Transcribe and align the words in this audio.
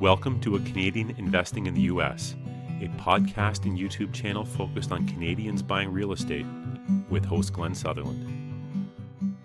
Welcome 0.00 0.40
to 0.40 0.56
A 0.56 0.60
Canadian 0.60 1.14
Investing 1.18 1.66
in 1.66 1.74
the 1.74 1.82
U.S., 1.82 2.34
a 2.80 2.88
podcast 2.98 3.66
and 3.66 3.78
YouTube 3.78 4.14
channel 4.14 4.46
focused 4.46 4.92
on 4.92 5.06
Canadians 5.06 5.62
buying 5.62 5.92
real 5.92 6.12
estate 6.12 6.46
with 7.10 7.22
host 7.22 7.52
Glenn 7.52 7.74
Sutherland. 7.74 9.36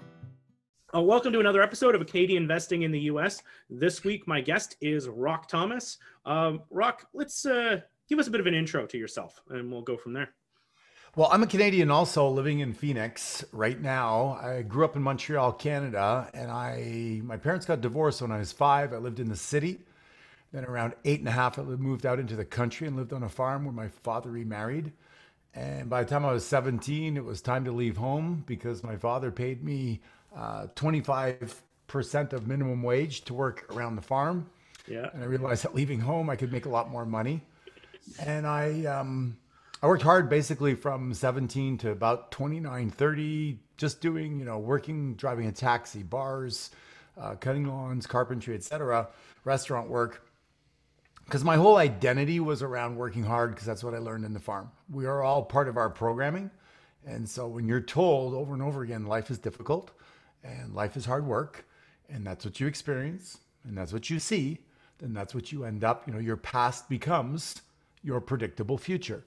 Uh, 0.96 1.02
welcome 1.02 1.34
to 1.34 1.42
another 1.42 1.62
episode 1.62 1.94
of 1.94 2.00
A 2.00 2.06
Canadian 2.06 2.44
Investing 2.44 2.84
in 2.84 2.94
the 2.94 3.02
U.S. 3.02 3.44
This 3.70 4.06
week, 4.06 4.30
my 4.30 4.40
guest 4.40 4.78
is 4.80 5.10
Rock 5.10 5.50
Thomas. 5.50 5.98
Um, 6.26 6.62
Rock, 6.70 7.06
let's 7.14 7.46
uh, 7.46 7.82
give 8.08 8.18
us 8.20 8.28
a 8.28 8.32
bit 8.32 8.40
of 8.40 8.48
an 8.48 8.54
intro 8.54 8.86
to 8.86 8.98
yourself, 8.98 9.42
and 9.50 9.70
we'll 9.70 9.82
go 9.82 9.98
from 9.98 10.14
there. 10.14 10.30
Well, 11.18 11.28
I'm 11.34 11.44
a 11.44 11.48
Canadian 11.48 11.92
also 11.92 12.30
living 12.30 12.62
in 12.62 12.72
Phoenix 12.72 13.44
right 13.52 13.82
now. 13.82 14.40
I 14.42 14.62
grew 14.62 14.86
up 14.86 14.96
in 14.96 15.02
Montreal, 15.02 15.52
Canada, 15.52 16.30
and 16.34 16.50
I 16.50 17.20
my 17.26 17.36
parents 17.36 17.66
got 17.66 17.82
divorced 17.82 18.22
when 18.22 18.32
I 18.32 18.38
was 18.38 18.54
five. 18.54 18.94
I 18.94 18.98
lived 19.00 19.20
in 19.20 19.28
the 19.28 19.36
city. 19.36 19.80
Then 20.56 20.64
around 20.64 20.94
eight 21.04 21.20
and 21.20 21.28
a 21.28 21.34
half, 21.34 21.60
I 21.60 21.64
moved 21.64 22.06
out 22.06 22.18
into 22.18 22.38
the 22.38 22.46
country 22.46 22.88
and 22.88 22.96
lived 22.96 23.12
on 23.12 23.24
a 23.24 23.28
farm 23.30 23.66
where 23.66 23.74
my 23.74 23.90
father 23.90 24.32
remarried. 24.32 24.94
And 25.54 25.90
by 25.90 26.02
the 26.02 26.10
time 26.10 26.24
I 26.24 26.32
was 26.32 26.46
17, 26.46 27.18
it 27.18 27.26
was 27.26 27.42
time 27.42 27.66
to 27.66 27.74
leave 27.74 27.98
home 27.98 28.42
because 28.48 28.82
my 28.82 28.96
father 28.96 29.32
paid 29.32 29.66
me 29.66 30.00
uh, 30.34 30.68
25% 30.78 32.32
of 32.32 32.48
minimum 32.48 32.84
wage 32.84 33.26
to 33.26 33.34
work 33.34 33.66
around 33.76 33.98
the 33.98 34.02
farm. 34.02 34.50
Yeah. 34.88 35.10
And 35.14 35.22
I 35.22 35.26
realized 35.26 35.66
that 35.66 35.76
leaving 35.76 36.00
home, 36.00 36.30
I 36.30 36.38
could 36.38 36.54
make 36.54 36.68
a 36.68 36.70
lot 36.70 36.90
more 36.90 37.06
money. 37.06 37.42
And 38.18 38.48
I 38.48 38.86
um, 38.86 39.36
I 39.84 39.88
worked 39.88 40.04
hard 40.04 40.30
basically 40.30 40.74
from 40.74 41.14
17 41.14 41.80
to 41.80 41.92
about 41.92 42.32
29, 42.32 42.92
30, 42.92 43.60
just 43.76 44.00
doing, 44.00 44.40
you 44.40 44.46
know, 44.46 44.60
working, 44.60 45.16
driving 45.16 45.48
a 45.48 45.52
taxi, 45.52 46.02
bars, 46.02 46.72
uh, 47.20 47.36
cutting 47.36 47.66
lawns, 47.66 48.08
carpentry, 48.08 48.56
etc., 48.56 49.10
restaurant 49.44 49.90
work. 49.90 50.22
Because 51.26 51.44
my 51.44 51.56
whole 51.56 51.78
identity 51.78 52.40
was 52.40 52.62
around 52.62 52.96
working 52.96 53.24
hard 53.24 53.52
because 53.52 53.66
that's 53.66 53.84
what 53.84 53.94
I 53.94 53.98
learned 53.98 54.26
in 54.26 54.34
the 54.34 54.40
farm. 54.40 54.72
We 54.92 55.06
are 55.06 55.24
all 55.24 55.44
part 55.44 55.68
of 55.68 55.76
our 55.76 55.90
programming. 55.90 56.52
And 57.06 57.28
so 57.28 57.48
when 57.48 57.68
you're 57.68 57.82
told 57.82 58.34
over 58.34 58.54
and 58.54 58.62
over 58.62 58.84
again, 58.84 59.06
life 59.06 59.30
is 59.30 59.38
difficult 59.38 59.92
and 60.44 60.74
life 60.74 60.96
is 60.96 61.06
hard 61.06 61.26
work, 61.26 61.66
and 62.10 62.26
that's 62.26 62.46
what 62.46 62.60
you 62.60 62.68
experience 62.68 63.40
and 63.68 63.78
that's 63.78 63.92
what 63.92 64.10
you 64.10 64.20
see, 64.20 64.60
then 65.00 65.14
that's 65.14 65.34
what 65.34 65.52
you 65.52 65.66
end 65.66 65.84
up, 65.84 66.08
you 66.08 66.14
know, 66.14 66.20
your 66.20 66.38
past 66.38 66.88
becomes 66.88 67.62
your 68.04 68.22
predictable 68.22 68.78
future. 68.78 69.24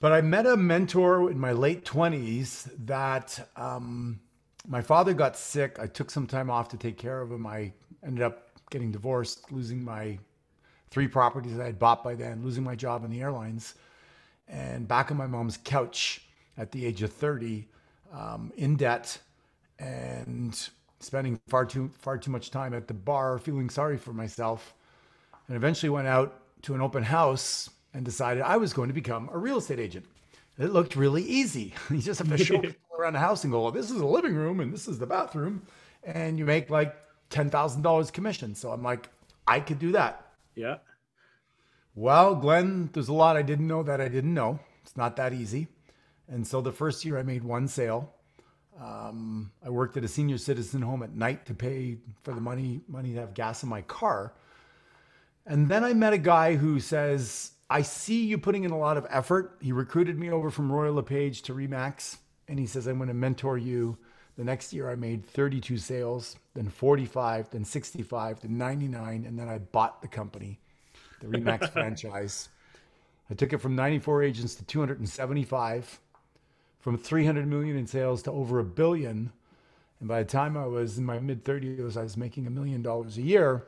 But 0.00 0.12
I 0.12 0.20
met 0.20 0.46
a 0.46 0.56
mentor 0.56 1.30
in 1.30 1.38
my 1.38 1.52
late 1.52 1.84
20s 1.84 2.70
that 2.86 3.48
um, 3.56 4.20
my 4.66 4.80
father 4.80 5.12
got 5.14 5.36
sick. 5.36 5.78
I 5.80 5.86
took 5.86 6.10
some 6.10 6.26
time 6.26 6.50
off 6.50 6.68
to 6.68 6.76
take 6.76 6.96
care 6.96 7.20
of 7.20 7.30
him. 7.30 7.46
I 7.46 7.72
ended 8.04 8.22
up 8.22 8.48
getting 8.70 8.92
divorced, 8.92 9.50
losing 9.52 9.82
my 9.82 10.18
three 10.90 11.08
properties 11.08 11.56
that 11.56 11.62
I 11.62 11.66
had 11.66 11.78
bought 11.78 12.02
by 12.02 12.14
then, 12.14 12.42
losing 12.42 12.64
my 12.64 12.74
job 12.74 13.04
in 13.04 13.10
the 13.10 13.20
airlines, 13.20 13.74
and 14.48 14.88
back 14.88 15.10
on 15.10 15.16
my 15.16 15.26
mom's 15.26 15.58
couch 15.62 16.22
at 16.58 16.72
the 16.72 16.84
age 16.84 17.02
of 17.02 17.12
30 17.12 17.66
um, 18.12 18.52
in 18.56 18.76
debt 18.76 19.18
and 19.78 20.68
spending 20.98 21.40
far 21.48 21.64
too 21.64 21.90
far 21.98 22.18
too 22.18 22.30
much 22.30 22.50
time 22.50 22.74
at 22.74 22.86
the 22.86 22.94
bar 22.94 23.38
feeling 23.38 23.70
sorry 23.70 23.96
for 23.96 24.12
myself 24.12 24.74
and 25.48 25.56
eventually 25.56 25.88
went 25.88 26.06
out 26.06 26.42
to 26.62 26.74
an 26.74 26.80
open 26.80 27.02
house 27.02 27.70
and 27.94 28.04
decided 28.04 28.42
I 28.42 28.56
was 28.56 28.72
going 28.72 28.88
to 28.88 28.94
become 28.94 29.30
a 29.32 29.38
real 29.38 29.58
estate 29.58 29.78
agent. 29.78 30.04
It 30.58 30.72
looked 30.72 30.94
really 30.96 31.22
easy. 31.22 31.74
You 31.90 31.98
just 31.98 32.18
have 32.18 32.28
to 32.28 32.44
show 32.44 32.58
people 32.60 32.96
around 32.98 33.14
the 33.14 33.18
house 33.18 33.44
and 33.44 33.52
go, 33.52 33.62
well, 33.62 33.72
this 33.72 33.90
is 33.90 33.98
the 33.98 34.06
living 34.06 34.34
room 34.34 34.60
and 34.60 34.72
this 34.72 34.86
is 34.86 34.98
the 34.98 35.06
bathroom. 35.06 35.62
And 36.04 36.38
you 36.38 36.44
make 36.44 36.70
like 36.70 36.96
$10,000 37.30 38.12
commission. 38.12 38.54
So 38.54 38.70
I'm 38.70 38.82
like, 38.82 39.08
I 39.46 39.60
could 39.60 39.78
do 39.78 39.92
that. 39.92 40.29
Yeah. 40.54 40.76
Well, 41.94 42.34
Glenn, 42.34 42.90
there's 42.92 43.08
a 43.08 43.12
lot 43.12 43.36
I 43.36 43.42
didn't 43.42 43.66
know 43.66 43.82
that 43.82 44.00
I 44.00 44.08
didn't 44.08 44.34
know. 44.34 44.60
It's 44.82 44.96
not 44.96 45.16
that 45.16 45.32
easy. 45.32 45.68
And 46.28 46.46
so 46.46 46.60
the 46.60 46.72
first 46.72 47.04
year 47.04 47.18
I 47.18 47.22
made 47.22 47.42
one 47.42 47.66
sale. 47.68 48.14
Um, 48.80 49.52
I 49.64 49.68
worked 49.68 49.96
at 49.96 50.04
a 50.04 50.08
senior 50.08 50.38
citizen 50.38 50.80
home 50.80 51.02
at 51.02 51.14
night 51.14 51.46
to 51.46 51.54
pay 51.54 51.98
for 52.22 52.32
the 52.32 52.40
money 52.40 52.80
money 52.88 53.12
to 53.12 53.20
have 53.20 53.34
gas 53.34 53.62
in 53.62 53.68
my 53.68 53.82
car. 53.82 54.32
And 55.44 55.68
then 55.68 55.84
I 55.84 55.92
met 55.92 56.12
a 56.12 56.18
guy 56.18 56.56
who 56.56 56.80
says, 56.80 57.52
I 57.68 57.82
see 57.82 58.24
you 58.24 58.38
putting 58.38 58.64
in 58.64 58.70
a 58.70 58.78
lot 58.78 58.96
of 58.96 59.06
effort. 59.10 59.56
He 59.60 59.72
recruited 59.72 60.18
me 60.18 60.30
over 60.30 60.50
from 60.50 60.72
Royal 60.72 60.94
LePage 60.94 61.42
to 61.42 61.54
Remax, 61.54 62.18
and 62.48 62.58
he 62.58 62.66
says, 62.66 62.86
I'm 62.86 62.98
going 62.98 63.08
to 63.08 63.14
mentor 63.14 63.58
you. 63.58 63.98
The 64.36 64.44
next 64.44 64.72
year, 64.72 64.90
I 64.90 64.94
made 64.94 65.26
32 65.26 65.76
sales, 65.76 66.36
then 66.54 66.68
45, 66.68 67.50
then 67.50 67.64
65, 67.64 68.40
then 68.40 68.56
99, 68.56 69.24
and 69.26 69.38
then 69.38 69.48
I 69.48 69.58
bought 69.58 70.00
the 70.02 70.08
company, 70.08 70.58
the 71.20 71.26
Remax 71.26 71.70
franchise. 71.72 72.48
I 73.30 73.34
took 73.34 73.52
it 73.52 73.58
from 73.58 73.76
94 73.76 74.22
agents 74.22 74.54
to 74.56 74.64
275, 74.64 76.00
from 76.80 76.96
300 76.96 77.46
million 77.46 77.76
in 77.76 77.86
sales 77.86 78.22
to 78.22 78.32
over 78.32 78.58
a 78.58 78.64
billion. 78.64 79.30
And 80.00 80.08
by 80.08 80.22
the 80.22 80.28
time 80.28 80.56
I 80.56 80.66
was 80.66 80.98
in 80.98 81.04
my 81.04 81.18
mid 81.18 81.44
30s, 81.44 81.96
I 81.96 82.02
was 82.02 82.16
making 82.16 82.46
a 82.46 82.50
million 82.50 82.82
dollars 82.82 83.18
a 83.18 83.22
year. 83.22 83.66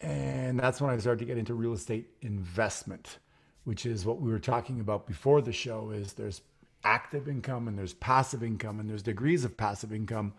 And 0.00 0.58
that's 0.58 0.80
when 0.80 0.90
I 0.90 0.96
started 0.98 1.18
to 1.20 1.26
get 1.26 1.36
into 1.36 1.52
real 1.54 1.74
estate 1.74 2.08
investment, 2.22 3.18
which 3.64 3.84
is 3.84 4.06
what 4.06 4.20
we 4.20 4.30
were 4.30 4.38
talking 4.38 4.80
about 4.80 5.06
before 5.06 5.42
the 5.42 5.52
show 5.52 5.90
is 5.90 6.14
there's 6.14 6.40
active 6.84 7.28
income 7.28 7.68
and 7.68 7.78
there's 7.78 7.94
passive 7.94 8.42
income 8.42 8.80
and 8.80 8.88
there's 8.88 9.02
degrees 9.02 9.44
of 9.44 9.56
passive 9.56 9.92
income. 9.92 10.32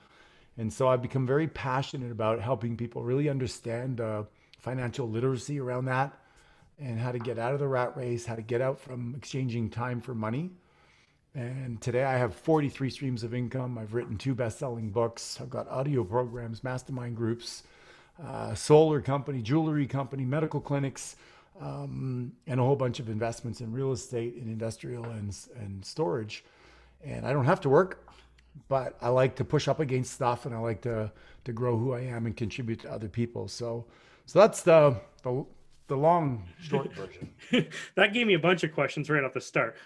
And 0.58 0.72
so 0.72 0.88
I've 0.88 1.02
become 1.02 1.26
very 1.26 1.48
passionate 1.48 2.12
about 2.12 2.42
helping 2.42 2.76
people 2.76 3.04
really 3.04 3.30
understand 3.30 4.02
uh, 4.02 4.24
financial 4.60 5.10
literacy 5.10 5.60
around 5.60 5.86
that 5.86 6.18
and 6.80 7.00
how 7.00 7.12
to 7.12 7.20
get 7.20 7.38
out 7.38 7.54
of 7.54 7.60
the 7.60 7.68
rat 7.68 7.96
race, 7.96 8.26
how 8.26 8.36
to 8.36 8.42
get 8.42 8.62
out 8.62 8.80
from 8.80 9.14
exchanging 9.16 9.70
time 9.70 10.02
for 10.02 10.14
money. 10.14 10.50
And 11.34 11.80
today 11.80 12.04
I 12.04 12.18
have 12.18 12.36
43 12.36 12.90
streams 12.90 13.24
of 13.24 13.34
income. 13.34 13.78
I've 13.78 13.94
written 13.94 14.18
two 14.18 14.36
best-selling 14.36 14.90
books. 14.90 15.40
I've 15.40 15.50
got 15.50 15.70
audio 15.70 16.04
programs, 16.04 16.64
mastermind 16.64 17.16
groups, 17.16 17.64
uh, 18.22 18.54
solar 18.54 19.00
company, 19.00 19.42
jewelry 19.42 19.88
company, 19.88 20.26
medical 20.26 20.60
clinics, 20.60 21.16
um, 21.60 22.32
and 22.48 22.60
a 22.60 22.64
whole 22.64 22.76
bunch 22.76 23.00
of 23.00 23.10
investments 23.10 23.62
in 23.62 23.72
real 23.72 23.92
estate, 23.92 24.36
in 24.36 24.44
industrial, 24.44 25.06
and, 25.06 25.36
and 25.60 25.84
storage. 25.84 26.44
And 27.04 27.26
I 27.26 27.34
don't 27.34 27.46
have 27.46 27.62
to 27.62 27.70
work, 27.70 28.08
but 28.68 28.98
I 29.02 29.10
like 29.10 29.36
to 29.36 29.44
push 29.44 29.68
up 29.68 29.80
against 29.80 30.14
stuff, 30.14 30.46
and 30.46 30.56
I 30.56 30.60
like 30.60 30.82
to 30.82 31.12
to 31.44 31.52
grow 31.52 31.76
who 31.76 31.94
I 31.94 32.02
am 32.02 32.28
and 32.28 32.38
contribute 32.38 32.82
to 32.82 32.92
other 32.92 33.10
people. 33.10 33.48
So, 33.48 33.86
so 34.26 34.40
that's 34.40 34.62
the 34.62 35.00
the, 35.24 35.46
the 35.88 35.96
long 35.96 36.48
short 36.60 36.94
version. 36.96 37.34
that 37.96 38.14
gave 38.14 38.28
me 38.28 38.36
a 38.36 38.40
bunch 38.40 38.64
of 38.64 38.74
questions 38.74 39.10
right 39.10 39.24
off 39.24 39.34
the 39.34 39.42
start. 39.42 39.78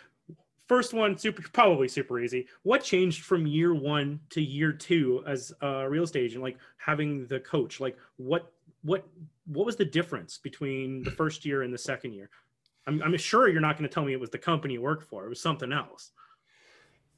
First 0.68 0.94
one, 0.94 1.18
super 1.18 1.44
probably 1.54 1.88
super 1.88 2.20
easy. 2.20 2.48
What 2.64 2.84
changed 2.84 3.24
from 3.24 3.46
year 3.46 3.74
one 3.74 4.20
to 4.32 4.42
year 4.42 4.72
two 4.72 5.24
as 5.28 5.54
a 5.62 5.88
real 5.90 6.04
estate 6.04 6.24
agent? 6.24 6.44
Like 6.44 6.58
having 6.78 7.28
the 7.28 7.40
coach, 7.40 7.80
like 7.80 7.98
what 8.18 8.52
what 8.86 9.06
what 9.48 9.66
was 9.66 9.76
the 9.76 9.86
difference 9.86 10.38
between 10.38 11.04
the 11.04 11.12
first 11.20 11.46
year 11.46 11.64
and 11.64 11.74
the 11.74 11.78
second 11.78 12.14
year? 12.14 12.30
I'm, 12.88 13.02
I'm 13.02 13.18
sure 13.18 13.50
you're 13.50 13.62
not 13.62 13.78
going 13.78 13.90
to 13.90 13.94
tell 13.94 14.06
me 14.06 14.14
it 14.14 14.20
was 14.20 14.30
the 14.30 14.38
company 14.38 14.76
you 14.76 14.82
worked 14.82 15.04
for. 15.04 15.26
It 15.26 15.30
was 15.30 15.42
something 15.42 15.74
else. 15.74 16.12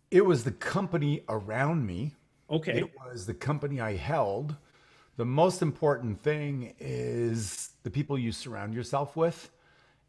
It 0.09 0.25
was 0.25 0.45
the 0.45 0.51
company 0.51 1.23
around 1.28 1.85
me. 1.85 2.16
Okay. 2.50 2.79
It 2.79 2.91
was 3.05 3.25
the 3.25 3.33
company 3.33 3.81
I 3.81 3.95
held. 3.95 4.55
The 5.17 5.25
most 5.25 5.61
important 5.61 6.22
thing 6.22 6.73
is 6.79 7.72
the 7.84 7.89
people 7.89 8.17
you 8.17 8.31
surround 8.31 8.73
yourself 8.73 9.17
with 9.17 9.49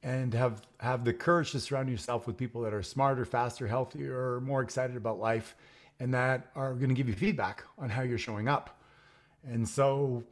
and 0.04 0.32
have 0.34 0.62
have 0.78 1.04
the 1.04 1.12
courage 1.12 1.50
to 1.52 1.60
surround 1.60 1.88
yourself 1.88 2.28
with 2.28 2.36
people 2.36 2.60
that 2.60 2.72
are 2.72 2.84
smarter, 2.84 3.24
faster, 3.24 3.66
healthier, 3.66 4.40
more 4.42 4.62
excited 4.62 4.96
about 4.96 5.18
life 5.18 5.56
and 5.98 6.14
that 6.14 6.50
are 6.54 6.74
going 6.74 6.88
to 6.88 6.94
give 6.94 7.08
you 7.08 7.14
feedback 7.14 7.64
on 7.76 7.88
how 7.88 8.02
you're 8.02 8.18
showing 8.18 8.46
up. 8.46 8.80
And 9.44 9.68
so 9.68 10.22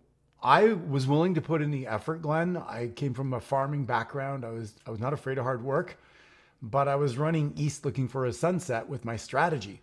I 0.43 0.73
was 0.73 1.07
willing 1.07 1.35
to 1.35 1.41
put 1.41 1.63
in 1.63 1.71
the 1.71 1.87
effort, 1.87 2.23
Glenn. 2.23 2.57
I 2.57 2.89
came 2.95 3.15
from 3.15 3.33
a 3.33 3.41
farming 3.41 3.85
background. 3.85 4.45
I 4.45 4.51
was 4.51 4.75
I 4.87 4.91
was 4.91 5.01
not 5.01 5.13
afraid 5.13 5.39
of 5.39 5.45
hard 5.45 5.65
work, 5.65 5.99
but 6.63 6.89
I 6.89 6.97
was 6.97 7.19
running 7.19 7.53
east 7.57 7.85
looking 7.85 8.09
for 8.09 8.27
a 8.27 8.33
sunset 8.33 8.89
with 8.89 9.05
my 9.05 9.17
strategy. 9.17 9.81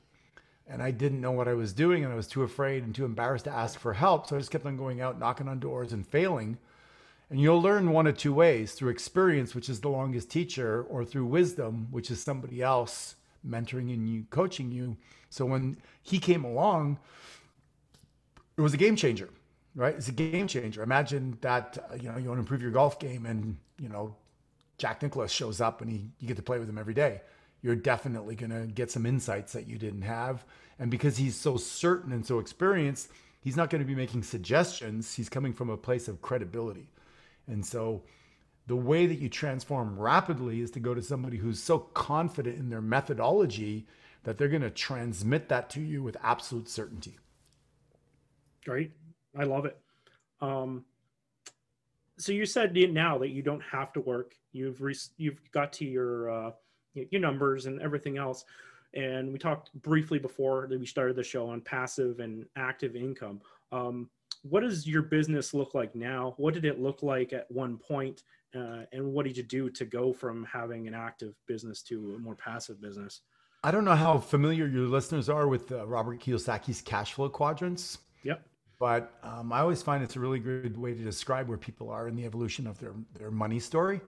And 0.68 0.82
I 0.82 0.92
didn't 0.92 1.22
know 1.22 1.32
what 1.32 1.48
I 1.48 1.54
was 1.54 1.74
doing 1.74 2.04
and 2.04 2.14
I 2.14 2.16
was 2.16 2.28
too 2.28 2.44
afraid 2.44 2.84
and 2.84 2.96
too 2.96 3.04
embarrassed 3.04 3.46
to 3.46 3.52
ask 3.52 3.78
for 3.78 3.94
help. 3.94 4.28
So 4.28 4.36
I 4.36 4.40
just 4.40 4.52
kept 4.52 4.66
on 4.66 4.78
going 4.78 5.02
out, 5.02 5.20
knocking 5.20 5.50
on 5.50 5.60
doors 5.60 5.92
and 5.92 6.08
failing. 6.08 6.58
And 7.30 7.42
you'll 7.42 7.62
learn 7.62 7.92
one 7.92 8.08
of 8.08 8.18
two 8.18 8.34
ways 8.34 8.74
through 8.74 8.92
experience, 8.92 9.56
which 9.56 9.68
is 9.68 9.82
the 9.82 9.90
longest 9.90 10.30
teacher, 10.30 10.84
or 10.84 11.04
through 11.04 11.26
wisdom, 11.26 11.88
which 11.92 12.12
is 12.12 12.22
somebody 12.22 12.62
else 12.62 13.16
mentoring 13.46 13.94
and 13.94 14.08
you, 14.10 14.26
coaching 14.30 14.72
you. 14.72 14.96
So 15.30 15.46
when 15.46 15.78
he 16.02 16.20
came 16.20 16.44
along, 16.44 17.00
it 18.56 18.62
was 18.62 18.74
a 18.74 18.78
game 18.78 18.96
changer, 18.96 19.30
right? 19.76 19.96
It's 19.96 20.08
a 20.08 20.14
game 20.14 20.48
changer. 20.48 20.84
Imagine 20.84 21.38
that 21.42 21.78
uh, 21.92 21.96
you 21.96 22.12
know 22.12 22.18
you 22.18 22.30
want 22.30 22.38
to 22.38 22.42
improve 22.42 22.62
your 22.62 22.72
golf 22.72 23.00
game, 23.00 23.26
and 23.26 23.58
you 23.80 23.90
know 23.90 24.16
Jack 24.78 25.02
Nicklaus 25.02 25.32
shows 25.32 25.62
up, 25.62 25.82
and 25.82 25.90
he 25.90 26.10
you 26.20 26.28
get 26.28 26.38
to 26.38 26.44
play 26.44 26.60
with 26.60 26.70
him 26.70 26.78
every 26.78 26.94
day. 26.94 27.22
You're 27.62 27.76
definitely 27.76 28.36
gonna 28.36 28.68
get 28.68 28.92
some 28.92 29.06
insights 29.06 29.54
that 29.54 29.68
you 29.68 29.78
didn't 29.78 30.02
have, 30.04 30.46
and 30.80 30.92
because 30.92 31.18
he's 31.18 31.36
so 31.36 31.58
certain 31.58 32.12
and 32.12 32.26
so 32.26 32.40
experienced, 32.40 33.10
he's 33.42 33.58
not 33.58 33.70
going 33.70 33.82
to 33.82 33.88
be 33.88 33.96
making 33.96 34.24
suggestions. 34.24 35.14
He's 35.14 35.30
coming 35.30 35.54
from 35.54 35.70
a 35.70 35.78
place 35.78 36.08
of 36.08 36.22
credibility. 36.22 36.90
And 37.48 37.66
so 37.66 38.04
the 38.68 38.76
way 38.76 39.06
that 39.06 39.20
you 39.20 39.30
transform 39.30 40.00
rapidly 40.00 40.62
is 40.62 40.72
to 40.72 40.80
go 40.80 40.94
to 40.94 41.02
somebody 41.02 41.38
who's 41.38 41.62
so 41.62 41.80
confident 41.80 42.58
in 42.58 42.70
their 42.70 42.82
methodology 42.82 43.86
that 44.24 44.38
they're 44.38 44.48
going 44.48 44.62
to 44.62 44.70
transmit 44.70 45.50
that 45.50 45.70
to 45.72 45.82
you 45.82 46.02
with 46.02 46.16
absolute 46.24 46.70
certainty. 46.70 47.18
Great. 48.64 48.92
I 49.38 49.44
love 49.44 49.66
it. 49.66 49.78
Um, 50.42 50.86
so 52.18 52.32
you 52.32 52.46
said 52.46 52.76
now 52.92 53.18
that 53.18 53.30
you 53.30 53.42
don't 53.42 53.62
have 53.62 53.92
to 53.94 54.02
work. 54.02 54.36
You've 54.52 54.82
re- 54.82 54.96
you've 55.18 55.40
got 55.52 55.74
to 55.74 55.86
your 55.86 56.30
uh, 56.30 56.52
your 56.94 57.22
numbers 57.22 57.66
and 57.66 57.82
everything 57.82 58.18
else. 58.18 58.46
And 58.94 59.34
we 59.34 59.40
talked 59.40 59.74
briefly 59.82 60.20
before 60.20 60.68
that 60.68 60.80
we 60.80 60.86
started 60.86 61.16
the 61.16 61.24
show 61.24 61.50
on 61.50 61.62
passive 61.62 62.20
and 62.20 62.46
active 62.56 62.96
income. 62.96 63.42
Um, 63.72 64.10
what 64.44 64.60
does 64.60 64.86
your 64.86 65.02
business 65.02 65.54
look 65.54 65.74
like 65.74 65.96
now? 65.96 66.36
What 66.38 66.54
did 66.54 66.66
it 66.66 66.80
look 66.80 67.02
like 67.02 67.34
at 67.34 67.50
one 67.50 67.78
point? 67.78 68.24
Uh, 68.56 68.84
and 68.92 69.14
what 69.14 69.26
did 69.26 69.36
you 69.36 69.44
do 69.44 69.70
to 69.72 69.86
go 69.86 70.14
from 70.14 70.46
having 70.46 70.88
an 70.88 70.94
active 70.94 71.34
business 71.48 71.82
to 71.84 72.14
a 72.16 72.20
more 72.20 72.36
passive 72.36 72.80
business? 72.80 73.22
I 73.64 73.72
don't 73.72 73.86
know 73.86 73.96
how 73.96 74.20
familiar 74.20 74.68
your 74.68 74.88
listeners 74.88 75.30
are 75.30 75.48
with 75.48 75.72
uh, 75.72 75.88
Robert 75.88 76.20
Kiyosaki's 76.20 76.82
cash 76.82 77.14
flow 77.14 77.30
quadrants. 77.30 77.98
Yep. 78.24 78.46
But 78.84 79.14
um, 79.24 79.54
I 79.54 79.62
always 79.62 79.82
find 79.82 80.04
it's 80.04 80.18
a 80.18 80.20
really 80.20 80.40
good 80.40 80.78
way 80.78 80.94
to 80.94 81.02
describe 81.02 81.48
where 81.48 81.58
people 81.58 81.90
are 81.90 82.10
in 82.10 82.18
the 82.18 82.26
evolution 82.26 82.68
of 82.68 82.78
their, 82.80 82.92
their 83.18 83.32
money 83.32 83.58
story. 83.58 84.02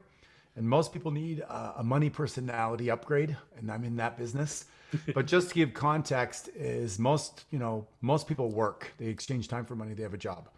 And 0.57 0.67
most 0.67 0.91
people 0.91 1.11
need 1.11 1.39
a, 1.39 1.75
a 1.77 1.83
money 1.83 2.09
personality 2.09 2.91
upgrade, 2.91 3.37
and 3.57 3.71
I'm 3.71 3.85
in 3.85 3.95
that 3.95 4.17
business. 4.17 4.65
but 5.13 5.27
just 5.27 5.47
to 5.47 5.55
give 5.55 5.73
context, 5.73 6.49
is 6.57 6.99
most 6.99 7.45
you 7.51 7.57
know 7.57 7.87
most 8.01 8.27
people 8.27 8.49
work. 8.49 8.91
They 8.97 9.05
exchange 9.05 9.47
time 9.47 9.63
for 9.63 9.77
money. 9.77 9.93
They 9.93 10.03
have 10.03 10.13
a 10.13 10.17
job. 10.17 10.49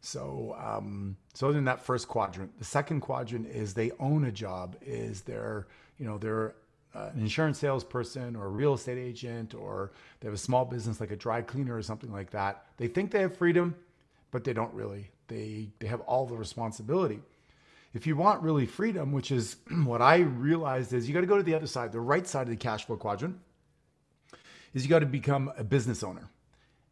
So 0.00 0.56
um, 0.64 1.16
so 1.34 1.50
in 1.50 1.64
that 1.64 1.80
first 1.80 2.06
quadrant, 2.06 2.56
the 2.60 2.64
second 2.64 3.00
quadrant 3.00 3.48
is 3.48 3.74
they 3.74 3.90
own 3.98 4.26
a 4.26 4.30
job. 4.30 4.76
Is 4.80 5.22
they're 5.22 5.66
you 5.98 6.06
know 6.06 6.18
they're 6.18 6.54
uh, 6.96 7.10
an 7.12 7.20
insurance 7.20 7.58
salesperson 7.58 8.34
or 8.36 8.46
a 8.46 8.48
real 8.48 8.74
estate 8.74 8.98
agent 8.98 9.54
or 9.54 9.92
they 10.20 10.26
have 10.26 10.34
a 10.34 10.38
small 10.38 10.64
business 10.64 11.00
like 11.00 11.10
a 11.10 11.16
dry 11.16 11.42
cleaner 11.42 11.76
or 11.76 11.82
something 11.82 12.10
like 12.10 12.30
that. 12.30 12.64
They 12.78 12.88
think 12.88 13.10
they 13.10 13.20
have 13.20 13.36
freedom, 13.36 13.74
but 14.30 14.44
they 14.44 14.52
don't 14.52 14.72
really. 14.72 15.10
They 15.28 15.68
they 15.78 15.88
have 15.88 16.00
all 16.02 16.26
the 16.26 16.36
responsibility. 16.36 17.20
If 17.92 18.06
you 18.06 18.16
want 18.16 18.42
really 18.42 18.66
freedom, 18.66 19.12
which 19.12 19.30
is 19.30 19.56
what 19.84 20.00
I 20.00 20.18
realized 20.18 20.92
is 20.92 21.06
you 21.08 21.14
got 21.14 21.20
to 21.20 21.26
go 21.26 21.36
to 21.36 21.42
the 21.42 21.54
other 21.54 21.66
side, 21.66 21.92
the 21.92 22.00
right 22.00 22.26
side 22.26 22.42
of 22.42 22.50
the 22.50 22.56
cash 22.56 22.86
flow 22.86 22.96
quadrant, 22.96 23.38
is 24.72 24.82
you 24.82 24.88
got 24.88 25.00
to 25.00 25.06
become 25.06 25.52
a 25.58 25.64
business 25.64 26.02
owner. 26.02 26.28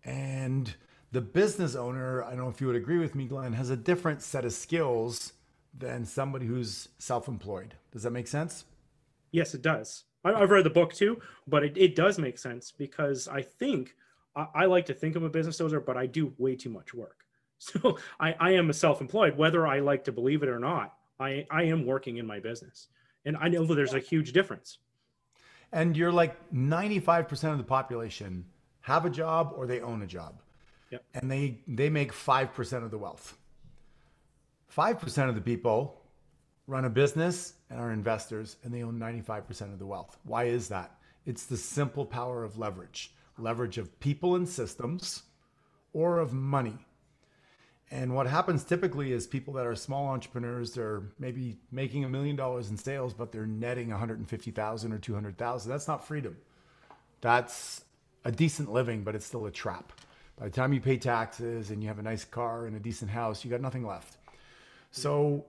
And 0.04 0.74
the 1.12 1.20
business 1.22 1.74
owner, 1.74 2.22
I 2.24 2.30
don't 2.30 2.40
know 2.40 2.48
if 2.48 2.60
you 2.60 2.66
would 2.66 2.76
agree 2.76 2.98
with 2.98 3.14
me, 3.14 3.26
Glenn, 3.26 3.54
has 3.54 3.70
a 3.70 3.76
different 3.76 4.20
set 4.20 4.44
of 4.44 4.52
skills 4.52 5.32
than 5.76 6.04
somebody 6.04 6.46
who's 6.46 6.88
self 6.98 7.26
employed. 7.28 7.74
Does 7.92 8.02
that 8.02 8.10
make 8.10 8.28
sense? 8.28 8.64
Yes, 9.34 9.52
it 9.52 9.62
does. 9.62 10.04
I've 10.24 10.50
read 10.50 10.64
the 10.64 10.70
book 10.70 10.94
too, 10.94 11.20
but 11.48 11.64
it, 11.64 11.76
it 11.76 11.96
does 11.96 12.20
make 12.20 12.38
sense 12.38 12.70
because 12.70 13.26
I 13.26 13.42
think 13.42 13.96
I, 14.36 14.46
I 14.54 14.64
like 14.66 14.86
to 14.86 14.94
think 14.94 15.16
I'm 15.16 15.24
a 15.24 15.28
business 15.28 15.60
owner, 15.60 15.80
but 15.80 15.96
I 15.96 16.06
do 16.06 16.32
way 16.38 16.54
too 16.54 16.70
much 16.70 16.94
work. 16.94 17.18
So 17.58 17.98
I, 18.20 18.34
I 18.38 18.50
am 18.52 18.68
a 18.68 18.74
self-employed, 18.74 19.38
whether 19.38 19.66
I 19.66 19.78
like 19.78 20.04
to 20.04 20.12
believe 20.12 20.42
it 20.42 20.48
or 20.48 20.58
not. 20.58 20.94
I, 21.18 21.46
I 21.50 21.62
am 21.64 21.86
working 21.86 22.18
in 22.18 22.26
my 22.26 22.38
business. 22.38 22.88
And 23.24 23.36
I 23.38 23.48
know 23.48 23.64
that 23.64 23.74
there's 23.74 23.94
a 23.94 24.00
huge 24.00 24.32
difference. 24.32 24.78
And 25.72 25.96
you're 25.96 26.12
like 26.12 26.36
95% 26.52 27.52
of 27.52 27.58
the 27.58 27.64
population 27.64 28.44
have 28.82 29.06
a 29.06 29.10
job 29.10 29.54
or 29.56 29.66
they 29.66 29.80
own 29.80 30.02
a 30.02 30.06
job. 30.06 30.42
Yep. 30.90 31.04
And 31.14 31.30
they 31.30 31.60
they 31.66 31.88
make 31.88 32.12
5% 32.12 32.84
of 32.84 32.90
the 32.90 32.98
wealth. 32.98 33.38
5% 34.76 35.28
of 35.28 35.34
the 35.34 35.40
people 35.40 36.03
run 36.66 36.84
a 36.84 36.90
business 36.90 37.54
and 37.70 37.80
are 37.80 37.92
investors 37.92 38.56
and 38.62 38.72
they 38.72 38.82
own 38.82 38.98
95% 38.98 39.72
of 39.72 39.78
the 39.78 39.86
wealth. 39.86 40.18
Why 40.24 40.44
is 40.44 40.68
that? 40.68 40.96
It's 41.26 41.46
the 41.46 41.56
simple 41.56 42.04
power 42.04 42.44
of 42.44 42.58
leverage. 42.58 43.12
Leverage 43.38 43.78
of 43.78 43.98
people 44.00 44.36
and 44.36 44.48
systems 44.48 45.22
or 45.92 46.18
of 46.18 46.32
money. 46.32 46.78
And 47.90 48.14
what 48.14 48.26
happens 48.26 48.64
typically 48.64 49.12
is 49.12 49.26
people 49.26 49.54
that 49.54 49.66
are 49.66 49.76
small 49.76 50.08
entrepreneurs, 50.08 50.72
they're 50.72 51.02
maybe 51.18 51.58
making 51.70 52.04
a 52.04 52.08
million 52.08 52.34
dollars 52.34 52.70
in 52.70 52.76
sales, 52.76 53.14
but 53.14 53.30
they're 53.30 53.46
netting 53.46 53.90
150,000 53.90 54.92
or 54.92 54.98
200,000. 54.98 55.70
That's 55.70 55.86
not 55.86 56.06
freedom. 56.06 56.36
That's 57.20 57.84
a 58.24 58.32
decent 58.32 58.72
living, 58.72 59.04
but 59.04 59.14
it's 59.14 59.26
still 59.26 59.46
a 59.46 59.50
trap. 59.50 59.92
By 60.36 60.46
the 60.46 60.50
time 60.50 60.72
you 60.72 60.80
pay 60.80 60.96
taxes 60.96 61.70
and 61.70 61.82
you 61.82 61.88
have 61.88 61.98
a 61.98 62.02
nice 62.02 62.24
car 62.24 62.66
and 62.66 62.74
a 62.74 62.80
decent 62.80 63.10
house, 63.10 63.44
you 63.44 63.50
got 63.50 63.60
nothing 63.60 63.86
left. 63.86 64.16
So, 64.90 65.44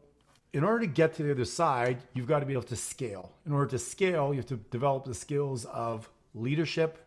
in 0.56 0.64
order 0.64 0.80
to 0.80 0.88
get 0.88 1.14
to 1.14 1.22
the 1.24 1.32
other 1.32 1.44
side, 1.44 1.98
you've 2.14 2.28
got 2.28 2.40
to 2.40 2.46
be 2.46 2.54
able 2.54 2.64
to 2.64 2.78
scale. 2.78 3.34
In 3.46 3.52
order 3.52 3.70
to 3.72 3.78
scale, 3.78 4.30
you 4.30 4.38
have 4.38 4.46
to 4.46 4.56
develop 4.56 5.04
the 5.04 5.14
skills 5.14 5.66
of 5.66 6.10
leadership, 6.34 6.98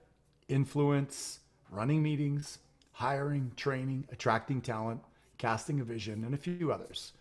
influence, 0.49 1.39
running 1.71 2.03
meetings, 2.03 2.59
hiring, 2.93 3.51
training, 3.57 4.07
attracting 4.13 4.61
talent, 4.61 5.01
casting 5.39 5.81
a 5.81 5.85
vision, 5.85 6.25
and 6.25 6.35
a 6.35 6.37
few 6.37 6.71
others. 6.71 7.15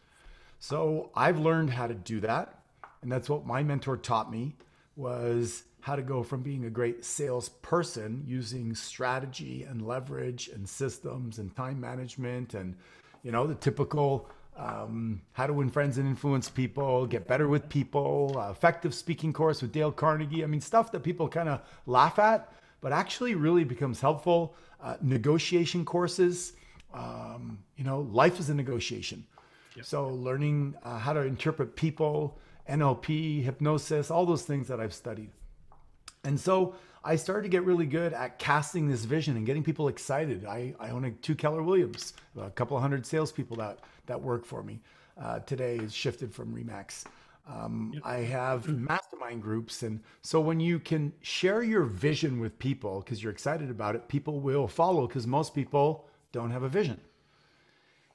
So 0.59 1.11
I've 1.15 1.39
learned 1.39 1.69
how 1.69 1.87
to 1.87 1.93
do 1.93 2.19
that. 2.19 2.59
And 3.01 3.09
that's 3.09 3.29
what 3.29 3.45
my 3.45 3.63
mentor 3.63 3.95
taught 3.95 4.29
me 4.29 4.57
was 4.97 5.63
how 5.79 5.95
to 5.95 6.01
go 6.01 6.23
from 6.23 6.41
being 6.41 6.65
a 6.65 6.69
great 6.69 7.05
salesperson 7.05 8.25
using 8.27 8.75
strategy 8.75 9.63
and 9.63 9.87
leverage 9.87 10.49
and 10.49 10.67
systems 10.67 11.39
and 11.39 11.55
time 11.55 11.79
management 11.79 12.53
and 12.53 12.75
you 13.23 13.31
know 13.31 13.47
the 13.47 13.55
typical 13.55 14.29
um, 14.57 15.21
how 15.33 15.47
to 15.47 15.53
win 15.53 15.69
friends 15.69 15.97
and 15.97 16.07
influence 16.07 16.49
people 16.49 17.05
get 17.05 17.27
better 17.27 17.47
with 17.47 17.69
people 17.69 18.35
uh, 18.37 18.49
effective 18.49 18.93
speaking 18.93 19.31
course 19.31 19.61
with 19.61 19.71
dale 19.71 19.91
carnegie 19.91 20.43
i 20.43 20.47
mean 20.47 20.61
stuff 20.61 20.91
that 20.91 21.01
people 21.01 21.27
kind 21.27 21.47
of 21.47 21.61
laugh 21.85 22.17
at 22.19 22.51
but 22.81 22.91
actually 22.91 23.35
really 23.35 23.63
becomes 23.63 24.01
helpful 24.01 24.55
uh, 24.81 24.95
negotiation 25.01 25.85
courses 25.85 26.53
um, 26.93 27.59
you 27.75 27.83
know, 27.83 28.01
life 28.11 28.39
is 28.39 28.49
a 28.49 28.53
negotiation. 28.53 29.25
Yep. 29.75 29.85
So 29.85 30.07
learning 30.09 30.75
uh, 30.83 30.97
how 30.97 31.13
to 31.13 31.21
interpret 31.21 31.75
people, 31.75 32.39
NLP, 32.69 33.43
hypnosis, 33.43 34.09
all 34.09 34.25
those 34.25 34.43
things 34.43 34.67
that 34.67 34.79
I've 34.79 34.93
studied. 34.93 35.29
And 36.23 36.39
so 36.39 36.75
I 37.07 37.15
started 37.15 37.43
to 37.43 37.49
get 37.49 37.63
really 37.63 37.85
good 37.85 38.11
at 38.11 38.37
casting 38.37 38.89
this 38.89 39.05
vision 39.05 39.37
and 39.37 39.45
getting 39.45 39.63
people 39.63 39.87
excited. 39.87 40.43
I, 40.43 40.75
I 40.77 40.89
own 40.89 41.05
a, 41.05 41.11
two 41.11 41.35
Keller 41.35 41.63
Williams, 41.63 42.13
a 42.37 42.49
couple 42.49 42.75
of 42.75 42.81
hundred 42.81 43.05
salespeople 43.05 43.55
that, 43.57 43.79
that 44.07 44.21
work 44.21 44.43
for 44.45 44.61
me. 44.61 44.81
Uh, 45.17 45.39
today 45.39 45.77
is 45.77 45.95
shifted 45.95 46.33
from 46.33 46.53
Remax. 46.53 47.05
Um, 47.47 47.91
yep. 47.93 48.03
I 48.05 48.17
have 48.17 48.67
mastermind 48.67 49.41
groups. 49.41 49.83
And 49.83 50.01
so 50.21 50.41
when 50.41 50.59
you 50.59 50.79
can 50.79 51.13
share 51.21 51.63
your 51.63 51.83
vision 51.83 52.41
with 52.41 52.59
people 52.59 52.99
because 52.99 53.23
you're 53.23 53.31
excited 53.31 53.69
about 53.69 53.95
it, 53.95 54.09
people 54.09 54.41
will 54.41 54.67
follow 54.67 55.07
because 55.07 55.25
most 55.25 55.55
people 55.55 56.09
don't 56.33 56.51
have 56.51 56.63
a 56.63 56.69
vision. 56.69 56.99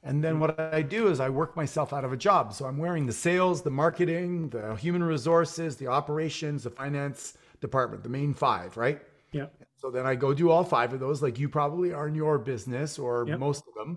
And 0.02 0.22
then 0.22 0.38
what 0.38 0.60
I 0.60 0.82
do 0.82 1.08
is 1.08 1.18
I 1.18 1.30
work 1.30 1.56
myself 1.56 1.94
out 1.94 2.04
of 2.04 2.12
a 2.12 2.16
job. 2.16 2.52
So 2.52 2.66
I'm 2.66 2.76
wearing 2.76 3.06
the 3.06 3.12
sales, 3.14 3.62
the 3.62 3.70
marketing, 3.70 4.50
the 4.50 4.74
human 4.76 5.02
resources, 5.02 5.76
the 5.76 5.86
operations, 5.86 6.64
the 6.64 6.70
finance 6.70 7.38
department, 7.62 8.02
the 8.02 8.10
main 8.10 8.34
five, 8.34 8.76
right? 8.76 9.00
Yeah. 9.30 9.46
So 9.78 9.90
then 9.90 10.04
I 10.06 10.14
go 10.14 10.34
do 10.34 10.50
all 10.50 10.62
five 10.62 10.92
of 10.92 11.00
those, 11.00 11.22
like 11.22 11.38
you 11.38 11.48
probably 11.48 11.94
are 11.94 12.06
in 12.06 12.14
your 12.14 12.38
business 12.38 12.98
or 12.98 13.24
yep. 13.26 13.38
most 13.38 13.64
of 13.66 13.74
them. 13.74 13.96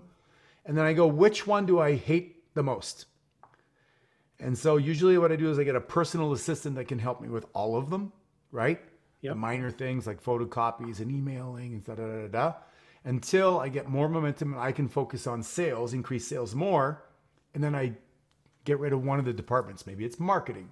And 0.64 0.76
then 0.76 0.86
I 0.86 0.94
go, 0.94 1.06
which 1.06 1.46
one 1.46 1.66
do 1.66 1.78
I 1.78 1.94
hate 1.94 2.54
the 2.54 2.62
most? 2.62 3.04
And 4.40 4.56
so 4.56 4.78
usually 4.78 5.18
what 5.18 5.30
I 5.30 5.36
do 5.36 5.50
is 5.50 5.58
I 5.58 5.64
get 5.64 5.76
a 5.76 5.80
personal 5.80 6.32
assistant 6.32 6.76
that 6.76 6.88
can 6.88 6.98
help 6.98 7.20
me 7.20 7.28
with 7.28 7.46
all 7.52 7.76
of 7.76 7.90
them, 7.90 8.12
right? 8.50 8.80
Yep. 9.20 9.32
The 9.32 9.36
minor 9.36 9.70
things 9.70 10.06
like 10.06 10.22
photocopies 10.22 11.00
and 11.00 11.10
emailing 11.10 11.74
and 11.74 11.84
da 11.84 11.94
da 11.94 12.06
da 12.06 12.28
da 12.28 12.54
until 13.04 13.60
I 13.60 13.68
get 13.68 13.88
more 13.88 14.08
momentum 14.08 14.52
and 14.52 14.60
I 14.60 14.72
can 14.72 14.88
focus 14.88 15.26
on 15.26 15.42
sales, 15.42 15.94
increase 15.94 16.26
sales 16.26 16.54
more, 16.54 17.04
and 17.54 17.62
then 17.62 17.74
I 17.74 17.92
get 18.64 18.80
rid 18.80 18.92
of 18.92 19.04
one 19.04 19.20
of 19.20 19.24
the 19.24 19.32
departments. 19.32 19.86
Maybe 19.86 20.04
it's 20.04 20.18
marketing, 20.18 20.70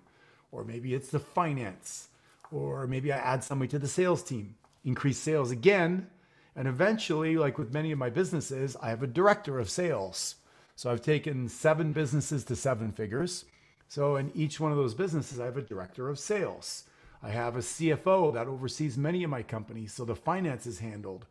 or 0.51 0.65
maybe 0.65 0.95
it's 0.95 1.11
the 1.11 1.21
finance, 1.21 2.09
or 2.55 2.87
maybe 2.87 3.13
I 3.13 3.17
add 3.17 3.43
somebody 3.43 3.69
to 3.71 3.81
the 3.81 3.89
sales 3.89 4.23
team, 4.23 4.55
increase 4.85 5.19
sales 5.19 5.51
again. 5.51 6.07
And 6.55 6.69
eventually, 6.69 7.37
like 7.37 7.59
with 7.59 7.75
many 7.75 7.91
of 7.91 7.99
my 7.99 8.11
businesses, 8.11 8.77
I 8.81 8.91
have 8.91 9.03
a 9.03 9.09
director 9.09 9.59
of 9.59 9.69
sales. 9.69 10.37
So 10.77 10.91
I've 10.91 11.03
taken 11.03 11.49
seven 11.49 11.93
businesses 11.93 12.45
to 12.45 12.55
seven 12.55 12.93
figures. 12.93 13.45
So 13.89 14.17
in 14.17 14.31
each 14.37 14.61
one 14.61 14.71
of 14.71 14.79
those 14.79 14.95
businesses, 14.95 15.41
I 15.41 15.47
have 15.47 15.57
a 15.57 15.63
director 15.63 16.09
of 16.09 16.19
sales. 16.19 16.85
I 17.25 17.31
have 17.31 17.57
a 17.57 17.61
CFO 17.61 18.33
that 18.35 18.47
oversees 18.47 18.97
many 18.97 19.25
of 19.25 19.31
my 19.31 19.43
companies. 19.43 19.93
So 19.93 20.05
the 20.05 20.15
finance 20.15 20.65
is 20.65 20.79
handled. 20.79 21.27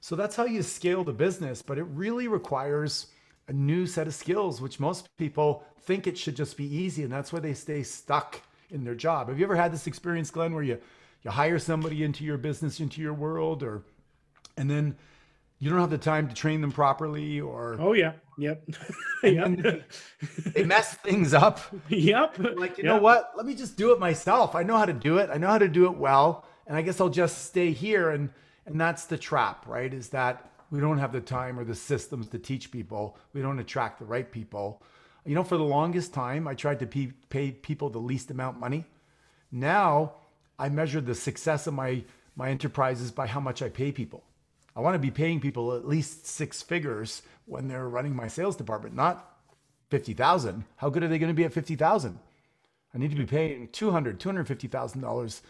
So 0.00 0.14
that's 0.14 0.36
how 0.36 0.44
you 0.44 0.62
scale 0.62 1.02
the 1.02 1.12
business, 1.12 1.62
but 1.62 1.78
it 1.78 1.84
really 1.84 2.28
requires 2.28 3.08
a 3.48 3.52
new 3.52 3.86
set 3.86 4.06
of 4.06 4.14
skills, 4.14 4.60
which 4.60 4.78
most 4.78 5.08
people 5.16 5.64
think 5.80 6.06
it 6.06 6.16
should 6.16 6.36
just 6.36 6.56
be 6.56 6.76
easy. 6.76 7.02
And 7.02 7.12
that's 7.12 7.32
why 7.32 7.40
they 7.40 7.54
stay 7.54 7.82
stuck 7.82 8.40
in 8.70 8.84
their 8.84 8.94
job. 8.94 9.28
Have 9.28 9.38
you 9.38 9.44
ever 9.44 9.56
had 9.56 9.72
this 9.72 9.86
experience, 9.86 10.30
Glenn, 10.30 10.54
where 10.54 10.62
you, 10.62 10.78
you 11.22 11.30
hire 11.30 11.58
somebody 11.58 12.04
into 12.04 12.24
your 12.24 12.38
business, 12.38 12.80
into 12.80 13.00
your 13.00 13.14
world, 13.14 13.62
or, 13.62 13.82
and 14.56 14.70
then 14.70 14.96
you 15.58 15.70
don't 15.70 15.80
have 15.80 15.90
the 15.90 15.98
time 15.98 16.28
to 16.28 16.34
train 16.34 16.60
them 16.60 16.72
properly 16.72 17.40
or 17.40 17.76
oh 17.80 17.92
yeah. 17.92 18.12
Yep. 18.36 18.68
Yep. 19.22 19.84
they 20.52 20.64
mess 20.64 20.94
things 20.96 21.32
up? 21.32 21.60
Yep. 21.88 22.38
Like 22.56 22.76
you 22.76 22.84
yep. 22.84 22.96
know 22.96 22.98
what? 22.98 23.32
Let 23.34 23.46
me 23.46 23.54
just 23.54 23.76
do 23.78 23.92
it 23.92 23.98
myself. 23.98 24.54
I 24.54 24.62
know 24.62 24.76
how 24.76 24.84
to 24.84 24.92
do 24.92 25.16
it. 25.18 25.30
I 25.32 25.38
know 25.38 25.46
how 25.46 25.58
to 25.58 25.68
do 25.68 25.86
it 25.86 25.96
well 25.96 26.44
and 26.66 26.76
i 26.76 26.82
guess 26.82 27.00
i'll 27.00 27.08
just 27.08 27.46
stay 27.46 27.72
here. 27.72 28.10
And 28.10 28.28
and 28.66 28.78
that's 28.78 29.06
the 29.06 29.16
trap 29.16 29.66
right? 29.66 29.92
Is 29.92 30.10
that 30.10 30.50
we 30.70 30.80
don't 30.80 30.98
have 30.98 31.12
the 31.12 31.20
time 31.20 31.58
or 31.58 31.64
the 31.64 31.74
systems 31.74 32.28
to 32.28 32.38
teach 32.38 32.70
people. 32.70 33.16
We 33.32 33.40
don't 33.40 33.58
attract 33.58 34.00
the 34.00 34.04
right 34.04 34.30
people 34.30 34.82
you 35.24 35.34
know 35.34 35.44
for 35.44 35.56
the 35.56 35.64
longest 35.64 36.12
time 36.12 36.46
i 36.46 36.54
tried 36.54 36.78
to 36.78 36.86
pay, 36.86 37.12
pay 37.28 37.50
people 37.50 37.90
the 37.90 37.98
least 37.98 38.30
amount 38.30 38.58
money 38.58 38.84
now 39.50 40.12
i 40.58 40.68
measure 40.68 41.00
the 41.00 41.14
success 41.14 41.66
of 41.66 41.74
my 41.74 42.02
my 42.36 42.50
enterprises 42.50 43.10
by 43.10 43.26
how 43.26 43.40
much 43.40 43.62
i 43.62 43.68
pay 43.68 43.92
people 43.92 44.24
I 44.76 44.80
want 44.80 44.94
to 44.94 44.98
be 44.98 45.10
paying 45.10 45.40
people 45.40 45.74
at 45.74 45.86
least 45.86 46.26
six 46.26 46.60
figures 46.60 47.22
when 47.46 47.68
they're 47.68 47.88
running 47.88 48.16
my 48.16 48.26
sales 48.26 48.56
department, 48.56 48.96
not 48.96 49.36
50,000. 49.90 50.64
How 50.76 50.90
good 50.90 51.04
are 51.04 51.08
they 51.08 51.18
going 51.18 51.30
to 51.30 51.34
be 51.34 51.44
at 51.44 51.52
50,000? 51.52 52.18
I 52.92 52.98
need 52.98 53.10
to 53.10 53.16
be 53.16 53.26
paying 53.26 53.68
200, 53.68 54.18
$250,000 54.18 55.40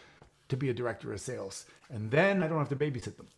to 0.49 0.57
be 0.57 0.69
a 0.69 0.75
director 0.75 1.13
of 1.13 1.21
sales. 1.21 1.65
And 1.89 2.11
then 2.11 2.43
I 2.43 2.49
don't 2.49 2.59
have 2.59 2.69
to 2.71 2.77
babysit 2.77 3.17
them. 3.17 3.29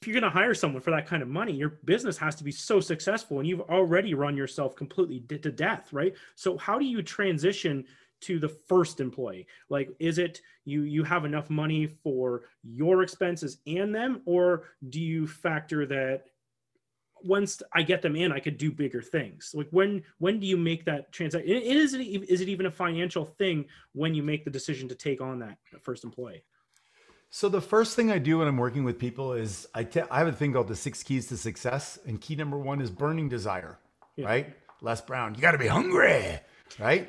If 0.00 0.08
you're 0.08 0.18
going 0.18 0.32
to 0.32 0.38
hire 0.38 0.54
someone 0.54 0.80
for 0.80 0.92
that 0.92 1.06
kind 1.06 1.22
of 1.22 1.28
money, 1.28 1.52
your 1.52 1.78
business 1.84 2.16
has 2.16 2.34
to 2.36 2.44
be 2.44 2.52
so 2.52 2.80
successful 2.80 3.38
and 3.38 3.46
you've 3.46 3.60
already 3.60 4.14
run 4.14 4.34
yourself 4.34 4.74
completely 4.74 5.20
to 5.38 5.52
death, 5.52 5.92
right? 5.92 6.14
So 6.36 6.56
how 6.56 6.78
do 6.78 6.86
you 6.86 7.02
transition 7.02 7.84
to 8.22 8.38
the 8.38 8.48
first 8.48 9.00
employee? 9.00 9.46
Like 9.68 9.90
is 9.98 10.16
it 10.16 10.40
you 10.64 10.82
you 10.82 11.04
have 11.04 11.26
enough 11.26 11.50
money 11.50 11.86
for 11.86 12.44
your 12.62 13.02
expenses 13.02 13.58
and 13.66 13.94
them 13.94 14.22
or 14.24 14.64
do 14.88 15.00
you 15.00 15.26
factor 15.26 15.84
that 15.86 16.24
once 17.22 17.60
i 17.74 17.82
get 17.82 18.00
them 18.00 18.16
in 18.16 18.32
i 18.32 18.40
could 18.40 18.56
do 18.56 18.72
bigger 18.72 19.02
things? 19.02 19.52
Like 19.54 19.68
when 19.70 20.02
when 20.16 20.40
do 20.40 20.46
you 20.46 20.56
make 20.56 20.86
that 20.86 21.12
transaction 21.12 21.50
is 21.50 21.92
it 21.92 22.00
is 22.00 22.40
it 22.40 22.48
even 22.48 22.66
a 22.66 22.70
financial 22.70 23.26
thing 23.26 23.66
when 23.92 24.14
you 24.14 24.22
make 24.22 24.44
the 24.44 24.50
decision 24.50 24.88
to 24.88 24.94
take 24.94 25.20
on 25.20 25.38
that 25.40 25.58
first 25.82 26.04
employee 26.04 26.42
so 27.30 27.48
the 27.48 27.60
first 27.60 27.96
thing 27.96 28.10
I 28.10 28.18
do 28.18 28.38
when 28.38 28.48
I'm 28.48 28.56
working 28.56 28.84
with 28.84 28.98
people 28.98 29.32
is 29.32 29.66
I, 29.74 29.84
te- 29.84 30.02
I 30.10 30.18
have 30.18 30.26
a 30.26 30.32
thing 30.32 30.52
called 30.52 30.68
the 30.68 30.76
six 30.76 31.02
keys 31.02 31.26
to 31.28 31.36
success, 31.36 31.98
and 32.06 32.20
key 32.20 32.34
number 32.34 32.58
one 32.58 32.80
is 32.80 32.90
burning 32.90 33.28
desire, 33.28 33.78
yeah. 34.16 34.26
right? 34.26 34.56
Les 34.82 35.00
Brown, 35.00 35.34
you 35.34 35.40
got 35.40 35.52
to 35.52 35.58
be 35.58 35.66
hungry, 35.66 36.38
right? 36.78 37.08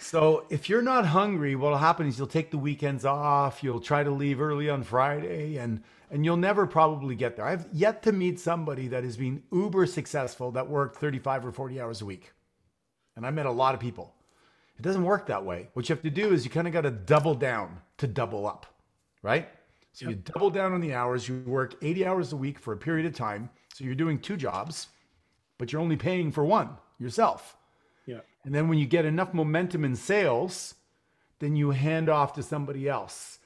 So 0.00 0.44
if 0.50 0.68
you're 0.68 0.82
not 0.82 1.06
hungry, 1.06 1.54
what'll 1.54 1.78
happen 1.78 2.08
is 2.08 2.18
you'll 2.18 2.26
take 2.26 2.50
the 2.50 2.58
weekends 2.58 3.04
off, 3.04 3.62
you'll 3.62 3.80
try 3.80 4.02
to 4.02 4.10
leave 4.10 4.40
early 4.40 4.68
on 4.68 4.82
Friday 4.82 5.56
and 5.56 5.82
and 6.10 6.26
you'll 6.26 6.36
never 6.36 6.66
probably 6.66 7.14
get 7.14 7.36
there. 7.36 7.46
I've 7.46 7.66
yet 7.72 8.02
to 8.02 8.12
meet 8.12 8.38
somebody 8.38 8.88
that 8.88 9.02
has 9.02 9.16
been 9.16 9.42
uber 9.50 9.86
successful 9.86 10.50
that 10.52 10.68
worked 10.68 10.96
35 10.96 11.46
or 11.46 11.52
40 11.52 11.80
hours 11.80 12.02
a 12.02 12.04
week. 12.04 12.32
And 13.16 13.26
I 13.26 13.30
met 13.30 13.46
a 13.46 13.50
lot 13.50 13.74
of 13.74 13.80
people. 13.80 14.14
It 14.76 14.82
doesn't 14.82 15.04
work 15.04 15.26
that 15.26 15.46
way. 15.46 15.70
What 15.72 15.88
you 15.88 15.94
have 15.94 16.02
to 16.02 16.10
do 16.10 16.32
is 16.32 16.44
you 16.44 16.50
kind 16.50 16.66
of 16.66 16.72
got 16.74 16.82
to 16.82 16.90
double 16.90 17.34
down 17.34 17.80
to 17.96 18.06
double 18.06 18.46
up, 18.46 18.66
right? 19.22 19.48
So 19.92 20.06
yep. 20.06 20.10
you 20.10 20.22
double 20.32 20.50
down 20.50 20.72
on 20.72 20.80
the 20.80 20.94
hours, 20.94 21.28
you 21.28 21.42
work 21.46 21.74
80 21.82 22.06
hours 22.06 22.32
a 22.32 22.36
week 22.36 22.58
for 22.58 22.72
a 22.72 22.76
period 22.76 23.06
of 23.06 23.14
time. 23.14 23.50
So 23.74 23.84
you're 23.84 23.94
doing 23.94 24.18
two 24.18 24.36
jobs, 24.36 24.88
but 25.58 25.72
you're 25.72 25.82
only 25.82 25.96
paying 25.96 26.32
for 26.32 26.44
one 26.44 26.70
yourself. 26.98 27.56
Yeah. 28.06 28.20
And 28.44 28.54
then 28.54 28.68
when 28.68 28.78
you 28.78 28.86
get 28.86 29.04
enough 29.04 29.34
momentum 29.34 29.84
in 29.84 29.96
sales, 29.96 30.74
then 31.38 31.56
you 31.56 31.70
hand 31.70 32.08
off 32.08 32.32
to 32.34 32.42
somebody 32.42 32.88
else. 32.88 33.38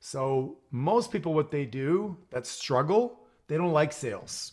So 0.00 0.58
most 0.70 1.10
people, 1.10 1.32
what 1.32 1.50
they 1.50 1.64
do 1.64 2.16
that 2.30 2.46
struggle, 2.46 3.20
they 3.48 3.56
don't 3.56 3.72
like 3.72 3.92
sales. 3.92 4.52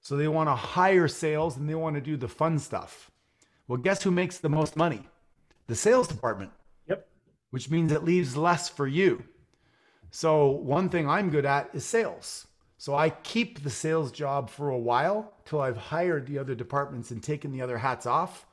So 0.00 0.16
they 0.16 0.26
want 0.26 0.48
to 0.48 0.54
hire 0.54 1.06
sales 1.06 1.56
and 1.56 1.68
they 1.68 1.76
want 1.76 1.94
to 1.94 2.00
do 2.00 2.16
the 2.16 2.28
fun 2.28 2.58
stuff. 2.58 3.10
Well, 3.68 3.78
guess 3.78 4.02
who 4.02 4.10
makes 4.10 4.38
the 4.38 4.48
most 4.48 4.76
money? 4.76 5.06
The 5.68 5.76
sales 5.76 6.08
department. 6.08 6.50
Yep. 6.88 7.06
Which 7.50 7.70
means 7.70 7.92
it 7.92 8.02
leaves 8.02 8.36
less 8.36 8.68
for 8.68 8.88
you. 8.88 9.22
So 10.12 10.46
one 10.46 10.88
thing 10.88 11.08
I'm 11.08 11.30
good 11.30 11.44
at 11.44 11.70
is 11.74 11.84
sales. 11.84 12.46
So 12.78 12.94
I 12.94 13.10
keep 13.10 13.64
the 13.64 13.70
sales 13.70 14.12
job 14.12 14.48
for 14.48 14.70
a 14.70 14.78
while 14.78 15.32
till 15.44 15.60
I've 15.60 15.76
hired 15.76 16.28
the 16.28 16.38
other 16.38 16.54
departments 16.54 17.10
and 17.10 17.20
taken 17.20 17.50
the 17.50 17.62
other 17.62 17.78
hats 17.78 18.06
off 18.06 18.46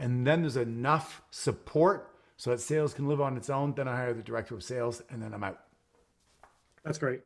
and 0.00 0.26
then 0.26 0.40
there's 0.40 0.56
enough 0.56 1.22
support 1.30 2.14
so 2.36 2.50
that 2.50 2.60
sales 2.60 2.94
can 2.94 3.06
live 3.06 3.20
on 3.20 3.36
its 3.36 3.50
own. 3.50 3.74
Then 3.74 3.86
I 3.86 3.94
hire 3.94 4.14
the 4.14 4.22
director 4.22 4.54
of 4.54 4.64
sales, 4.64 5.02
and 5.10 5.22
then 5.22 5.34
I'm 5.34 5.44
out. 5.44 5.60
That's 6.84 6.98
great. 6.98 7.20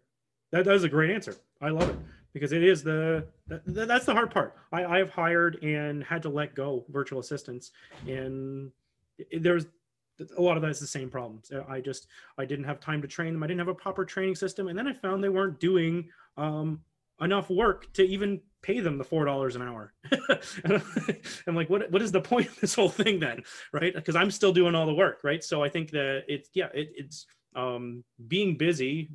That, 0.51 0.65
that 0.65 0.75
is 0.75 0.83
a 0.83 0.89
great 0.89 1.11
answer. 1.11 1.37
I 1.61 1.69
love 1.69 1.89
it 1.89 1.97
because 2.33 2.53
it 2.53 2.65
is 2.65 2.83
the 2.83 3.25
that, 3.47 3.87
that's 3.87 4.07
the 4.07 4.13
hard 4.13 4.33
part. 4.33 4.57
I, 4.73 4.85
I've 4.85 5.11
hired 5.11 5.63
and 5.63 6.03
had 6.03 6.21
to 6.23 6.29
let 6.29 6.55
go 6.57 6.85
virtual 6.89 7.21
assistants, 7.21 7.71
and 8.09 8.73
there's 9.33 9.67
a 10.37 10.40
lot 10.42 10.56
of 10.56 10.62
that 10.62 10.71
is 10.71 10.80
the 10.80 10.87
same 10.87 11.11
problems. 11.11 11.50
I 11.68 11.80
just 11.80 12.06
I 12.38 12.44
didn't 12.44 12.64
have 12.64 12.80
time 12.80 13.02
to 13.02 13.09
train 13.09 13.33
them. 13.33 13.42
I 13.42 13.47
didn't 13.47 13.61
have 13.61 13.68
a 13.68 13.75
proper 13.75 14.04
training 14.04 14.37
system, 14.37 14.68
and 14.68 14.78
then 14.78 14.87
I 14.87 14.92
found 14.92 15.23
they 15.23 15.28
weren't 15.28 15.61
doing 15.61 16.09
um, 16.37 16.80
enough 17.21 17.50
work 17.50 17.92
to 17.94 18.02
even 18.02 18.40
pay 18.62 18.80
them 18.80 18.99
the 18.99 19.04
four 19.04 19.25
dollars 19.25 19.56
an 19.56 19.62
hour. 19.62 19.92
I'm 21.47 21.54
like, 21.54 21.71
what 21.71 21.90
what 21.90 22.02
is 22.02 22.12
the 22.12 22.21
point 22.21 22.49
of 22.49 22.61
this 22.61 22.75
whole 22.75 22.88
thing 22.88 23.21
then? 23.21 23.42
Right? 23.73 23.94
Because 23.94 24.16
I'm 24.16 24.30
still 24.30 24.52
doing 24.52 24.75
all 24.75 24.87
the 24.87 24.94
work, 24.94 25.21
right? 25.25 25.42
So 25.42 25.62
I 25.62 25.68
think 25.68 25.90
that 25.90 26.25
it's 26.28 26.50
yeah, 26.54 26.68
it, 26.75 26.90
it's 26.94 27.26
um, 27.56 28.04
being 28.28 28.56
busy, 28.56 29.11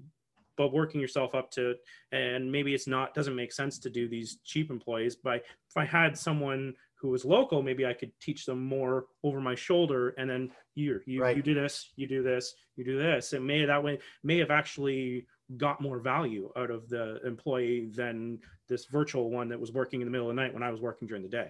but 0.58 0.74
working 0.74 1.00
yourself 1.00 1.34
up 1.36 1.50
to 1.52 1.76
and 2.12 2.52
maybe 2.52 2.74
it's 2.74 2.88
not 2.88 3.14
doesn't 3.14 3.36
make 3.36 3.52
sense 3.52 3.80
to 3.80 3.90
do 3.90 4.08
these 4.08 4.40
cheap 4.44 4.70
employees. 4.70 5.16
But 5.16 5.44
if 5.70 5.78
I 5.78 5.86
had 5.86 6.18
someone 6.18 6.74
who 7.00 7.10
was 7.10 7.24
local, 7.24 7.62
maybe 7.62 7.86
I 7.86 7.94
could 7.94 8.12
teach 8.20 8.46
them 8.46 8.64
more 8.64 9.06
over 9.24 9.40
my 9.40 9.56
shoulder 9.56 10.10
and 10.18 10.30
then 10.30 10.52
you 10.76 11.00
you, 11.06 11.22
right. 11.22 11.36
you 11.36 11.42
do 11.42 11.54
this, 11.54 11.92
you 11.96 12.08
do 12.08 12.24
this, 12.24 12.56
you 12.76 12.84
do 12.84 12.98
this. 12.98 13.34
And 13.34 13.46
may 13.46 13.66
that 13.66 13.84
way 13.84 14.00
may 14.24 14.38
have 14.40 14.52
actually 14.52 15.26
got 15.58 15.82
more 15.82 16.00
value 16.00 16.52
out 16.56 16.70
of 16.70 16.90
the 16.90 17.26
employee 17.26 17.90
than 17.96 18.40
this 18.68 18.86
virtual 18.86 19.30
one 19.32 19.50
that 19.50 19.60
was 19.60 19.72
working 19.72 20.02
in 20.02 20.08
the 20.08 20.12
middle 20.12 20.30
of 20.30 20.36
the 20.36 20.42
night 20.42 20.54
when 20.54 20.64
I 20.64 20.72
was 20.72 20.82
working 20.82 21.08
during 21.08 21.24
the 21.24 21.30
day. 21.30 21.50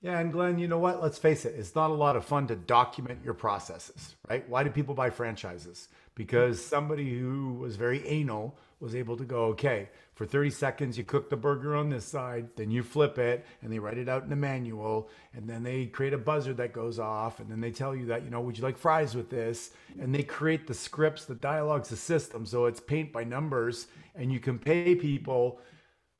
Yeah, 0.00 0.18
and 0.18 0.32
Glenn, 0.32 0.58
you 0.58 0.66
know 0.66 0.78
what? 0.78 1.02
Let's 1.02 1.18
face 1.18 1.44
it, 1.44 1.54
it's 1.58 1.74
not 1.74 1.90
a 1.90 1.94
lot 1.94 2.16
of 2.16 2.24
fun 2.24 2.46
to 2.46 2.56
document 2.56 3.18
your 3.22 3.34
processes, 3.34 4.16
right? 4.30 4.48
Why 4.48 4.64
do 4.64 4.70
people 4.70 4.94
buy 4.94 5.10
franchises? 5.10 5.88
Because 6.14 6.64
somebody 6.64 7.18
who 7.18 7.54
was 7.54 7.76
very 7.76 8.06
anal 8.06 8.56
was 8.80 8.94
able 8.94 9.18
to 9.18 9.24
go, 9.24 9.44
okay, 9.46 9.90
for 10.20 10.26
30 10.26 10.50
seconds, 10.50 10.98
you 10.98 11.04
cook 11.04 11.30
the 11.30 11.36
burger 11.38 11.74
on 11.74 11.88
this 11.88 12.04
side, 12.04 12.46
then 12.54 12.70
you 12.70 12.82
flip 12.82 13.16
it, 13.16 13.46
and 13.62 13.72
they 13.72 13.78
write 13.78 13.96
it 13.96 14.06
out 14.06 14.22
in 14.22 14.28
the 14.28 14.36
manual, 14.36 15.08
and 15.32 15.48
then 15.48 15.62
they 15.62 15.86
create 15.86 16.12
a 16.12 16.18
buzzer 16.18 16.52
that 16.52 16.74
goes 16.74 16.98
off, 16.98 17.40
and 17.40 17.50
then 17.50 17.58
they 17.58 17.70
tell 17.70 17.96
you 17.96 18.04
that, 18.04 18.22
you 18.22 18.28
know, 18.28 18.42
would 18.42 18.58
you 18.58 18.62
like 18.62 18.76
fries 18.76 19.14
with 19.14 19.30
this? 19.30 19.70
And 19.98 20.14
they 20.14 20.22
create 20.22 20.66
the 20.66 20.74
scripts, 20.74 21.24
the 21.24 21.36
dialogues, 21.36 21.88
the 21.88 21.96
system. 21.96 22.44
So 22.44 22.66
it's 22.66 22.80
paint 22.80 23.14
by 23.14 23.24
numbers, 23.24 23.86
and 24.14 24.30
you 24.30 24.40
can 24.40 24.58
pay 24.58 24.94
people, 24.94 25.58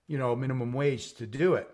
you 0.08 0.16
know, 0.16 0.34
minimum 0.34 0.72
wage 0.72 1.12
to 1.16 1.26
do 1.26 1.52
it. 1.52 1.68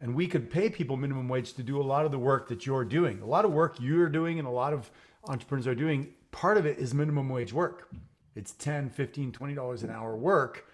And 0.00 0.14
we 0.14 0.28
could 0.28 0.52
pay 0.52 0.70
people 0.70 0.96
minimum 0.96 1.28
wage 1.28 1.52
to 1.54 1.64
do 1.64 1.80
a 1.80 1.82
lot 1.82 2.04
of 2.04 2.12
the 2.12 2.18
work 2.20 2.46
that 2.50 2.64
you're 2.64 2.84
doing. 2.84 3.20
A 3.22 3.26
lot 3.26 3.44
of 3.44 3.50
work 3.50 3.80
you're 3.80 4.08
doing 4.08 4.38
and 4.38 4.46
a 4.46 4.52
lot 4.52 4.72
of 4.72 4.88
entrepreneurs 5.26 5.66
are 5.66 5.74
doing, 5.74 6.14
part 6.30 6.58
of 6.58 6.64
it 6.64 6.78
is 6.78 6.94
minimum 6.94 7.28
wage 7.28 7.52
work. 7.52 7.88
It's 8.36 8.52
10, 8.52 8.88
15, 8.90 9.32
20 9.32 9.54
dollars 9.54 9.82
an 9.82 9.90
hour 9.90 10.14
work 10.16 10.68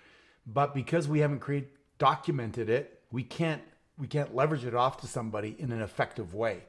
but 0.52 0.74
because 0.74 1.06
we 1.06 1.20
haven't 1.20 1.40
create 1.40 1.68
documented 1.98 2.68
it, 2.70 3.00
we 3.10 3.22
can't 3.22 3.62
we 3.98 4.06
can't 4.06 4.34
leverage 4.34 4.64
it 4.64 4.74
off 4.74 5.00
to 5.00 5.06
somebody 5.06 5.56
in 5.58 5.72
an 5.72 5.82
effective 5.82 6.34
way. 6.34 6.62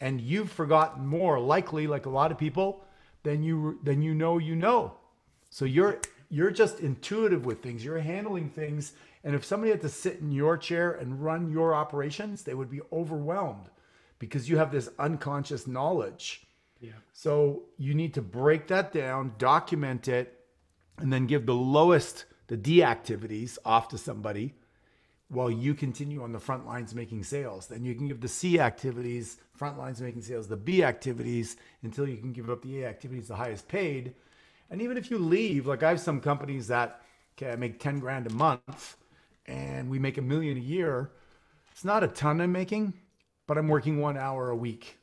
And 0.00 0.20
you've 0.20 0.50
forgotten 0.50 1.06
more 1.06 1.40
likely, 1.40 1.86
like 1.86 2.06
a 2.06 2.10
lot 2.10 2.30
of 2.32 2.38
people, 2.38 2.84
than 3.22 3.42
you 3.42 3.78
than 3.82 4.02
you 4.02 4.14
know 4.14 4.38
you 4.38 4.54
know. 4.54 4.94
So 5.50 5.64
you're 5.64 6.00
you're 6.28 6.50
just 6.50 6.80
intuitive 6.80 7.44
with 7.44 7.62
things. 7.62 7.84
You're 7.84 7.98
handling 7.98 8.50
things. 8.50 8.92
And 9.24 9.34
if 9.34 9.44
somebody 9.44 9.70
had 9.70 9.82
to 9.82 9.88
sit 9.88 10.20
in 10.20 10.32
your 10.32 10.56
chair 10.56 10.92
and 10.92 11.22
run 11.22 11.50
your 11.50 11.74
operations, 11.74 12.42
they 12.42 12.54
would 12.54 12.70
be 12.70 12.80
overwhelmed 12.92 13.68
because 14.18 14.48
you 14.48 14.56
have 14.56 14.70
this 14.70 14.88
unconscious 14.98 15.66
knowledge. 15.66 16.46
Yeah. 16.80 16.92
So 17.12 17.64
you 17.76 17.94
need 17.94 18.14
to 18.14 18.22
break 18.22 18.68
that 18.68 18.92
down, 18.92 19.34
document 19.36 20.08
it, 20.08 20.40
and 20.98 21.12
then 21.12 21.26
give 21.26 21.44
the 21.44 21.54
lowest 21.54 22.24
the 22.50 22.56
D 22.56 22.82
activities 22.82 23.60
off 23.64 23.86
to 23.90 23.96
somebody 23.96 24.54
while 25.28 25.48
you 25.48 25.72
continue 25.72 26.20
on 26.20 26.32
the 26.32 26.40
front 26.40 26.66
lines 26.66 26.96
making 26.96 27.22
sales. 27.22 27.68
Then 27.68 27.84
you 27.84 27.94
can 27.94 28.08
give 28.08 28.20
the 28.20 28.26
C 28.26 28.58
activities, 28.58 29.38
front 29.54 29.78
lines 29.78 30.00
making 30.00 30.22
sales, 30.22 30.48
the 30.48 30.56
B 30.56 30.82
activities 30.82 31.56
until 31.82 32.08
you 32.08 32.16
can 32.16 32.32
give 32.32 32.50
up 32.50 32.62
the 32.62 32.82
A 32.82 32.88
activities, 32.88 33.28
the 33.28 33.36
highest 33.36 33.68
paid. 33.68 34.14
And 34.68 34.82
even 34.82 34.96
if 34.96 35.12
you 35.12 35.18
leave, 35.18 35.68
like 35.68 35.84
I 35.84 35.90
have 35.90 36.00
some 36.00 36.20
companies 36.20 36.66
that, 36.66 37.02
okay, 37.38 37.52
I 37.52 37.56
make 37.56 37.78
10 37.78 38.00
grand 38.00 38.26
a 38.26 38.34
month 38.34 38.96
and 39.46 39.88
we 39.88 40.00
make 40.00 40.18
a 40.18 40.22
million 40.22 40.56
a 40.56 40.60
year. 40.60 41.12
It's 41.70 41.84
not 41.84 42.02
a 42.02 42.08
ton 42.08 42.40
I'm 42.40 42.50
making, 42.50 42.94
but 43.46 43.58
I'm 43.58 43.68
working 43.68 44.00
one 44.00 44.16
hour 44.16 44.50
a 44.50 44.56
week. 44.56 44.98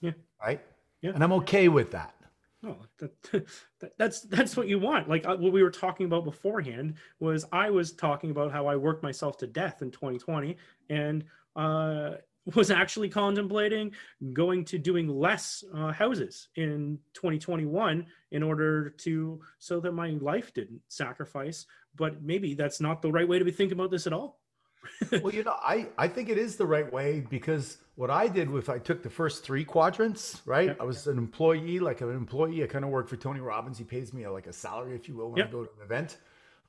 Yeah. 0.00 0.12
Right. 0.42 0.62
Yeah. 1.02 1.10
And 1.10 1.22
I'm 1.22 1.32
okay 1.34 1.68
with 1.68 1.90
that. 1.90 2.14
Oh, 2.64 2.76
that, 2.98 3.22
that, 3.80 3.92
that's 3.98 4.22
that's 4.22 4.56
what 4.56 4.68
you 4.68 4.78
want. 4.78 5.08
Like 5.08 5.26
uh, 5.26 5.36
what 5.36 5.52
we 5.52 5.62
were 5.62 5.70
talking 5.70 6.06
about 6.06 6.24
beforehand 6.24 6.94
was 7.18 7.44
I 7.52 7.70
was 7.70 7.92
talking 7.92 8.30
about 8.30 8.52
how 8.52 8.66
I 8.66 8.76
worked 8.76 9.02
myself 9.02 9.38
to 9.38 9.46
death 9.46 9.82
in 9.82 9.90
2020, 9.90 10.56
and 10.90 11.24
uh, 11.56 12.12
was 12.54 12.70
actually 12.70 13.08
contemplating 13.08 13.92
going 14.32 14.64
to 14.66 14.78
doing 14.78 15.08
less 15.08 15.64
uh, 15.74 15.92
houses 15.92 16.48
in 16.56 16.98
2021 17.14 18.06
in 18.32 18.42
order 18.42 18.90
to 18.90 19.40
so 19.58 19.80
that 19.80 19.92
my 19.92 20.10
life 20.20 20.52
didn't 20.52 20.80
sacrifice. 20.88 21.66
But 21.96 22.22
maybe 22.22 22.54
that's 22.54 22.80
not 22.80 23.02
the 23.02 23.10
right 23.10 23.28
way 23.28 23.38
to 23.38 23.44
be 23.44 23.52
thinking 23.52 23.78
about 23.78 23.90
this 23.90 24.06
at 24.06 24.12
all. 24.12 24.39
well, 25.22 25.34
you 25.34 25.44
know, 25.44 25.56
I, 25.62 25.88
I 25.98 26.08
think 26.08 26.28
it 26.28 26.38
is 26.38 26.56
the 26.56 26.66
right 26.66 26.90
way 26.90 27.20
because 27.20 27.78
what 27.96 28.10
I 28.10 28.28
did 28.28 28.48
with 28.48 28.68
I 28.68 28.78
took 28.78 29.02
the 29.02 29.10
first 29.10 29.44
three 29.44 29.64
quadrants, 29.64 30.40
right? 30.46 30.68
Yep. 30.68 30.78
I 30.80 30.84
was 30.84 31.06
an 31.06 31.18
employee, 31.18 31.78
like 31.78 32.00
an 32.00 32.10
employee. 32.10 32.62
I 32.62 32.66
kind 32.66 32.84
of 32.84 32.90
work 32.90 33.08
for 33.08 33.16
Tony 33.16 33.40
Robbins. 33.40 33.78
He 33.78 33.84
pays 33.84 34.12
me 34.12 34.24
a, 34.24 34.32
like 34.32 34.46
a 34.46 34.52
salary, 34.52 34.94
if 34.94 35.08
you 35.08 35.16
will, 35.16 35.30
when 35.30 35.38
yep. 35.38 35.48
I 35.48 35.52
go 35.52 35.64
to 35.64 35.70
an 35.78 35.84
event. 35.84 36.16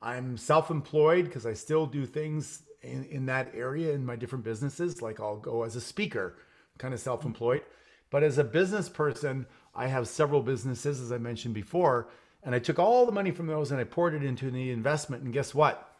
I'm 0.01 0.35
self-employed 0.35 1.25
because 1.25 1.45
I 1.45 1.53
still 1.53 1.85
do 1.85 2.05
things 2.05 2.63
in, 2.81 3.05
in 3.05 3.25
that 3.27 3.51
area 3.53 3.93
in 3.93 4.05
my 4.05 4.15
different 4.15 4.43
businesses. 4.43 5.01
Like 5.01 5.19
I'll 5.19 5.37
go 5.37 5.63
as 5.63 5.75
a 5.75 5.81
speaker, 5.81 6.37
kind 6.77 6.93
of 6.93 6.99
self-employed. 6.99 7.61
But 8.09 8.23
as 8.23 8.37
a 8.37 8.43
business 8.43 8.89
person, 8.89 9.45
I 9.73 9.87
have 9.87 10.07
several 10.07 10.41
businesses, 10.41 10.99
as 10.99 11.11
I 11.11 11.17
mentioned 11.17 11.53
before, 11.53 12.09
and 12.43 12.53
I 12.53 12.59
took 12.59 12.79
all 12.79 13.05
the 13.05 13.11
money 13.11 13.31
from 13.31 13.47
those 13.47 13.71
and 13.71 13.79
I 13.79 13.83
poured 13.83 14.13
it 14.15 14.23
into 14.23 14.51
the 14.51 14.71
investment. 14.71 15.23
And 15.23 15.31
guess 15.31 15.55
what? 15.55 15.90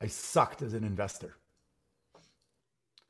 I 0.00 0.06
sucked 0.06 0.62
as 0.62 0.74
an 0.74 0.84
investor. 0.84 1.36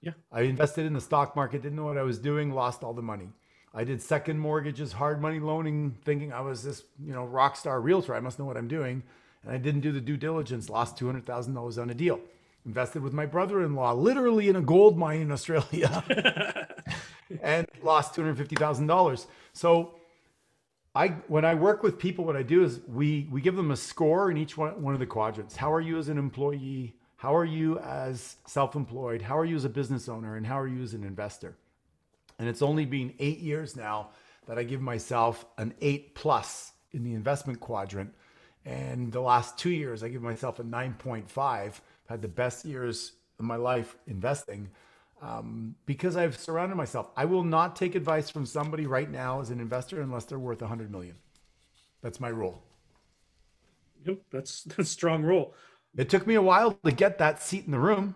Yeah. 0.01 0.13
I 0.31 0.43
invested 0.43 0.87
in 0.87 0.93
the 0.93 1.01
stock 1.01 1.35
market, 1.35 1.63
didn't 1.63 1.77
know 1.77 1.85
what 1.85 1.99
I 1.99 2.03
was 2.03 2.19
doing, 2.19 2.53
lost 2.53 2.85
all 2.85 2.95
the 2.95 3.03
money. 3.03 3.31
I 3.75 3.85
did 3.85 4.01
second 4.01 4.39
mortgages, 4.39 4.93
hard 4.93 5.21
money 5.21 5.39
loaning, 5.39 5.97
thinking 6.05 6.33
I 6.33 6.41
was 6.41 6.63
this, 6.63 6.85
you 7.05 7.13
know, 7.13 7.25
rock 7.25 7.57
star 7.57 7.81
realtor. 7.81 8.15
I 8.15 8.21
must 8.21 8.39
know 8.39 8.45
what 8.45 8.57
I'm 8.57 8.69
doing. 8.69 9.03
And 9.43 9.53
I 9.53 9.59
didn't 9.59 9.81
do 9.81 9.93
the 9.93 10.01
due 10.01 10.17
diligence, 10.17 10.71
lost 10.71 10.97
$200,000 10.97 11.83
on 11.83 11.91
a 11.91 11.95
deal. 11.95 12.21
Invested 12.65 13.03
with 13.03 13.13
my 13.13 13.27
brother 13.27 13.63
in 13.63 13.75
law, 13.75 13.93
literally 13.93 14.49
in 14.49 14.57
a 14.57 14.63
gold 14.63 14.97
mine 14.97 15.21
in 15.21 15.31
Australia, 15.31 16.05
and 17.43 17.67
lost 17.83 18.15
$250,000. 18.15 19.27
So 19.53 19.95
I 20.97 21.09
when 21.29 21.45
I 21.45 21.55
work 21.55 21.83
with 21.83 21.99
people, 21.99 22.25
what 22.25 22.37
I 22.37 22.43
do 22.43 22.65
is 22.65 22.81
we 22.89 23.29
we 23.31 23.43
give 23.43 23.55
them 23.55 23.71
a 23.71 23.77
score 23.77 24.31
in 24.31 24.39
each 24.39 24.57
one, 24.57 24.83
one 24.83 24.95
of 24.95 25.01
the 25.01 25.07
quadrants. 25.07 25.55
How 25.55 25.71
are 25.71 25.81
you 25.81 25.99
as 25.99 26.09
an 26.09 26.17
employee? 26.17 26.97
How 27.17 27.37
are 27.37 27.45
you 27.45 27.79
as 27.81 28.37
self-employed? 28.47 29.21
How 29.23 29.39
are 29.39 29.45
you 29.45 29.57
as 29.57 29.65
a 29.65 29.69
business 29.69 30.09
owner? 30.09 30.37
And 30.37 30.47
how 30.47 30.59
are 30.59 30.69
you 30.69 30.83
as 30.83 30.95
an 30.95 31.05
investor? 31.05 31.57
And 32.39 32.49
it's 32.49 32.63
only 32.63 32.87
been 32.87 33.13
eight 33.19 33.39
years 33.39 33.77
now 33.77 34.11
that 34.47 34.59
I 34.59 34.65
give 34.65 34.81
myself 34.81 35.45
an 35.59 35.75
eight 35.81 36.15
plus 36.15 36.73
in 36.93 37.05
the 37.05 37.15
investment 37.15 37.61
quadrant. 37.61 38.13
And 38.65 39.13
the 39.13 39.21
last 39.21 39.59
two 39.59 39.71
years, 39.71 40.03
I 40.03 40.09
give 40.09 40.23
myself 40.23 40.59
a 40.59 40.65
9.5. 40.65 41.39
I've 41.39 41.81
had 42.09 42.21
the 42.21 42.29
best 42.29 42.65
years 42.65 43.13
of 43.39 43.45
my 43.45 43.57
life 43.57 43.97
investing 44.07 44.69
um, 45.23 45.75
because 45.87 46.17
I've 46.17 46.39
surrounded 46.39 46.77
myself. 46.77 47.11
I 47.17 47.25
will 47.25 47.45
not 47.45 47.77
take 47.77 47.95
advice 47.95 48.31
from 48.31 48.47
somebody 48.47 48.87
right 48.87 49.11
now 49.11 49.41
as 49.41 49.51
an 49.51 49.61
investor 49.61 50.01
unless 50.01 50.25
they're 50.25 50.39
worth 50.39 50.63
a 50.63 50.67
hundred 50.67 50.91
million. 50.91 51.17
That's 52.03 52.21
my 52.21 52.29
rule. 52.29 52.63
Yep, 54.05 54.19
that's 54.31 54.63
that's 54.65 54.79
a 54.79 54.85
strong 54.85 55.23
rule. 55.23 55.55
It 55.97 56.09
took 56.09 56.27
me 56.27 56.35
a 56.35 56.43
while 56.43 56.73
to 56.85 56.93
get 56.93 57.19
that 57.19 57.43
seat 57.43 57.65
in 57.65 57.73
the 57.73 57.79
room, 57.79 58.15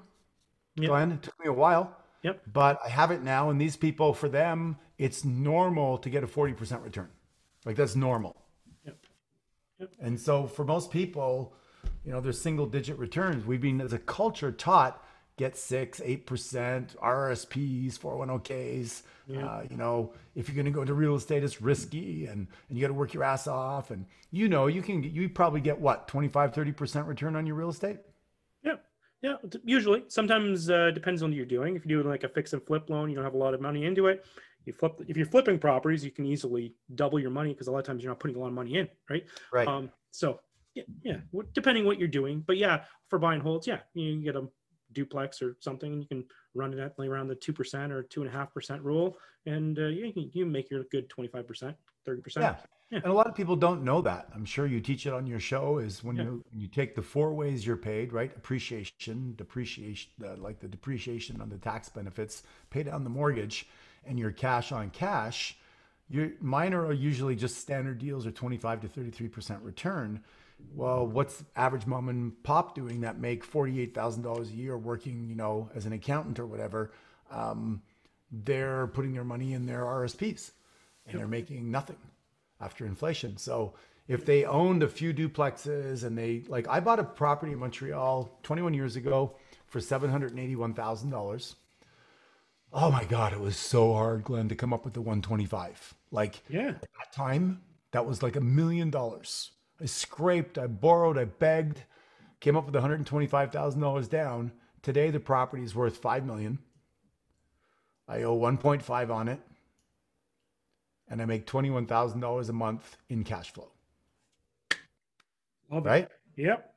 yep. 0.76 0.88
Glenn. 0.88 1.12
It 1.12 1.22
took 1.22 1.38
me 1.40 1.46
a 1.46 1.52
while. 1.52 1.96
Yep. 2.22 2.42
But 2.52 2.78
I 2.84 2.90
have 2.90 3.10
it 3.10 3.22
now, 3.22 3.48
and 3.48 3.58
these 3.58 3.76
people, 3.76 4.12
for 4.12 4.28
them, 4.28 4.76
it's 4.98 5.24
normal 5.24 5.96
to 5.98 6.10
get 6.10 6.22
a 6.22 6.26
forty 6.26 6.52
percent 6.52 6.82
return. 6.82 7.08
Like 7.64 7.76
that's 7.76 7.96
normal. 7.96 8.36
Yep. 8.84 8.96
Yep. 9.80 9.90
And 10.00 10.20
so 10.20 10.46
for 10.46 10.64
most 10.64 10.90
people, 10.90 11.54
you 12.04 12.12
know, 12.12 12.20
there's 12.20 12.40
single 12.40 12.66
digit 12.66 12.98
returns. 12.98 13.46
We've 13.46 13.60
been 13.60 13.80
as 13.80 13.94
a 13.94 13.98
culture 13.98 14.52
taught 14.52 15.02
get 15.40 15.56
six, 15.56 16.02
eight 16.04 16.26
percent 16.26 16.94
RSPs, 17.02 17.98
401ks. 17.98 19.02
Yeah. 19.26 19.46
Uh, 19.46 19.62
you 19.70 19.76
know, 19.78 20.12
if 20.34 20.48
you're 20.48 20.54
going 20.54 20.66
to 20.66 20.70
go 20.70 20.82
into 20.82 20.92
real 20.92 21.16
estate, 21.16 21.42
it's 21.42 21.62
risky 21.62 22.26
and, 22.26 22.46
and 22.68 22.78
you 22.78 22.82
got 22.82 22.88
to 22.88 22.94
work 22.94 23.14
your 23.14 23.24
ass 23.24 23.46
off. 23.46 23.90
And 23.90 24.04
you 24.30 24.48
know, 24.48 24.66
you 24.66 24.82
can 24.82 25.02
you 25.02 25.30
probably 25.30 25.62
get 25.62 25.80
what 25.80 26.06
25, 26.08 26.52
30 26.52 26.72
percent 26.72 27.06
return 27.06 27.36
on 27.36 27.46
your 27.46 27.56
real 27.56 27.70
estate. 27.70 28.00
Yeah. 28.62 28.74
Yeah. 29.22 29.36
Usually 29.64 30.04
sometimes 30.08 30.68
uh, 30.68 30.90
depends 30.90 31.22
on 31.22 31.30
what 31.30 31.36
you're 31.36 31.46
doing. 31.46 31.74
If 31.74 31.86
you 31.86 32.02
do 32.02 32.08
like 32.08 32.24
a 32.24 32.28
fix 32.28 32.52
and 32.52 32.62
flip 32.62 32.90
loan, 32.90 33.08
you 33.08 33.16
don't 33.16 33.24
have 33.24 33.34
a 33.34 33.38
lot 33.38 33.54
of 33.54 33.62
money 33.62 33.86
into 33.86 34.08
it. 34.08 34.26
You 34.66 34.74
flip, 34.74 35.00
if 35.08 35.16
you're 35.16 35.24
flipping 35.24 35.58
properties, 35.58 36.04
you 36.04 36.10
can 36.10 36.26
easily 36.26 36.74
double 36.94 37.18
your 37.18 37.30
money 37.30 37.54
because 37.54 37.68
a 37.68 37.72
lot 37.72 37.78
of 37.78 37.86
times 37.86 38.02
you're 38.02 38.10
not 38.10 38.20
putting 38.20 38.36
a 38.36 38.40
lot 38.40 38.48
of 38.48 38.52
money 38.52 38.76
in. 38.76 38.88
Right. 39.08 39.24
Right. 39.50 39.66
Um, 39.66 39.90
so 40.10 40.40
yeah, 40.74 40.84
yeah, 41.02 41.16
depending 41.54 41.84
what 41.84 41.98
you're 41.98 42.08
doing, 42.08 42.44
but 42.46 42.56
yeah, 42.56 42.84
for 43.08 43.18
buying 43.18 43.40
holds, 43.40 43.66
yeah, 43.66 43.78
you 43.94 44.22
get 44.22 44.36
a 44.36 44.46
duplex 44.92 45.42
or 45.42 45.56
something, 45.60 46.00
you 46.00 46.06
can 46.06 46.24
run 46.54 46.72
it 46.72 46.78
at 46.78 46.98
like 46.98 47.08
around 47.08 47.28
the 47.28 47.34
two 47.34 47.52
percent 47.52 47.92
or 47.92 48.02
two 48.02 48.22
and 48.22 48.30
a 48.30 48.32
half 48.32 48.52
percent 48.52 48.82
rule, 48.82 49.16
and 49.46 49.78
uh, 49.78 49.86
you 49.86 50.12
can 50.12 50.30
you 50.32 50.46
make 50.46 50.70
your 50.70 50.84
good 50.84 51.08
twenty 51.08 51.28
five 51.28 51.46
percent, 51.46 51.76
thirty 52.04 52.20
percent. 52.20 52.44
Yeah. 52.44 52.56
Yeah. 52.90 52.98
And 53.04 53.12
a 53.12 53.12
lot 53.12 53.28
of 53.28 53.36
people 53.36 53.54
don't 53.54 53.84
know 53.84 54.00
that. 54.02 54.28
I'm 54.34 54.44
sure 54.44 54.66
you 54.66 54.80
teach 54.80 55.06
it 55.06 55.12
on 55.12 55.24
your 55.24 55.38
show. 55.38 55.78
Is 55.78 56.02
when 56.02 56.16
yeah. 56.16 56.24
you 56.24 56.44
you 56.52 56.66
take 56.66 56.96
the 56.96 57.02
four 57.02 57.32
ways 57.32 57.64
you're 57.64 57.76
paid, 57.76 58.12
right? 58.12 58.32
Appreciation, 58.36 59.34
depreciation, 59.36 60.10
uh, 60.24 60.36
like 60.36 60.58
the 60.58 60.66
depreciation 60.66 61.40
on 61.40 61.48
the 61.48 61.58
tax 61.58 61.88
benefits, 61.88 62.42
pay 62.70 62.82
down 62.82 63.04
the 63.04 63.10
mortgage, 63.10 63.68
and 64.04 64.18
your 64.18 64.32
cash 64.32 64.72
on 64.72 64.90
cash. 64.90 65.56
Your 66.08 66.32
mine 66.40 66.74
are 66.74 66.92
usually 66.92 67.36
just 67.36 67.58
standard 67.58 68.00
deals 68.00 68.26
or 68.26 68.32
25 68.32 68.80
to 68.80 68.88
33 68.88 69.28
percent 69.28 69.62
return 69.62 70.24
well, 70.74 71.06
what's 71.06 71.44
average 71.56 71.86
mom 71.86 72.08
and 72.08 72.42
pop 72.42 72.74
doing 72.74 73.00
that 73.02 73.18
make 73.18 73.50
$48,000 73.50 74.50
a 74.50 74.54
year 74.54 74.76
working, 74.78 75.28
you 75.28 75.34
know, 75.34 75.70
as 75.74 75.86
an 75.86 75.92
accountant 75.92 76.38
or 76.38 76.46
whatever? 76.46 76.92
Um, 77.30 77.82
they're 78.30 78.86
putting 78.88 79.12
their 79.12 79.24
money 79.24 79.52
in 79.52 79.66
their 79.66 79.82
RSPs 79.82 80.52
and 81.06 81.18
they're 81.18 81.28
making 81.28 81.70
nothing 81.70 81.96
after 82.60 82.86
inflation. 82.86 83.36
So 83.36 83.74
if 84.08 84.24
they 84.24 84.44
owned 84.44 84.82
a 84.82 84.88
few 84.88 85.12
duplexes 85.12 86.04
and 86.04 86.16
they 86.16 86.42
like, 86.48 86.68
I 86.68 86.80
bought 86.80 86.98
a 86.98 87.04
property 87.04 87.52
in 87.52 87.58
Montreal 87.58 88.38
21 88.42 88.74
years 88.74 88.96
ago 88.96 89.36
for 89.66 89.80
$781,000. 89.80 91.54
Oh 92.72 92.90
my 92.90 93.04
God, 93.04 93.32
it 93.32 93.40
was 93.40 93.56
so 93.56 93.92
hard, 93.92 94.22
Glenn, 94.22 94.48
to 94.48 94.54
come 94.54 94.72
up 94.72 94.84
with 94.84 94.94
the 94.94 95.00
125. 95.00 95.94
Like, 96.12 96.42
yeah, 96.48 96.68
at 96.68 96.80
that 96.82 97.12
time, 97.12 97.62
that 97.90 98.06
was 98.06 98.22
like 98.22 98.36
a 98.36 98.40
million 98.40 98.90
dollars 98.90 99.50
I 99.80 99.86
scraped, 99.86 100.58
I 100.58 100.66
borrowed, 100.66 101.16
I 101.16 101.24
begged, 101.24 101.82
came 102.40 102.56
up 102.56 102.66
with 102.66 102.74
$125,000 102.74 104.08
down. 104.08 104.52
Today 104.82 105.10
the 105.10 105.20
property 105.20 105.62
is 105.62 105.74
worth 105.74 105.96
5 105.96 106.26
million. 106.26 106.58
I 108.08 108.22
owe 108.22 108.38
1.5 108.38 109.10
on 109.10 109.28
it. 109.28 109.40
And 111.08 111.20
I 111.20 111.24
make 111.24 111.46
$21,000 111.46 112.48
a 112.48 112.52
month 112.52 112.96
in 113.08 113.24
cash 113.24 113.52
flow. 113.52 113.70
Love 115.70 115.84
right? 115.84 116.04
It. 116.04 116.10
Yep. 116.44 116.74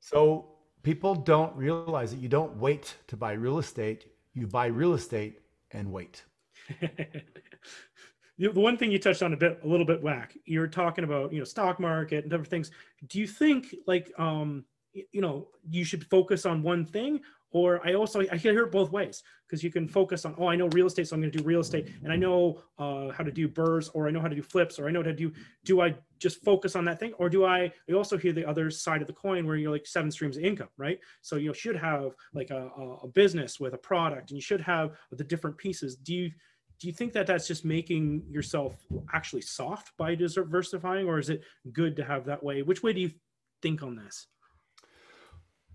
So 0.00 0.46
people 0.82 1.14
don't 1.14 1.54
realize 1.56 2.10
that 2.10 2.20
you 2.20 2.28
don't 2.28 2.56
wait 2.56 2.94
to 3.08 3.16
buy 3.16 3.32
real 3.32 3.58
estate, 3.58 4.06
you 4.34 4.46
buy 4.46 4.66
real 4.66 4.94
estate 4.94 5.40
and 5.72 5.92
wait. 5.92 6.22
the 8.38 8.50
one 8.50 8.76
thing 8.76 8.90
you 8.90 8.98
touched 8.98 9.22
on 9.22 9.32
a 9.32 9.36
bit 9.36 9.60
a 9.64 9.66
little 9.66 9.86
bit 9.86 10.02
whack 10.02 10.36
you're 10.44 10.66
talking 10.66 11.04
about 11.04 11.32
you 11.32 11.38
know 11.38 11.44
stock 11.44 11.80
market 11.80 12.24
and 12.24 12.30
different 12.30 12.50
things. 12.50 12.70
Do 13.08 13.18
you 13.18 13.26
think 13.26 13.74
like 13.86 14.12
um 14.18 14.64
you 14.92 15.20
know 15.20 15.48
you 15.68 15.84
should 15.84 16.04
focus 16.06 16.46
on 16.46 16.62
one 16.62 16.84
thing? 16.84 17.20
Or 17.52 17.80
i 17.86 17.94
also 17.94 18.20
i 18.32 18.36
hear 18.36 18.64
it 18.64 18.72
both 18.72 18.90
ways 18.90 19.22
because 19.46 19.62
you 19.62 19.70
can 19.70 19.88
focus 19.88 20.24
on 20.26 20.34
oh 20.36 20.48
i 20.48 20.56
know 20.56 20.66
real 20.68 20.88
estate 20.88 21.06
so 21.08 21.14
i'm 21.14 21.22
going 21.22 21.32
to 21.32 21.38
do 21.38 21.44
real 21.44 21.60
estate 21.60 21.88
and 22.02 22.12
i 22.12 22.16
know 22.16 22.60
uh, 22.78 23.10
how 23.12 23.22
to 23.22 23.30
do 23.30 23.48
burrs 23.48 23.88
or 23.90 24.08
i 24.08 24.10
know 24.10 24.20
how 24.20 24.28
to 24.28 24.34
do 24.34 24.42
flips 24.42 24.78
or 24.78 24.88
i 24.88 24.90
know 24.90 24.98
how 24.98 25.04
to 25.04 25.14
do 25.14 25.32
do 25.64 25.80
i 25.80 25.94
just 26.18 26.42
focus 26.42 26.76
on 26.76 26.84
that 26.84 26.98
thing? 26.98 27.12
Or 27.14 27.28
do 27.28 27.44
i 27.44 27.70
i 27.88 27.92
also 27.92 28.18
hear 28.18 28.32
the 28.32 28.46
other 28.46 28.70
side 28.70 29.00
of 29.00 29.06
the 29.06 29.12
coin 29.12 29.46
where 29.46 29.56
you're 29.56 29.70
like 29.70 29.86
seven 29.86 30.10
streams 30.10 30.36
of 30.36 30.44
income 30.44 30.68
right? 30.76 30.98
So 31.22 31.36
you 31.36 31.54
should 31.54 31.76
have 31.76 32.14
like 32.34 32.50
a, 32.50 32.68
a 33.02 33.08
business 33.08 33.60
with 33.60 33.74
a 33.74 33.78
product 33.78 34.30
and 34.30 34.36
you 34.36 34.42
should 34.42 34.60
have 34.60 34.96
the 35.10 35.24
different 35.24 35.56
pieces. 35.56 35.96
Do 35.96 36.14
you 36.14 36.30
do 36.78 36.86
you 36.86 36.92
think 36.92 37.12
that 37.14 37.26
that's 37.26 37.46
just 37.46 37.64
making 37.64 38.24
yourself 38.28 38.74
actually 39.12 39.42
soft 39.42 39.96
by 39.96 40.14
diversifying 40.14 41.06
or 41.06 41.18
is 41.18 41.30
it 41.30 41.42
good 41.72 41.96
to 41.96 42.04
have 42.04 42.26
that 42.26 42.42
way? 42.42 42.62
Which 42.62 42.82
way 42.82 42.92
do 42.92 43.00
you 43.00 43.10
think 43.62 43.82
on 43.82 43.96
this? 43.96 44.26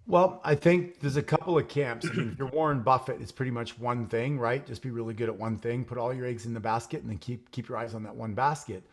Well 0.07 0.41
i 0.43 0.55
think 0.55 0.99
there's 0.99 1.17
a 1.17 1.23
couple 1.23 1.57
of 1.57 1.67
camps. 1.67 2.07
I 2.09 2.13
mean, 2.13 2.31
if 2.33 2.39
you're 2.39 2.47
warren 2.47 2.81
buffett 2.81 3.21
it's 3.21 3.31
pretty 3.31 3.51
much 3.51 3.77
one 3.79 4.07
thing 4.07 4.37
right? 4.37 4.65
Just 4.65 4.81
be 4.81 4.91
really 4.91 5.13
good 5.13 5.29
at 5.29 5.35
one 5.35 5.57
thing 5.57 5.85
put 5.85 5.97
all 5.97 6.13
your 6.13 6.25
eggs 6.25 6.45
in 6.45 6.53
the 6.53 6.59
basket 6.59 7.01
and 7.01 7.09
then 7.09 7.17
keep 7.17 7.51
keep 7.51 7.69
your 7.69 7.77
eyes 7.77 7.95
on 7.95 8.03
that 8.03 8.15
one 8.15 8.33
basket. 8.33 8.83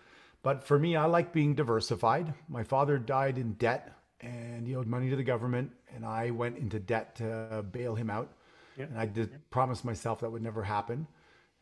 But 0.43 0.65
for 0.65 0.79
me 0.79 0.97
i 0.97 1.05
like 1.07 1.33
being 1.33 1.55
diversified. 1.55 2.33
My 2.49 2.63
father 2.63 2.99
died 2.99 3.39
in 3.39 3.55
debt 3.55 3.93
and 4.21 4.67
he 4.67 4.75
owed 4.77 4.87
money 4.87 5.11
to 5.11 5.17
the 5.17 5.25
government 5.25 5.73
and 5.95 6.05
i 6.05 6.31
went 6.31 6.59
into 6.59 6.79
debt 6.79 7.17
to 7.17 7.65
bail 7.71 7.95
him 7.95 8.11
out. 8.11 8.33
And 8.79 8.99
i 8.99 9.07
did 9.07 9.31
promise 9.51 9.85
myself 9.85 10.21
that 10.21 10.31
would 10.31 10.43
never 10.43 10.63
happen 10.63 11.07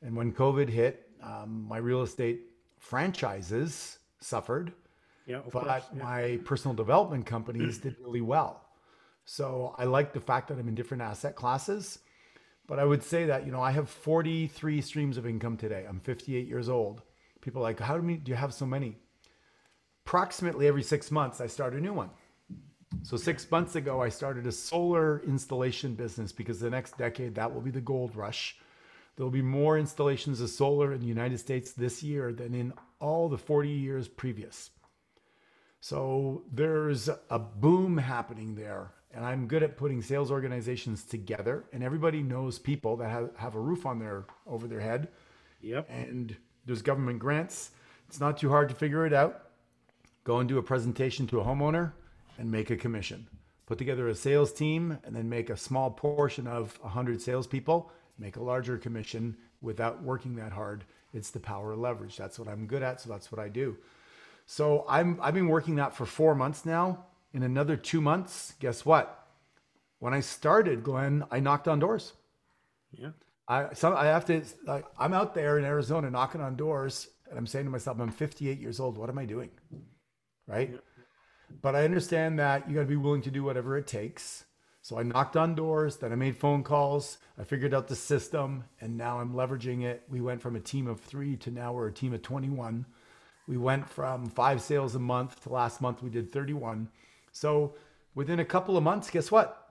and 0.07 0.17
when 0.17 0.33
COVID 0.33 0.69
hit, 0.69 1.11
um, 1.21 1.67
my 1.69 1.79
real 1.79 2.03
estate 2.03 2.43
franchises 2.79 3.99
suffered, 4.21 4.73
Yeah, 5.27 5.41
but 5.53 5.65
course. 5.65 5.83
yeah. 5.97 6.03
my 6.03 6.39
personal 6.45 6.75
development 6.75 7.27
companies 7.27 7.79
did 7.79 7.97
really 8.01 8.21
well. 8.21 8.63
So 9.25 9.75
I 9.77 9.85
like 9.85 10.13
the 10.13 10.21
fact 10.21 10.47
that 10.49 10.59
I'm 10.59 10.69
in 10.69 10.77
different 10.77 11.03
asset 11.03 11.35
classes. 11.35 11.99
But 12.69 12.79
I 12.79 12.85
would 12.85 13.03
say 13.03 13.27
that, 13.27 13.45
you 13.47 13.53
know, 13.53 13.61
I 13.61 13.73
have 13.73 13.89
43 13.89 14.81
streams 14.81 15.17
of 15.17 15.27
income 15.27 15.57
today. 15.57 15.85
I'm 15.89 16.01
58 16.01 16.47
years 16.47 16.69
old. 16.69 17.03
People 17.41 17.61
are 17.61 17.65
like, 17.65 17.81
how 17.81 17.97
many 17.99 18.17
do 18.19 18.31
you 18.31 18.37
have 18.37 18.55
so 18.55 18.67
many? 18.67 18.97
Approximately 20.05 20.67
every 20.69 20.83
six 20.83 21.11
months, 21.11 21.41
I 21.41 21.47
start 21.49 21.75
a 21.75 21.81
new 21.81 21.93
one. 21.93 22.11
So 23.03 23.17
six 23.17 23.49
months 23.51 23.75
ago, 23.77 24.01
I 24.01 24.09
started 24.09 24.47
a 24.47 24.53
solar 24.53 25.23
installation 25.27 25.95
business 25.95 26.33
because 26.33 26.61
the 26.61 26.71
next 26.71 26.97
decade, 26.97 27.35
that 27.35 27.53
will 27.53 27.61
be 27.61 27.71
the 27.73 27.81
gold 27.81 28.15
rush. 28.17 28.57
There'll 29.17 29.31
be 29.31 29.43
more 29.43 29.79
installations 29.79 30.41
of 30.41 30.51
solar 30.51 30.93
in 30.93 31.01
the 31.01 31.07
United 31.07 31.39
States 31.39 31.73
this 31.73 32.03
year 32.03 32.33
than 32.33 32.55
in 32.55 32.73
all 33.01 33.29
the 33.29 33.39
40 33.39 33.71
years 33.71 34.09
previous. 34.09 34.71
So 35.81 36.43
there's 36.53 37.09
a 37.31 37.39
boom 37.39 37.97
happening 37.97 38.55
there. 38.55 38.93
And 39.15 39.25
I'm 39.25 39.47
good 39.47 39.63
at 39.63 39.79
putting 39.79 40.03
sales 40.03 40.31
organizations 40.31 41.05
together. 41.05 41.65
And 41.73 41.83
everybody 41.83 42.23
knows 42.23 42.59
people 42.59 42.97
that 42.99 43.09
have, 43.09 43.31
have 43.37 43.55
a 43.55 43.61
roof 43.61 43.87
on 43.87 43.99
their 43.99 44.27
over 44.47 44.67
their 44.67 44.81
head. 44.81 45.09
Yep. 45.63 45.89
And 45.89 46.37
there's 46.67 46.83
government 46.83 47.19
grants. 47.19 47.71
It's 48.09 48.21
not 48.21 48.37
too 48.37 48.51
hard 48.51 48.69
to 48.69 48.75
figure 48.75 49.07
it 49.07 49.15
out. 49.15 49.51
Go 50.25 50.41
and 50.41 50.49
do 50.49 50.59
a 50.59 50.63
presentation 50.63 51.27
to 51.29 51.41
a 51.41 51.45
homeowner 51.45 51.93
and 52.37 52.51
make 52.51 52.71
a 52.71 52.77
commission. 52.77 53.27
Put 53.65 53.79
together 53.79 54.09
a 54.09 54.15
sales 54.15 54.53
team 54.53 54.99
and 55.05 55.17
then 55.17 55.29
make 55.29 55.51
a 55.51 55.57
small 55.57 55.91
portion 55.91 56.47
of 56.47 56.79
100 56.83 57.23
salespeople, 57.23 57.91
make 58.19 58.37
a 58.37 58.43
larger 58.43 58.79
commission 58.79 59.37
without 59.61 60.03
working 60.03 60.37
that 60.37 60.53
hard. 60.53 60.85
It's 61.13 61.31
the 61.31 61.41
power 61.41 61.73
of 61.73 61.79
leverage. 61.79 62.17
That's 62.17 62.39
what 62.39 62.49
I'm 62.49 62.67
good 62.67 62.83
at. 62.83 63.01
So 63.01 63.11
that's 63.11 63.31
what 63.33 63.41
I 63.41 63.49
do. 63.49 63.77
So 64.47 64.85
I'm 64.89 65.19
I've 65.21 65.35
been 65.35 65.49
working 65.49 65.77
that 65.77 65.95
for 65.95 66.07
four 66.07 66.35
months 66.35 66.65
now. 66.65 67.07
In 67.33 67.43
another 67.43 67.77
two 67.77 68.01
months, 68.01 68.55
guess 68.61 68.87
what? 68.87 69.27
When 69.99 70.15
I 70.15 70.21
started, 70.21 70.85
Glenn, 70.85 71.25
I 71.31 71.41
knocked 71.41 71.69
on 71.69 71.79
doors. 71.79 72.13
Yeah. 72.93 73.11
I 73.49 73.75
some 73.75 73.95
I 73.95 74.07
have 74.07 74.25
to. 74.27 74.43
I, 74.69 74.83
I'm 74.99 75.13
out 75.13 75.35
there 75.35 75.59
in 75.59 75.65
Arizona 75.65 76.11
knocking 76.11 76.41
on 76.41 76.57
doors, 76.57 77.09
and 77.29 77.39
I'm 77.39 77.47
saying 77.47 77.67
to 77.67 77.71
myself, 77.71 77.99
I'm 78.01 78.11
58 78.11 78.61
years 78.61 78.81
old. 78.81 78.99
What 78.99 79.11
am 79.11 79.19
I 79.19 79.25
doing? 79.25 79.51
Right. 80.47 80.79
But 81.63 81.77
I 81.77 81.85
understand 81.85 82.39
that 82.39 82.69
you 82.69 82.75
got 82.75 82.83
to 82.83 82.87
be 82.87 82.97
willing 82.97 83.23
to 83.23 83.31
do 83.31 83.45
whatever 83.45 83.77
it 83.77 83.87
takes. 83.87 84.45
So 84.87 84.97
I 85.01 85.03
knocked 85.03 85.37
on 85.37 85.57
doors, 85.57 85.97
then 85.97 86.13
I 86.13 86.15
made 86.15 86.37
phone 86.37 86.63
calls, 86.63 87.19
I 87.37 87.43
figured 87.43 87.75
out 87.75 87.89
the 87.89 87.97
system, 87.97 88.63
and 88.81 88.97
now 88.97 89.19
I'm 89.19 89.33
leveraging 89.35 89.83
it. 89.83 90.05
We 90.09 90.21
went 90.21 90.41
from 90.41 90.55
a 90.55 90.61
team 90.61 90.87
of 90.87 91.01
three 91.01 91.35
to 91.39 91.51
now 91.51 91.73
we're 91.73 91.89
a 91.89 91.93
team 91.93 92.15
of 92.15 92.23
21. 92.23 92.87
We 93.49 93.57
went 93.57 93.89
from 93.91 94.29
five 94.29 94.63
sales 94.63 94.95
a 94.95 95.01
month 95.01 95.43
to 95.43 95.49
last 95.49 95.81
month 95.81 96.05
we 96.05 96.11
did 96.11 96.31
31. 96.31 96.89
So 97.33 97.75
within 98.15 98.39
a 98.39 98.45
couple 98.45 98.77
of 98.77 98.85
months, 98.85 99.11
guess 99.11 99.29
what? 99.29 99.71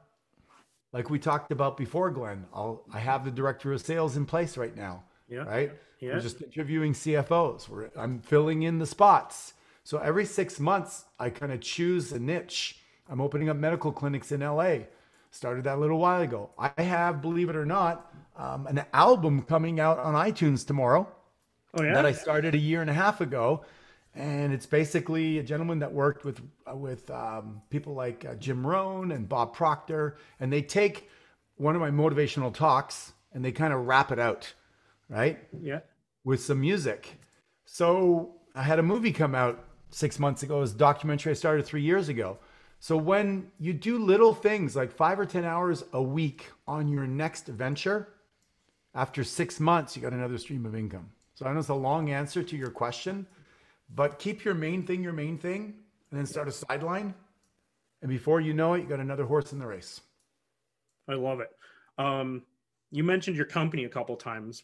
Like 0.92 1.10
we 1.10 1.18
talked 1.18 1.50
about 1.50 1.78
before, 1.78 2.12
Glenn, 2.12 2.46
I'll 2.54 2.84
I 2.94 3.00
have 3.00 3.24
the 3.24 3.32
director 3.32 3.72
of 3.72 3.80
sales 3.80 4.18
in 4.18 4.26
place 4.26 4.58
right 4.58 4.76
now. 4.76 5.04
Yeah. 5.30 5.44
Right. 5.44 5.72
Yeah. 6.02 6.16
We're 6.16 6.20
just 6.20 6.42
interviewing 6.42 6.92
CFOs. 6.92 7.70
We're, 7.70 7.90
I'm 7.96 8.20
filling 8.20 8.64
in 8.64 8.80
the 8.80 8.86
spots. 8.86 9.54
So 9.86 9.98
every 9.98 10.26
six 10.26 10.60
months, 10.60 11.06
I 11.18 11.30
kind 11.30 11.54
of 11.54 11.62
choose 11.62 12.12
a 12.12 12.20
niche. 12.20 12.82
I'm 13.10 13.22
opening 13.22 13.48
up 13.48 13.56
medical 13.56 13.94
clinics 13.94 14.34
in 14.34 14.42
LA. 14.42 14.80
Started 15.36 15.66
that 15.66 15.76
a 15.76 15.82
little 15.82 15.98
while 16.00 16.22
ago. 16.22 16.52
I 16.58 16.82
have, 16.82 17.22
believe 17.22 17.50
it 17.50 17.58
or 17.58 17.66
not, 17.66 18.10
um, 18.38 18.68
an 18.68 18.86
album 18.94 19.42
coming 19.42 19.82
out 19.82 20.00
on 20.00 20.14
iTunes 20.14 20.66
tomorrow 20.66 21.14
Oh 21.74 21.84
yeah. 21.84 21.94
that 21.94 22.06
I 22.06 22.14
started 22.14 22.56
a 22.56 22.58
year 22.58 22.80
and 22.80 22.90
a 22.90 22.94
half 22.94 23.20
ago, 23.20 23.66
and 24.14 24.54
it's 24.54 24.66
basically 24.66 25.40
a 25.40 25.44
gentleman 25.44 25.80
that 25.80 25.92
worked 25.92 26.24
with 26.24 26.40
uh, 26.66 26.74
with 26.74 27.10
um, 27.12 27.62
people 27.70 27.94
like 27.94 28.24
uh, 28.24 28.36
Jim 28.36 28.66
Rohn 28.66 29.12
and 29.12 29.28
Bob 29.28 29.54
Proctor, 29.54 30.16
and 30.40 30.54
they 30.54 30.62
take 30.62 31.10
one 31.58 31.76
of 31.76 31.82
my 31.82 31.92
motivational 31.92 32.54
talks 32.54 33.12
and 33.34 33.44
they 33.44 33.52
kind 33.52 33.74
of 33.74 33.86
wrap 33.86 34.14
it 34.14 34.20
out, 34.20 34.54
right, 35.10 35.38
yeah. 35.62 35.80
with 36.24 36.42
some 36.42 36.62
music. 36.62 37.20
So 37.66 38.36
I 38.56 38.64
had 38.64 38.80
a 38.80 38.84
movie 38.84 39.12
come 39.12 39.36
out 39.36 39.66
six 39.90 40.18
months 40.18 40.44
ago. 40.44 40.60
It 40.60 40.62
was 40.62 40.74
a 40.76 40.78
documentary 40.78 41.32
I 41.32 41.36
started 41.36 41.66
three 41.66 41.82
years 41.82 42.08
ago. 42.08 42.38
So 42.80 42.98
when 42.98 43.52
you 43.60 43.74
do 43.74 43.98
little 43.98 44.34
things 44.34 44.76
like 44.76 44.92
five 44.92 45.20
or 45.20 45.26
ten 45.26 45.44
hours 45.46 45.84
a 45.94 46.02
week 46.02 46.52
on 46.68 46.88
your 46.88 47.08
next 47.08 47.48
venture, 47.48 48.10
after 48.94 49.24
six 49.24 49.60
months, 49.60 49.96
you 49.96 50.02
got 50.02 50.14
another 50.14 50.38
stream 50.38 50.66
of 50.66 50.76
income. 50.76 51.10
So 51.34 51.46
I 51.46 51.54
know 51.54 51.60
it's 51.60 51.70
a 51.70 51.74
long 51.74 52.12
answer 52.12 52.44
to 52.44 52.56
your 52.56 52.70
question, 52.70 53.28
but 53.94 54.20
keep 54.20 54.46
your 54.46 54.54
main 54.54 54.84
thing 54.84 55.04
your 55.04 55.14
main 55.14 55.38
thing 55.38 55.74
and 56.12 56.20
then 56.20 56.26
start 56.26 56.48
a 56.48 56.52
sideline. 56.52 57.14
And 58.02 58.10
before 58.10 58.40
you 58.40 58.54
know 58.54 58.74
it, 58.76 58.84
you 58.84 58.88
got 58.88 59.00
another 59.00 59.26
horse 59.26 59.52
in 59.52 59.60
the 59.60 59.68
race. 59.68 60.00
I 61.10 61.14
love 61.14 61.40
it. 61.40 61.50
Um, 61.98 62.44
you 62.92 63.04
mentioned 63.04 63.36
your 63.36 63.46
company 63.46 63.84
a 63.84 63.90
couple 63.90 64.16
times, 64.16 64.64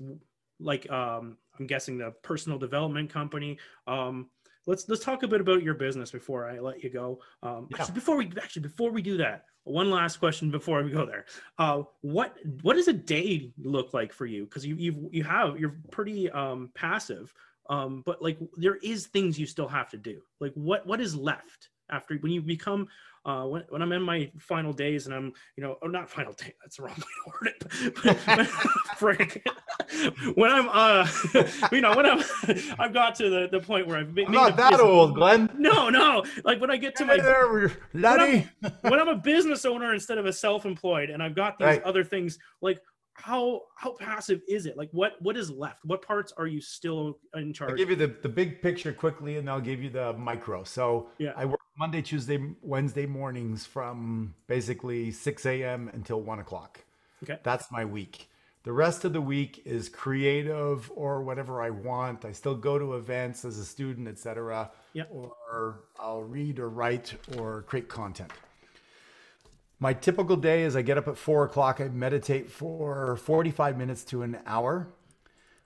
like 0.59 0.89
um, 0.89 1.37
I'm 1.59 1.67
guessing 1.67 1.97
the 1.97 2.11
personal 2.21 2.57
development 2.57 3.09
company. 3.09 3.57
Um, 3.87 4.29
let's 4.67 4.87
let's 4.87 5.03
talk 5.03 5.23
a 5.23 5.27
bit 5.27 5.41
about 5.41 5.63
your 5.63 5.73
business 5.73 6.11
before 6.11 6.47
I 6.47 6.59
let 6.59 6.83
you 6.83 6.89
go. 6.89 7.19
Um, 7.43 7.67
Yeah. 7.71 7.77
Actually, 7.79 7.95
before 7.95 8.17
we 8.17 8.31
actually 8.41 8.63
before 8.63 8.91
we 8.91 9.01
do 9.01 9.17
that, 9.17 9.45
one 9.63 9.89
last 9.89 10.17
question 10.17 10.51
before 10.51 10.83
we 10.83 10.91
go 10.91 11.05
there. 11.05 11.25
Uh, 11.57 11.83
what 12.01 12.35
what 12.61 12.75
does 12.75 12.87
a 12.87 12.93
day 12.93 13.51
look 13.63 13.93
like 13.93 14.13
for 14.13 14.25
you? 14.25 14.45
Because 14.45 14.65
you 14.65 14.75
you've 14.75 14.97
you 15.11 15.23
have 15.23 15.59
you're 15.59 15.77
pretty 15.91 16.29
um, 16.31 16.69
passive, 16.75 17.33
um, 17.69 18.03
but 18.05 18.21
like 18.21 18.39
there 18.55 18.77
is 18.77 19.07
things 19.07 19.39
you 19.39 19.45
still 19.45 19.67
have 19.67 19.89
to 19.89 19.97
do. 19.97 20.21
Like 20.39 20.53
what 20.55 20.85
what 20.85 21.01
is 21.01 21.15
left 21.15 21.69
after 21.89 22.15
when 22.17 22.31
you 22.31 22.41
become 22.41 22.87
uh, 23.25 23.43
when, 23.45 23.63
when 23.69 23.81
I'm 23.81 23.91
in 23.91 24.01
my 24.01 24.31
final 24.39 24.73
days 24.73 25.05
and 25.05 25.13
I'm, 25.15 25.31
you 25.55 25.63
know, 25.63 25.77
oh, 25.83 25.87
not 25.87 26.09
final 26.09 26.33
day, 26.33 26.53
that's 26.61 26.77
the 26.77 26.83
wrong 26.83 26.95
way 26.95 27.03
to 27.23 27.31
word 27.31 27.53
it. 27.55 28.51
But, 28.99 29.27
when 30.35 30.49
I'm, 30.51 30.69
uh, 30.71 31.07
you 31.71 31.81
know, 31.81 31.95
when 31.95 32.05
I'm, 32.05 32.23
I've 32.79 32.93
got 32.93 33.15
to 33.15 33.29
the, 33.29 33.47
the 33.51 33.59
point 33.59 33.87
where 33.87 33.97
I've 33.97 34.13
made 34.13 34.27
I'm 34.27 34.31
not 34.33 34.57
that 34.57 34.71
business- 34.71 34.87
old, 34.87 35.15
Glenn. 35.15 35.49
No, 35.57 35.89
no. 35.89 36.23
Like 36.43 36.59
when 36.61 36.71
I 36.71 36.77
get 36.77 36.95
to 36.97 37.05
my, 37.05 37.15
Hey 37.15 37.21
there, 37.21 37.71
laddie. 37.93 38.47
when 38.81 38.99
I'm 38.99 39.07
a 39.09 39.15
business 39.17 39.65
owner 39.65 39.93
instead 39.93 40.17
of 40.17 40.25
a 40.25 40.33
self-employed 40.33 41.09
and 41.09 41.21
I've 41.21 41.35
got 41.35 41.57
these 41.57 41.65
Right. 41.67 41.83
other 41.83 42.03
things, 42.03 42.37
like 42.61 42.79
how, 43.13 43.61
how 43.75 43.93
passive 43.93 44.41
is 44.47 44.65
it? 44.65 44.77
Like 44.77 44.89
what, 44.91 45.13
what 45.21 45.37
is 45.37 45.49
left? 45.51 45.85
What 45.85 46.01
parts 46.01 46.33
are 46.37 46.47
you 46.47 46.61
still 46.61 47.19
in 47.35 47.53
charge? 47.53 47.71
I'll 47.71 47.77
give 47.77 47.89
you 47.89 47.95
the, 47.95 48.07
the 48.07 48.29
big 48.29 48.61
picture 48.61 48.93
quickly 48.93 49.37
and 49.37 49.49
I'll 49.49 49.61
give 49.61 49.81
you 49.81 49.89
the 49.89 50.13
micro. 50.13 50.63
So 50.63 51.09
Yeah. 51.17 51.33
I 51.35 51.45
work 51.45 51.59
Monday, 51.77 52.01
Tuesday, 52.01 52.39
Wednesday 52.61 53.05
mornings 53.05 53.65
from 53.65 54.33
basically 54.47 55.11
6 55.11 55.45
a.m. 55.45 55.89
until 55.93 56.21
one 56.21 56.39
o'clock. 56.39 56.83
Okay. 57.23 57.37
That's 57.43 57.71
my 57.71 57.85
week. 57.85 58.27
The 58.63 58.71
rest 58.71 59.05
of 59.05 59.13
the 59.13 59.21
week 59.21 59.63
is 59.65 59.89
creative 59.89 60.91
or 60.95 61.23
whatever 61.23 61.61
I 61.63 61.71
want. 61.71 62.25
I 62.25 62.31
still 62.31 62.55
go 62.55 62.77
to 62.77 62.93
events 62.95 63.43
as 63.43 63.57
a 63.57 63.65
student, 63.65 64.07
etc. 64.07 64.69
Yeah. 64.93 65.03
Or 65.09 65.85
I'll 65.99 66.21
read 66.21 66.59
or 66.59 66.69
write 66.69 67.15
or 67.37 67.63
create 67.63 67.89
content. 67.89 68.31
My 69.83 69.93
typical 69.93 70.35
day 70.35 70.61
is 70.61 70.75
I 70.75 70.83
get 70.83 70.99
up 70.99 71.07
at 71.07 71.17
four 71.17 71.43
o'clock. 71.43 71.81
I 71.81 71.87
meditate 71.87 72.51
for 72.51 73.15
45 73.15 73.79
minutes 73.79 74.03
to 74.05 74.21
an 74.21 74.37
hour. 74.45 74.87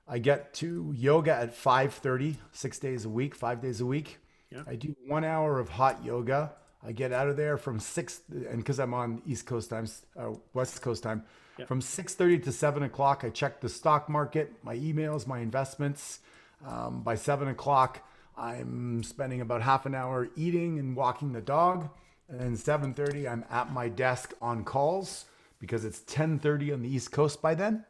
I 0.08 0.19
get 0.19 0.54
to 0.56 0.93
yoga 0.95 1.34
at 1.34 1.54
5:30, 1.54 2.38
six 2.54 2.80
days 2.80 3.04
a 3.04 3.10
week, 3.10 3.36
five 3.36 3.60
days 3.62 3.82
a 3.82 3.86
week. 3.86 4.19
Yeah. 4.49 4.63
I 4.65 4.75
do 4.78 4.95
one 5.06 5.25
hour 5.25 5.60
of 5.60 5.67
hot 5.67 6.06
yoga. 6.06 6.54
I 6.82 6.93
get 6.93 7.12
out 7.12 7.28
of 7.28 7.36
there 7.36 7.58
from 7.58 7.78
six, 7.82 8.21
and 8.32 8.58
because 8.60 8.80
I'm 8.80 8.93
on 8.93 9.21
East 9.25 9.47
Coast 9.47 9.69
time, 9.69 9.86
uh, 10.15 10.34
West 10.54 10.82
Coast 10.82 11.04
time, 11.04 11.25
Yeah. 11.58 11.65
from 11.65 11.82
6:30 11.82 12.39
to 12.39 12.54
7 12.54 12.84
o'clock. 12.84 13.25
I 13.25 13.30
check 13.32 13.60
the 13.60 13.67
stock 13.67 14.08
market, 14.08 14.54
my 14.63 14.78
emails, 14.78 15.28
my 15.28 15.39
investments. 15.39 16.21
Um, 16.65 17.01
by 17.01 17.15
7 17.15 17.49
o'clock, 17.49 17.99
I'm 18.38 19.04
spending 19.04 19.41
about 19.41 19.62
half 19.62 19.86
an 19.86 19.93
hour 19.93 20.30
eating 20.38 20.80
and 20.80 20.95
walking 20.95 21.34
the 21.34 21.41
dog, 21.41 21.89
and 22.30 22.40
then 22.40 22.56
7:30, 22.56 23.28
I'm 23.28 23.46
at 23.50 23.72
my 23.72 23.90
desk 23.90 24.34
on 24.42 24.64
calls 24.64 25.26
because 25.60 25.86
it's 25.86 26.02
10:30 26.02 26.74
on 26.74 26.82
the 26.82 26.90
East 26.90 27.12
Coast 27.12 27.42
by 27.42 27.56
then 27.56 27.86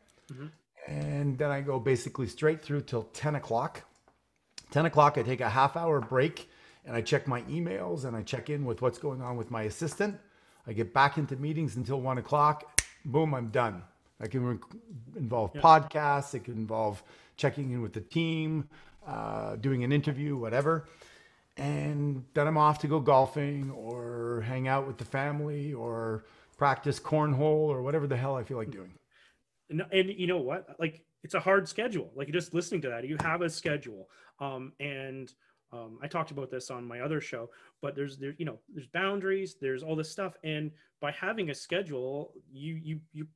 and 0.87 1.37
then 1.37 1.51
I 1.51 1.61
go 1.61 1.79
basically 1.79 2.27
straight 2.27 2.63
through 2.63 2.81
till 2.81 3.03
10 3.03 3.35
o'clock. 3.35 3.83
10 4.71 4.85
o'clock, 4.85 5.17
I 5.17 5.23
take 5.23 5.41
a 5.41 5.49
half 5.49 5.75
hour 5.75 5.99
break 5.99 6.49
and 6.85 6.95
I 6.95 7.01
check 7.01 7.27
my 7.27 7.41
emails 7.43 8.05
and 8.05 8.15
I 8.15 8.21
check 8.21 8.49
in 8.49 8.65
with 8.65 8.81
what's 8.81 8.97
going 8.97 9.21
on 9.21 9.37
with 9.37 9.51
my 9.51 9.63
assistant. 9.63 10.17
I 10.67 10.73
get 10.73 10.93
back 10.93 11.17
into 11.17 11.35
meetings 11.35 11.75
until 11.75 12.01
one 12.01 12.17
o'clock. 12.17 12.81
Boom, 13.05 13.33
I'm 13.33 13.49
done. 13.49 13.83
I 14.19 14.27
can 14.27 14.45
re- 14.45 14.57
involve 15.15 15.53
podcasts, 15.53 16.33
it 16.33 16.45
can 16.45 16.53
involve 16.55 17.03
checking 17.37 17.71
in 17.71 17.81
with 17.81 17.93
the 17.93 18.01
team, 18.01 18.69
uh, 19.05 19.55
doing 19.57 19.83
an 19.83 19.91
interview, 19.91 20.37
whatever. 20.37 20.87
And 21.57 22.25
then 22.33 22.47
I'm 22.47 22.57
off 22.57 22.79
to 22.79 22.87
go 22.87 22.99
golfing 22.99 23.71
or 23.71 24.43
hang 24.45 24.67
out 24.67 24.87
with 24.87 24.97
the 24.97 25.05
family 25.05 25.73
or 25.73 26.25
practice 26.57 26.99
cornhole 26.99 27.69
or 27.69 27.81
whatever 27.81 28.07
the 28.07 28.17
hell 28.17 28.35
I 28.35 28.43
feel 28.43 28.57
like 28.57 28.71
doing. 28.71 28.93
No, 29.69 29.85
and 29.91 30.09
you 30.09 30.27
know 30.27 30.37
what? 30.37 30.75
Like 30.79 31.03
it's 31.23 31.33
a 31.33 31.39
hard 31.39 31.67
schedule. 31.67 32.11
Like 32.15 32.29
just 32.31 32.53
listening 32.53 32.81
to 32.81 32.89
that, 32.89 33.07
you 33.07 33.17
have 33.21 33.41
a 33.41 33.49
schedule. 33.49 34.09
Um, 34.39 34.73
and 34.79 35.33
um, 35.71 35.97
I 36.01 36.07
talked 36.07 36.31
about 36.31 36.51
this 36.51 36.69
on 36.69 36.85
my 36.85 36.99
other 36.99 37.19
show, 37.19 37.49
but 37.81 37.95
there's 37.95 38.17
there, 38.17 38.35
you 38.37 38.45
know, 38.45 38.59
there's 38.73 38.87
boundaries, 38.87 39.55
there's 39.59 39.81
all 39.81 39.95
this 39.95 40.11
stuff. 40.11 40.35
And 40.43 40.71
by 41.01 41.11
having 41.11 41.49
a 41.49 41.55
schedule, 41.55 42.33
you 42.51 42.75
you 42.75 42.99
you 43.13 43.27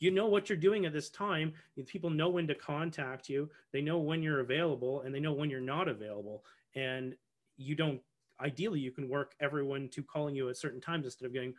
you 0.00 0.10
know 0.10 0.26
what 0.26 0.48
you're 0.48 0.58
doing 0.58 0.86
at 0.86 0.92
this 0.92 1.10
time. 1.10 1.52
People 1.86 2.10
know 2.10 2.28
when 2.28 2.46
to 2.46 2.54
contact 2.54 3.28
you. 3.28 3.50
They 3.72 3.80
know 3.80 3.98
when 3.98 4.22
you're 4.22 4.40
available 4.40 5.02
and 5.02 5.14
they 5.14 5.20
know 5.20 5.32
when 5.32 5.50
you're 5.50 5.60
not 5.60 5.88
available. 5.88 6.44
And 6.74 7.14
you 7.58 7.74
don't 7.74 8.00
ideally 8.40 8.80
you 8.80 8.92
can 8.92 9.08
work 9.08 9.34
everyone 9.40 9.88
to 9.88 10.02
calling 10.02 10.34
you 10.34 10.48
at 10.48 10.56
certain 10.56 10.80
times 10.80 11.04
instead 11.04 11.26
of 11.26 11.32
getting 11.32 11.52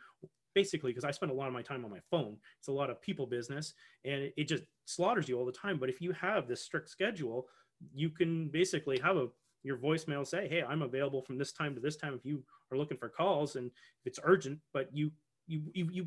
basically 0.54 0.90
because 0.90 1.04
I 1.04 1.10
spend 1.10 1.30
a 1.30 1.34
lot 1.34 1.46
of 1.46 1.52
my 1.52 1.62
time 1.62 1.84
on 1.84 1.90
my 1.90 2.00
phone. 2.10 2.36
It's 2.58 2.68
a 2.68 2.72
lot 2.72 2.90
of 2.90 3.00
people 3.00 3.26
business 3.26 3.74
and 4.04 4.22
it, 4.22 4.34
it 4.36 4.48
just 4.48 4.64
slaughters 4.86 5.28
you 5.28 5.38
all 5.38 5.44
the 5.44 5.52
time. 5.52 5.78
But 5.78 5.90
if 5.90 6.00
you 6.00 6.12
have 6.12 6.48
this 6.48 6.62
strict 6.62 6.88
schedule, 6.88 7.46
you 7.94 8.10
can 8.10 8.48
basically 8.48 8.98
have 8.98 9.16
a 9.16 9.28
your 9.62 9.76
voicemail 9.76 10.26
say, 10.26 10.48
"Hey, 10.48 10.62
I'm 10.62 10.82
available 10.82 11.20
from 11.20 11.36
this 11.36 11.52
time 11.52 11.74
to 11.74 11.80
this 11.80 11.96
time 11.96 12.14
if 12.14 12.24
you 12.24 12.42
are 12.72 12.78
looking 12.78 12.96
for 12.96 13.10
calls 13.10 13.56
and 13.56 13.66
if 13.66 14.06
it's 14.06 14.18
urgent." 14.22 14.58
But 14.72 14.88
you 14.92 15.12
you 15.46 15.62
you 15.74 15.88
you, 15.92 16.06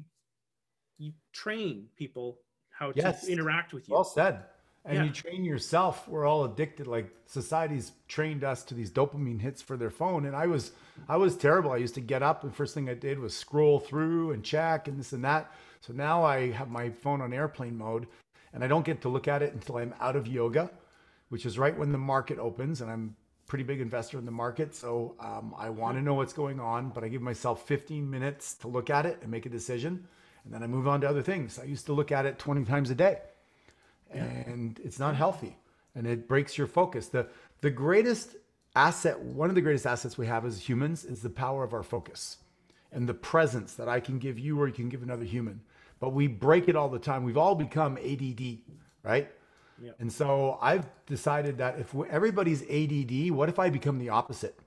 you 0.98 1.12
train 1.34 1.86
people 1.96 2.40
how 2.72 2.92
to 2.92 3.32
interact 3.32 3.74
with 3.74 3.88
you. 3.88 3.94
Well 3.94 4.04
said. 4.04 4.44
And 4.86 4.98
Yeah. 4.98 5.04
you 5.06 5.12
train 5.12 5.46
yourself. 5.46 6.08
We're 6.08 6.26
all 6.26 6.44
addicted. 6.44 6.88
Like 6.88 7.10
society's 7.26 7.94
trained 8.08 8.44
us 8.44 8.64
to 8.66 8.74
these 8.74 8.92
dopamine 8.92 9.40
hits 9.40 9.62
for 9.62 9.78
their 9.78 9.90
phone. 9.90 10.26
And 10.26 10.36
I 10.36 10.48
was, 10.48 10.74
I 11.08 11.16
was 11.18 11.38
terrible. 11.38 11.72
I 11.72 11.78
used 11.78 11.96
to 11.96 12.02
get 12.02 12.22
up 12.22 12.44
and 12.44 12.54
first 12.54 12.74
thing 12.74 12.90
I 12.90 12.94
did 12.94 13.20
was 13.20 13.36
scroll 13.36 13.80
through 13.80 14.32
and 14.32 14.44
check 14.44 14.88
and 14.88 15.00
this 15.00 15.14
and 15.14 15.24
that. 15.24 15.52
So 15.80 15.94
now 15.94 16.24
I 16.24 16.52
have 16.52 16.70
my 16.70 16.90
phone 16.90 17.22
on 17.22 17.34
airplane 17.34 17.78
mode 17.78 18.08
and 18.54 18.64
I 18.64 18.68
don't 18.68 18.86
get 18.86 19.02
to 19.04 19.10
look 19.10 19.28
at 19.28 19.42
it 19.42 19.54
until 19.54 19.78
I'm 19.78 19.94
out 20.02 20.16
of 20.18 20.28
yoga, 20.28 20.70
which 21.30 21.46
is 21.46 21.58
right 21.58 21.78
when 21.78 21.92
the 21.94 21.98
market 21.98 22.38
opens. 22.38 22.82
And 22.82 22.92
I'm 22.92 23.16
pretty 23.48 23.64
big 23.64 23.80
investor 23.80 24.18
in 24.18 24.26
the 24.26 24.32
market. 24.32 24.76
So 24.76 25.16
um, 25.20 25.56
I 25.58 25.70
want 25.70 25.98
to 25.98 26.02
know 26.02 26.16
what's 26.16 26.34
going 26.34 26.60
on, 26.60 26.90
but 26.90 27.04
I 27.06 27.08
give 27.08 27.22
myself 27.22 27.66
15 27.68 28.10
minutes 28.10 28.56
to 28.56 28.68
look 28.68 28.90
at 28.90 29.06
it 29.06 29.20
and 29.22 29.32
make 29.32 29.46
a 29.46 29.50
decision. 29.50 30.08
And 30.44 30.54
then 30.54 30.62
I 30.62 30.68
move 30.68 30.90
on 30.90 31.00
to 31.02 31.10
other 31.10 31.22
things. 31.22 31.58
I 31.58 31.64
used 31.64 31.86
to 31.86 31.94
look 31.94 32.12
at 32.12 32.26
it 32.26 32.38
20 32.38 32.66
times 32.66 32.90
a 32.90 32.96
day 32.96 33.20
and 34.22 34.80
it's 34.84 35.00
not 35.00 35.16
healthy 35.16 35.58
and 35.96 36.08
it 36.08 36.28
breaks 36.28 36.58
your 36.58 36.68
focus. 36.68 37.08
The 37.08 37.28
the 37.62 37.70
greatest 37.70 38.36
asset 38.76 39.20
one 39.20 39.50
of 39.50 39.56
the 39.56 39.62
greatest 39.62 39.86
assets 39.86 40.18
we 40.18 40.28
have 40.28 40.46
as 40.46 40.68
humans 40.68 41.06
is 41.06 41.22
the 41.22 41.30
power 41.30 41.64
of 41.64 41.74
our 41.74 41.84
focus 41.84 42.38
and 42.92 43.08
the 43.08 43.14
presence 43.14 43.74
that 43.76 43.88
i 43.88 44.00
can 44.00 44.18
give 44.18 44.40
you 44.40 44.60
or 44.60 44.68
you 44.68 44.74
can 44.74 44.90
give 44.90 45.04
another 45.04 45.26
human. 45.26 45.62
But 46.00 46.10
we 46.10 46.28
break 46.28 46.68
it 46.68 46.76
all 46.76 46.90
the 46.90 47.00
time. 47.00 47.24
We've 47.24 47.38
all 47.38 47.56
become 47.56 47.98
add 47.98 48.58
right? 49.04 49.30
Yep. 49.82 49.96
and 50.00 50.12
so 50.12 50.60
i've 50.62 50.86
decided 51.08 51.58
that 51.58 51.80
if 51.80 51.96
everybody's 52.10 52.62
add 52.70 53.32
what 53.32 53.50
if 53.50 53.58
i 53.58 53.70
become 53.70 53.98
the 53.98 54.10
opposite? 54.10 54.58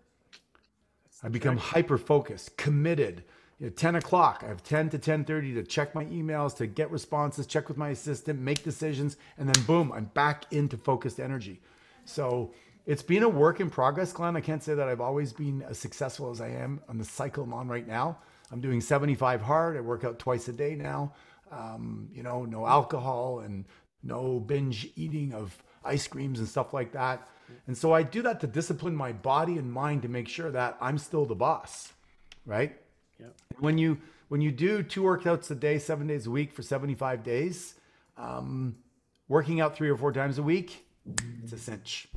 I 1.22 1.28
become 1.28 1.56
hyper 1.56 1.98
focused, 1.98 2.56
committed. 2.56 3.24
You 3.58 3.66
know, 3.66 3.72
10 3.72 3.94
o'clock, 3.96 4.42
I 4.44 4.48
have 4.48 4.62
10 4.62 4.90
to 4.90 4.98
10.30 4.98 5.54
to 5.54 5.62
check 5.62 5.94
my 5.94 6.04
emails, 6.06 6.54
to 6.56 6.66
get 6.66 6.90
responses, 6.90 7.46
check 7.46 7.68
with 7.68 7.78
my 7.78 7.88
assistant, 7.88 8.38
make 8.38 8.62
decisions, 8.62 9.16
and 9.38 9.48
then 9.48 9.64
boom, 9.64 9.92
I'm 9.92 10.06
back 10.06 10.44
into 10.52 10.76
focused 10.76 11.18
energy. 11.18 11.60
So 12.04 12.52
it's 12.84 13.02
been 13.02 13.22
a 13.22 13.28
work 13.28 13.60
in 13.60 13.70
progress, 13.70 14.12
Glenn. 14.12 14.36
I 14.36 14.40
can't 14.40 14.62
say 14.62 14.74
that 14.74 14.88
I've 14.88 15.00
always 15.00 15.32
been 15.32 15.62
as 15.62 15.78
successful 15.78 16.30
as 16.30 16.40
I 16.40 16.48
am 16.48 16.80
on 16.88 16.98
the 16.98 17.04
cycle 17.04 17.44
I'm 17.44 17.54
on 17.54 17.66
right 17.66 17.86
now. 17.86 18.18
I'm 18.52 18.60
doing 18.60 18.80
75 18.80 19.40
hard. 19.40 19.76
I 19.76 19.80
work 19.80 20.04
out 20.04 20.18
twice 20.18 20.48
a 20.48 20.52
day 20.52 20.74
now. 20.74 21.14
Um, 21.50 22.08
you 22.12 22.22
know, 22.22 22.44
no 22.44 22.66
alcohol 22.66 23.40
and 23.40 23.64
no 24.02 24.38
binge 24.38 24.88
eating 24.96 25.32
of 25.32 25.56
ice 25.84 26.06
creams 26.06 26.38
and 26.40 26.48
stuff 26.48 26.74
like 26.74 26.92
that. 26.92 27.26
And 27.66 27.76
so 27.76 27.92
I 27.92 28.02
do 28.02 28.22
that 28.22 28.40
to 28.40 28.46
discipline 28.46 28.94
my 28.94 29.12
body 29.12 29.56
and 29.56 29.72
mind 29.72 30.02
to 30.02 30.08
make 30.08 30.28
sure 30.28 30.50
that 30.50 30.76
I'm 30.80 30.98
still 30.98 31.24
the 31.24 31.34
boss, 31.34 31.92
right? 32.44 32.76
Yeah. 33.20 33.26
When 33.58 33.78
you 33.78 33.98
when 34.28 34.40
you 34.40 34.50
do 34.50 34.82
two 34.82 35.02
workouts 35.02 35.50
a 35.50 35.54
day, 35.54 35.78
seven 35.78 36.06
days 36.06 36.26
a 36.26 36.30
week 36.30 36.52
for 36.52 36.62
75 36.62 37.22
days, 37.22 37.74
um, 38.16 38.76
working 39.28 39.60
out 39.60 39.76
three 39.76 39.88
or 39.88 39.96
four 39.96 40.12
times 40.12 40.38
a 40.38 40.42
week, 40.42 40.84
it's 41.42 41.52
a 41.52 41.58
cinch, 41.58 42.08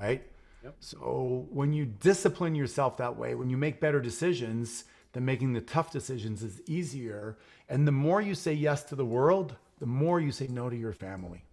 right? 0.00 0.22
Yep. 0.64 0.76
So 0.80 1.46
when 1.50 1.72
you 1.72 1.86
discipline 1.86 2.54
yourself 2.54 2.96
that 2.96 3.16
way, 3.16 3.34
when 3.34 3.48
you 3.48 3.56
make 3.56 3.80
better 3.80 4.00
decisions, 4.00 4.84
then 5.12 5.24
making 5.24 5.52
the 5.52 5.60
tough 5.60 5.90
decisions 5.90 6.42
is 6.42 6.60
easier. 6.66 7.38
And 7.68 7.86
the 7.86 7.92
more 7.92 8.20
you 8.20 8.34
say 8.34 8.52
yes 8.52 8.82
to 8.84 8.96
the 8.96 9.04
world, 9.04 9.56
the 9.78 9.86
more 9.86 10.20
you 10.20 10.32
say 10.32 10.48
no 10.48 10.70
to 10.70 10.76
your 10.76 10.92
family. 10.92 11.44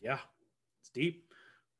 Yeah, 0.00 0.18
it's 0.80 0.90
deep. 0.90 1.26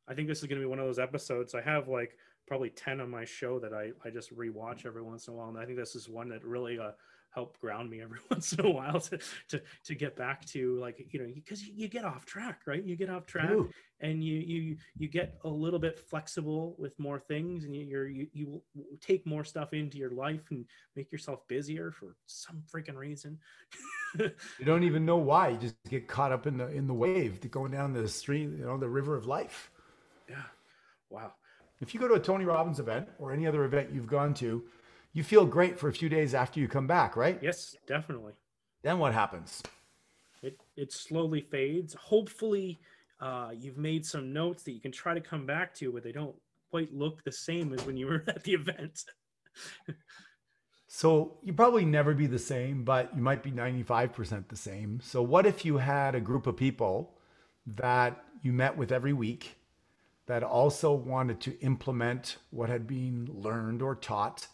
I 0.08 0.14
think 0.14 0.28
this 0.28 0.38
is 0.38 0.44
going 0.44 0.60
to 0.60 0.66
be 0.66 0.68
one 0.68 0.78
of 0.78 0.86
those 0.86 0.98
episodes. 0.98 1.54
I 1.54 1.62
have 1.62 1.88
like 1.88 2.16
probably 2.50 2.70
10 2.70 3.00
on 3.00 3.08
my 3.08 3.24
show 3.24 3.60
that 3.60 3.72
I, 3.72 3.92
I 4.04 4.10
just 4.10 4.36
rewatch 4.36 4.84
every 4.84 5.02
once 5.02 5.28
in 5.28 5.34
a 5.34 5.36
while. 5.36 5.50
And 5.50 5.56
I 5.56 5.64
think 5.64 5.78
this 5.78 5.94
is 5.94 6.08
one 6.08 6.28
that 6.30 6.44
really 6.44 6.80
uh, 6.80 6.90
helped 7.32 7.60
ground 7.60 7.88
me 7.88 8.02
every 8.02 8.18
once 8.30 8.52
in 8.52 8.66
a 8.66 8.68
while 8.68 8.98
to, 8.98 9.20
to, 9.50 9.62
to 9.84 9.94
get 9.94 10.16
back 10.16 10.44
to 10.46 10.76
like, 10.80 11.06
you 11.12 11.20
know, 11.20 11.30
because 11.32 11.64
you, 11.64 11.74
you 11.76 11.86
get 11.86 12.04
off 12.04 12.26
track, 12.26 12.62
right? 12.66 12.82
You 12.82 12.96
get 12.96 13.08
off 13.08 13.24
track 13.24 13.52
Ooh. 13.52 13.70
and 14.00 14.24
you, 14.24 14.34
you, 14.34 14.76
you 14.98 15.06
get 15.06 15.38
a 15.44 15.48
little 15.48 15.78
bit 15.78 15.96
flexible 15.96 16.74
with 16.76 16.98
more 16.98 17.20
things 17.20 17.62
and 17.62 17.72
you, 17.72 17.84
you're, 17.84 18.08
you, 18.08 18.26
you 18.32 18.60
take 19.00 19.24
more 19.28 19.44
stuff 19.44 19.72
into 19.72 19.96
your 19.96 20.10
life 20.10 20.50
and 20.50 20.64
make 20.96 21.12
yourself 21.12 21.46
busier 21.46 21.92
for 21.92 22.16
some 22.26 22.64
freaking 22.68 22.96
reason. 22.96 23.38
You 24.58 24.64
don't 24.64 24.82
even 24.82 25.06
know 25.06 25.18
why. 25.18 25.50
You 25.50 25.58
just 25.58 25.76
get 25.88 26.08
caught 26.08 26.32
up 26.32 26.48
in 26.48 26.58
the 26.58 26.66
in 26.66 26.88
the 26.88 26.94
wave, 26.94 27.38
to 27.42 27.48
going 27.48 27.70
down 27.70 27.92
the 27.92 28.08
stream, 28.08 28.56
you 28.58 28.64
know, 28.64 28.76
the 28.76 28.88
river 28.88 29.14
of 29.14 29.26
life. 29.26 29.70
yeah. 30.28 30.42
Wow. 31.10 31.32
If 31.80 31.94
you 31.94 32.00
go 32.00 32.08
to 32.08 32.14
a 32.14 32.20
Tony 32.20 32.44
Robbins 32.44 32.78
event 32.78 33.08
or 33.18 33.32
any 33.32 33.46
other 33.46 33.64
event 33.64 33.90
you've 33.92 34.06
gone 34.06 34.34
to, 34.34 34.62
you 35.12 35.22
feel 35.22 35.46
great 35.46 35.78
for 35.78 35.88
a 35.88 35.92
few 35.92 36.08
days 36.08 36.34
after 36.34 36.60
you 36.60 36.68
come 36.68 36.86
back, 36.86 37.16
right? 37.16 37.38
Yes, 37.42 37.74
definitely. 37.86 38.34
Then 38.82 38.98
what 38.98 39.12
happens? 39.12 39.62
it 40.42 40.58
it 40.76 40.92
slowly 40.92 41.40
fades 41.40 41.94
hopefully 41.94 42.80
uh, 43.20 43.50
you've 43.54 43.76
made 43.76 44.06
some 44.06 44.32
notes 44.32 44.62
that 44.62 44.72
you 44.72 44.80
can 44.80 44.92
try 44.92 45.12
to 45.12 45.20
come 45.20 45.44
back 45.44 45.74
to 45.74 45.92
but 45.92 46.02
they 46.02 46.12
don't 46.12 46.34
quite 46.70 46.92
look 46.94 47.22
the 47.24 47.32
same 47.32 47.72
as 47.74 47.84
when 47.84 47.96
you 47.96 48.06
were 48.06 48.24
at 48.28 48.42
the 48.44 48.52
event 48.52 49.04
So 50.92 51.36
you 51.44 51.52
probably 51.52 51.84
never 51.84 52.14
be 52.14 52.26
the 52.26 52.40
same, 52.40 52.82
but 52.82 53.14
you 53.14 53.22
might 53.22 53.44
be 53.44 53.52
95% 53.52 54.48
the 54.48 54.56
same. 54.56 54.98
So 55.00 55.22
what 55.22 55.46
if 55.46 55.64
you 55.64 55.76
had 55.76 56.16
a 56.16 56.20
group 56.20 56.48
of 56.48 56.56
people 56.56 57.14
that 57.64 58.24
you 58.42 58.52
met 58.52 58.76
with 58.76 58.90
every 58.90 59.12
week 59.12 59.54
that 60.26 60.42
also 60.42 60.92
wanted 60.92 61.40
to 61.40 61.58
implement 61.60 62.36
what 62.50 62.68
had 62.68 62.86
been 62.86 63.28
learned 63.32 63.82
or 63.82 63.94
taught 63.94 64.46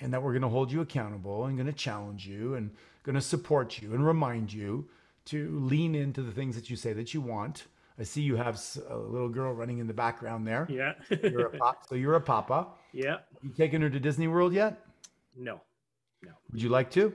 and 0.00 0.12
that 0.12 0.22
were 0.22 0.32
going 0.32 0.42
to 0.42 0.48
hold 0.48 0.70
you 0.72 0.80
accountable 0.80 1.46
and 1.46 1.56
going 1.56 1.66
to 1.66 1.72
challenge 1.72 2.26
you 2.26 2.54
and 2.54 2.70
going 3.02 3.14
to 3.14 3.20
support 3.20 3.80
you 3.80 3.94
and 3.94 4.04
remind 4.06 4.52
you 4.52 4.88
to 5.24 5.58
lean 5.60 5.94
into 5.94 6.22
the 6.22 6.32
things 6.32 6.54
that 6.56 6.68
you 6.68 6.76
say 6.76 6.92
that 6.92 7.14
you 7.14 7.20
want. 7.20 7.66
I 7.98 8.02
see 8.04 8.22
you 8.22 8.36
have 8.36 8.60
a 8.88 8.96
little 8.96 9.28
girl 9.28 9.52
running 9.52 9.78
in 9.78 9.86
the 9.86 9.92
background 9.94 10.46
there. 10.46 10.66
yeah 10.68 10.94
You're 11.22 11.46
a 11.46 11.58
pop, 11.58 11.86
so 11.88 11.94
you're 11.94 12.14
a 12.14 12.20
papa. 12.20 12.66
yeah 12.92 13.18
You 13.42 13.50
taking 13.56 13.80
her 13.82 13.90
to 13.90 14.00
Disney 14.00 14.26
World 14.28 14.52
yet? 14.52 14.80
No. 15.36 15.60
No 16.22 16.32
Would 16.52 16.62
you 16.62 16.68
like 16.68 16.90
to? 16.92 17.14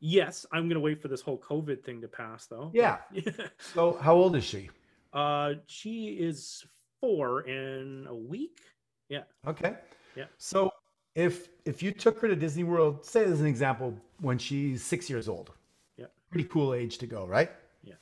yes 0.00 0.44
i'm 0.52 0.68
gonna 0.68 0.80
wait 0.80 1.00
for 1.00 1.08
this 1.08 1.22
whole 1.22 1.38
covid 1.38 1.82
thing 1.82 2.00
to 2.02 2.08
pass 2.08 2.44
though 2.46 2.70
Yeah. 2.74 2.98
So 3.58 3.96
how 4.00 4.14
old 4.14 4.36
is 4.36 4.44
she? 4.44 4.68
uh 5.14 5.54
she 5.66 6.08
is 6.20 6.66
four 7.04 7.42
in 7.42 8.06
a 8.08 8.14
week 8.14 8.60
yeah 9.08 9.24
Okay. 9.46 9.74
Yeah. 10.16 10.24
So 10.38 10.70
if 11.14 11.48
if 11.64 11.82
you 11.82 11.90
took 11.92 12.18
her 12.20 12.28
to 12.28 12.36
Disney 12.36 12.64
World, 12.64 13.04
say 13.04 13.24
as 13.24 13.40
an 13.40 13.46
example, 13.46 13.88
when 14.20 14.38
she's 14.38 14.82
six 14.82 15.10
years 15.10 15.28
old. 15.28 15.50
Yeah. 15.96 16.06
Pretty 16.30 16.48
cool 16.48 16.72
age 16.72 16.94
to 16.98 17.06
go, 17.06 17.26
right? 17.26 17.50
Yeah. 17.82 18.00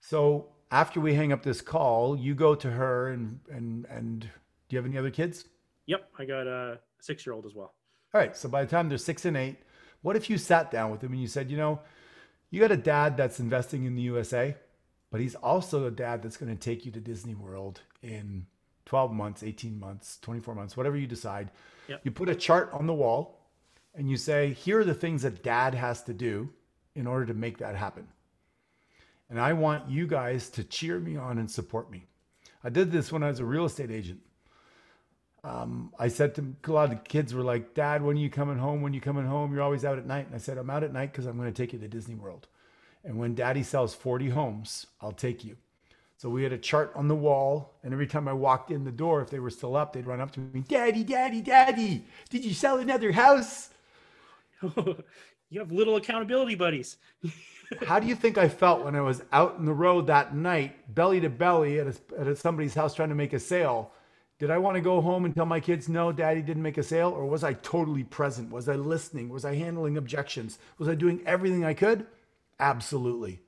So 0.00 0.20
after 0.70 1.00
we 1.00 1.14
hang 1.14 1.32
up 1.32 1.42
this 1.42 1.60
call, 1.62 2.16
you 2.26 2.34
go 2.34 2.54
to 2.54 2.70
her 2.70 2.96
and 3.14 3.40
and 3.56 3.86
and 3.96 4.20
do 4.20 4.28
you 4.70 4.78
have 4.78 4.86
any 4.86 4.98
other 4.98 5.10
kids? 5.10 5.36
yep 5.92 6.02
i 6.18 6.24
got 6.24 6.46
a 6.48 6.80
six 7.08 7.24
year 7.24 7.32
old 7.36 7.46
as 7.46 7.54
well 7.54 7.72
All 8.12 8.20
right. 8.20 8.36
So 8.36 8.48
by 8.48 8.60
the 8.64 8.70
time 8.74 8.88
they're 8.88 8.98
six 9.12 9.24
and 9.24 9.36
eight, 9.36 9.56
what 10.02 10.16
if 10.16 10.28
you 10.30 10.36
sat 10.36 10.70
down 10.76 10.90
with 10.90 11.00
them 11.00 11.12
and 11.12 11.22
you 11.22 11.28
said, 11.36 11.48
you 11.52 11.56
know, 11.56 11.80
you 12.50 12.58
got 12.60 12.72
a 12.72 12.82
dad 12.94 13.16
that's 13.16 13.38
investing 13.40 13.84
in 13.88 13.94
the 13.94 14.02
USA, 14.12 14.56
but 15.10 15.20
he's 15.20 15.34
also 15.34 15.86
a 15.86 15.90
dad 15.90 16.22
that's 16.22 16.36
going 16.36 16.54
to 16.54 16.58
take 16.58 16.84
you 16.84 16.92
to 16.92 17.00
Disney 17.00 17.34
World 17.34 17.80
in 18.02 18.46
12 18.86 19.12
months, 19.12 19.42
18 19.42 19.78
months, 19.78 20.18
24 20.22 20.54
months, 20.54 20.76
whatever 20.76 20.96
you 20.96 21.06
decide. 21.06 21.50
Yep. 21.88 22.00
You 22.04 22.10
put 22.10 22.28
a 22.28 22.34
chart 22.34 22.70
on 22.72 22.86
the 22.86 22.94
wall 22.94 23.40
and 23.94 24.10
you 24.10 24.16
say, 24.16 24.52
here 24.52 24.80
are 24.80 24.84
the 24.84 24.94
things 24.94 25.22
that 25.22 25.42
dad 25.42 25.74
has 25.74 26.02
to 26.04 26.14
do 26.14 26.50
in 26.94 27.06
order 27.06 27.26
to 27.26 27.34
make 27.34 27.58
that 27.58 27.76
happen. 27.76 28.06
And 29.28 29.40
I 29.40 29.52
want 29.52 29.90
you 29.90 30.06
guys 30.06 30.50
to 30.50 30.64
cheer 30.64 30.98
me 30.98 31.16
on 31.16 31.38
and 31.38 31.50
support 31.50 31.90
me. 31.90 32.06
I 32.62 32.68
did 32.68 32.92
this 32.92 33.10
when 33.10 33.22
I 33.22 33.28
was 33.28 33.40
a 33.40 33.44
real 33.44 33.64
estate 33.64 33.90
agent. 33.90 34.20
Um, 35.42 35.92
I 35.98 36.08
said 36.08 36.34
to 36.36 36.54
a 36.66 36.72
lot 36.72 36.84
of 36.84 36.90
the 36.90 36.96
kids 36.96 37.32
were 37.32 37.42
like, 37.42 37.74
Dad, 37.74 38.02
when 38.02 38.16
are 38.16 38.20
you 38.20 38.30
coming 38.30 38.58
home? 38.58 38.82
When 38.82 38.92
are 38.92 38.94
you 38.94 39.00
coming 39.00 39.26
home? 39.26 39.52
You're 39.52 39.62
always 39.62 39.84
out 39.84 39.98
at 39.98 40.06
night. 40.06 40.26
And 40.26 40.34
I 40.34 40.38
said, 40.38 40.58
I'm 40.58 40.70
out 40.70 40.82
at 40.82 40.92
night 40.92 41.12
because 41.12 41.26
I'm 41.26 41.36
going 41.36 41.52
to 41.52 41.62
take 41.62 41.72
you 41.72 41.78
to 41.78 41.88
Disney 41.88 42.16
World. 42.16 42.48
And 43.06 43.18
when 43.18 43.36
daddy 43.36 43.62
sells 43.62 43.94
40 43.94 44.30
homes, 44.30 44.86
I'll 45.00 45.12
take 45.12 45.44
you. 45.44 45.56
So 46.16 46.28
we 46.28 46.42
had 46.42 46.52
a 46.52 46.58
chart 46.58 46.92
on 46.96 47.08
the 47.08 47.14
wall, 47.14 47.78
and 47.84 47.92
every 47.92 48.06
time 48.06 48.26
I 48.26 48.32
walked 48.32 48.70
in 48.70 48.84
the 48.84 48.90
door, 48.90 49.22
if 49.22 49.30
they 49.30 49.38
were 49.38 49.50
still 49.50 49.76
up, 49.76 49.92
they'd 49.92 50.06
run 50.06 50.20
up 50.20 50.32
to 50.32 50.40
me, 50.40 50.64
Daddy, 50.66 51.04
Daddy, 51.04 51.40
Daddy, 51.40 52.04
did 52.30 52.44
you 52.44 52.52
sell 52.52 52.78
another 52.78 53.12
house? 53.12 53.70
you 54.62 55.60
have 55.60 55.70
little 55.70 55.96
accountability 55.96 56.56
buddies. 56.56 56.96
How 57.86 58.00
do 58.00 58.06
you 58.06 58.14
think 58.14 58.38
I 58.38 58.48
felt 58.48 58.84
when 58.84 58.96
I 58.96 59.02
was 59.02 59.22
out 59.30 59.56
in 59.58 59.66
the 59.66 59.72
road 59.72 60.06
that 60.06 60.34
night, 60.34 60.94
belly 60.94 61.20
to 61.20 61.28
belly 61.28 61.78
at, 61.78 61.86
a, 61.86 62.20
at 62.28 62.38
somebody's 62.38 62.74
house 62.74 62.94
trying 62.94 63.10
to 63.10 63.14
make 63.14 63.34
a 63.34 63.40
sale? 63.40 63.92
Did 64.38 64.50
I 64.50 64.58
want 64.58 64.74
to 64.76 64.80
go 64.80 65.00
home 65.00 65.24
and 65.24 65.34
tell 65.34 65.46
my 65.46 65.60
kids, 65.60 65.88
no, 65.88 66.12
daddy 66.12 66.42
didn't 66.42 66.62
make 66.62 66.78
a 66.78 66.82
sale? 66.82 67.10
Or 67.10 67.26
was 67.26 67.44
I 67.44 67.54
totally 67.54 68.04
present? 68.04 68.50
Was 68.50 68.68
I 68.68 68.76
listening? 68.76 69.28
Was 69.28 69.44
I 69.44 69.54
handling 69.54 69.96
objections? 69.96 70.58
Was 70.78 70.88
I 70.88 70.94
doing 70.94 71.20
everything 71.26 71.64
I 71.64 71.74
could? 71.74 72.06
Absolutely. 72.58 73.40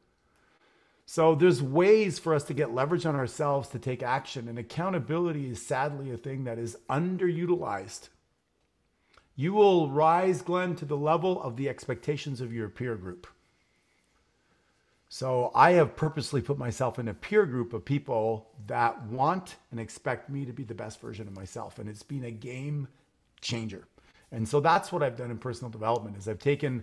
So 1.06 1.34
there's 1.34 1.62
ways 1.62 2.18
for 2.18 2.34
us 2.34 2.44
to 2.44 2.54
get 2.54 2.74
leverage 2.74 3.06
on 3.06 3.16
ourselves 3.16 3.68
to 3.70 3.78
take 3.78 4.02
action. 4.02 4.46
And 4.46 4.58
accountability 4.58 5.48
is 5.48 5.64
sadly 5.64 6.10
a 6.10 6.18
thing 6.18 6.44
that 6.44 6.58
is 6.58 6.76
underutilized. 6.90 8.08
You 9.34 9.54
will 9.54 9.88
rise, 9.88 10.42
Glenn, 10.42 10.74
to 10.76 10.84
the 10.84 10.96
level 10.96 11.40
of 11.40 11.56
the 11.56 11.68
expectations 11.68 12.40
of 12.40 12.52
your 12.52 12.68
peer 12.68 12.96
group. 12.96 13.26
So 15.08 15.50
I 15.54 15.72
have 15.72 15.96
purposely 15.96 16.42
put 16.42 16.58
myself 16.58 16.98
in 16.98 17.08
a 17.08 17.14
peer 17.14 17.46
group 17.46 17.72
of 17.72 17.84
people 17.84 18.50
that 18.66 19.02
want 19.04 19.56
and 19.70 19.80
expect 19.80 20.28
me 20.28 20.44
to 20.44 20.52
be 20.52 20.64
the 20.64 20.74
best 20.74 21.00
version 21.00 21.26
of 21.26 21.34
myself. 21.34 21.78
And 21.78 21.88
it's 21.88 22.02
been 22.02 22.24
a 22.24 22.30
game 22.30 22.88
changer. 23.40 23.88
And 24.30 24.46
so 24.46 24.60
that's 24.60 24.92
what 24.92 25.02
I've 25.02 25.16
done 25.16 25.30
in 25.30 25.38
personal 25.38 25.70
development 25.70 26.18
is 26.18 26.28
I've 26.28 26.38
taken 26.38 26.82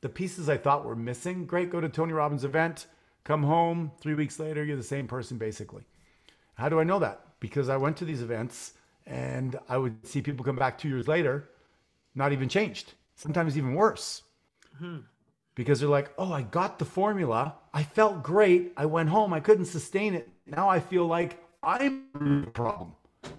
the 0.00 0.08
pieces 0.08 0.48
I 0.48 0.56
thought 0.56 0.84
were 0.84 0.96
missing. 0.96 1.46
Great, 1.46 1.70
go 1.70 1.80
to 1.80 1.88
Tony 1.88 2.12
Robbins 2.12 2.44
event 2.44 2.86
Come 3.26 3.42
home 3.42 3.90
three 4.00 4.14
weeks 4.14 4.38
later, 4.38 4.64
you're 4.64 4.76
the 4.76 4.84
same 4.84 5.08
person 5.08 5.36
basically. 5.36 5.82
How 6.54 6.68
do 6.68 6.78
I 6.78 6.84
know 6.84 7.00
that? 7.00 7.22
Because 7.40 7.68
I 7.68 7.76
went 7.76 7.96
to 7.96 8.04
these 8.04 8.22
events 8.22 8.74
and 9.04 9.58
I 9.68 9.78
would 9.78 10.06
see 10.06 10.22
people 10.22 10.44
come 10.44 10.54
back 10.54 10.78
two 10.78 10.88
years 10.88 11.08
later, 11.08 11.50
not 12.14 12.30
even 12.30 12.48
changed, 12.48 12.92
sometimes 13.16 13.58
even 13.58 13.74
worse. 13.74 14.22
Hmm. 14.78 14.98
Because 15.56 15.80
they're 15.80 15.88
like, 15.88 16.12
oh, 16.18 16.32
I 16.32 16.42
got 16.42 16.78
the 16.78 16.84
formula. 16.84 17.56
I 17.74 17.82
felt 17.82 18.22
great. 18.22 18.72
I 18.76 18.86
went 18.86 19.08
home. 19.08 19.32
I 19.32 19.40
couldn't 19.40 19.64
sustain 19.64 20.14
it. 20.14 20.28
Now 20.46 20.68
I 20.68 20.78
feel 20.78 21.06
like 21.06 21.42
I'm 21.64 22.04
the 22.44 22.50
problem. 22.52 22.92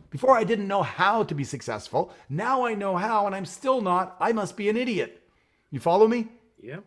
Before 0.10 0.38
I 0.38 0.44
didn't 0.44 0.68
know 0.68 0.84
how 0.84 1.24
to 1.24 1.34
be 1.34 1.46
successful. 1.46 2.12
Now 2.28 2.66
I 2.66 2.74
know 2.74 2.98
how 2.98 3.26
and 3.26 3.34
I'm 3.34 3.46
still 3.46 3.80
not. 3.80 4.18
I 4.20 4.34
must 4.34 4.58
be 4.58 4.68
an 4.68 4.76
idiot. 4.76 5.24
You 5.72 5.80
follow 5.80 6.10
me? 6.10 6.28
Yeah. 6.62 6.80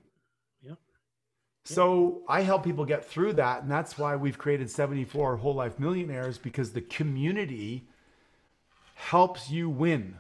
So 1.65 2.23
I 2.29 2.41
help 2.41 2.65
people 2.65 2.85
get 2.85 3.05
through 3.05 3.35
that. 3.35 3.63
And 3.63 3.71
that's 3.71 3.99
why 3.99 4.17
we've 4.17 4.39
created 4.39 4.71
74 4.71 5.37
Whole 5.37 5.55
Life 5.55 5.79
Millionaires 5.79 6.39
because 6.39 6.73
the 6.73 6.81
community 6.81 7.87
helps 8.95 9.51
you 9.51 9.69
win. 9.69 10.17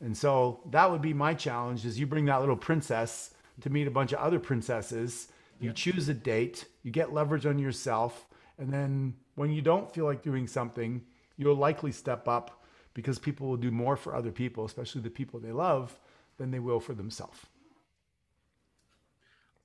And 0.00 0.16
so 0.16 0.60
that 0.70 0.90
would 0.90 1.02
be 1.02 1.14
my 1.14 1.34
challenge 1.34 1.84
is 1.84 1.98
you 1.98 2.06
bring 2.06 2.24
that 2.26 2.40
little 2.40 2.56
princess 2.56 3.32
to 3.60 3.70
meet 3.70 3.86
a 3.86 3.90
bunch 3.90 4.12
of 4.12 4.18
other 4.18 4.40
princesses. 4.40 5.28
You 5.60 5.68
yeah. 5.68 5.74
choose 5.74 6.08
a 6.08 6.14
date, 6.14 6.66
you 6.82 6.90
get 6.90 7.14
leverage 7.14 7.46
on 7.46 7.58
yourself. 7.58 8.26
And 8.58 8.72
then 8.72 9.14
when 9.36 9.50
you 9.50 9.62
don't 9.62 9.92
feel 9.92 10.04
like 10.04 10.22
doing 10.22 10.46
something, 10.46 11.02
you'll 11.36 11.54
likely 11.54 11.92
step 11.92 12.26
up 12.26 12.64
because 12.94 13.18
people 13.18 13.48
will 13.48 13.56
do 13.56 13.70
more 13.70 13.96
for 13.96 14.14
other 14.14 14.32
people, 14.32 14.64
especially 14.64 15.00
the 15.00 15.10
people 15.10 15.40
they 15.40 15.52
love, 15.52 15.98
than 16.36 16.50
they 16.50 16.58
will 16.58 16.80
for 16.80 16.94
themselves. 16.94 17.38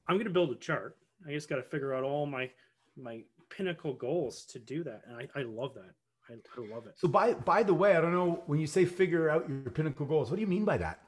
I'm 0.07 0.15
going 0.15 0.25
to 0.25 0.31
build 0.31 0.51
a 0.51 0.55
chart 0.55 0.97
I 1.25 1.31
just 1.31 1.49
got 1.49 1.55
to 1.55 1.63
figure 1.63 1.93
out 1.93 2.03
all 2.03 2.25
my 2.25 2.49
my 2.95 3.21
pinnacle 3.49 3.93
goals 3.93 4.43
to 4.45 4.59
do 4.59 4.83
that, 4.83 5.03
and 5.07 5.17
I, 5.17 5.39
I 5.39 5.43
love 5.43 5.73
that. 5.75 5.93
I, 6.29 6.33
I 6.33 6.73
love 6.73 6.85
it. 6.87 6.95
So 6.97 7.07
by 7.07 7.33
by 7.33 7.63
the 7.63 7.73
way, 7.73 7.95
I 7.95 8.01
don't 8.01 8.13
know 8.13 8.43
when 8.45 8.59
you 8.59 8.67
say 8.67 8.85
figure 8.85 9.29
out 9.29 9.47
your 9.47 9.71
pinnacle 9.71 10.05
goals. 10.05 10.29
What 10.29 10.35
do 10.35 10.41
you 10.41 10.47
mean 10.47 10.65
by 10.65 10.77
that? 10.77 11.01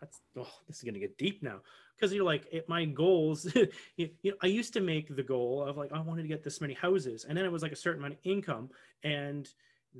That's 0.00 0.20
oh, 0.36 0.48
this 0.66 0.76
is 0.76 0.82
gonna 0.82 0.98
get 0.98 1.18
deep 1.18 1.42
now 1.42 1.60
because 1.96 2.12
you're 2.12 2.24
like 2.24 2.46
it, 2.52 2.68
my 2.68 2.84
goals. 2.84 3.52
you, 3.96 4.10
you 4.22 4.30
know, 4.30 4.36
I 4.42 4.46
used 4.46 4.72
to 4.74 4.80
make 4.80 5.14
the 5.14 5.22
goal 5.22 5.62
of 5.62 5.76
like 5.76 5.92
I 5.92 6.00
wanted 6.00 6.22
to 6.22 6.28
get 6.28 6.44
this 6.44 6.60
many 6.60 6.74
houses, 6.74 7.24
and 7.28 7.36
then 7.36 7.44
it 7.44 7.52
was 7.52 7.62
like 7.62 7.72
a 7.72 7.76
certain 7.76 8.00
amount 8.00 8.14
of 8.14 8.20
income, 8.24 8.70
and 9.02 9.48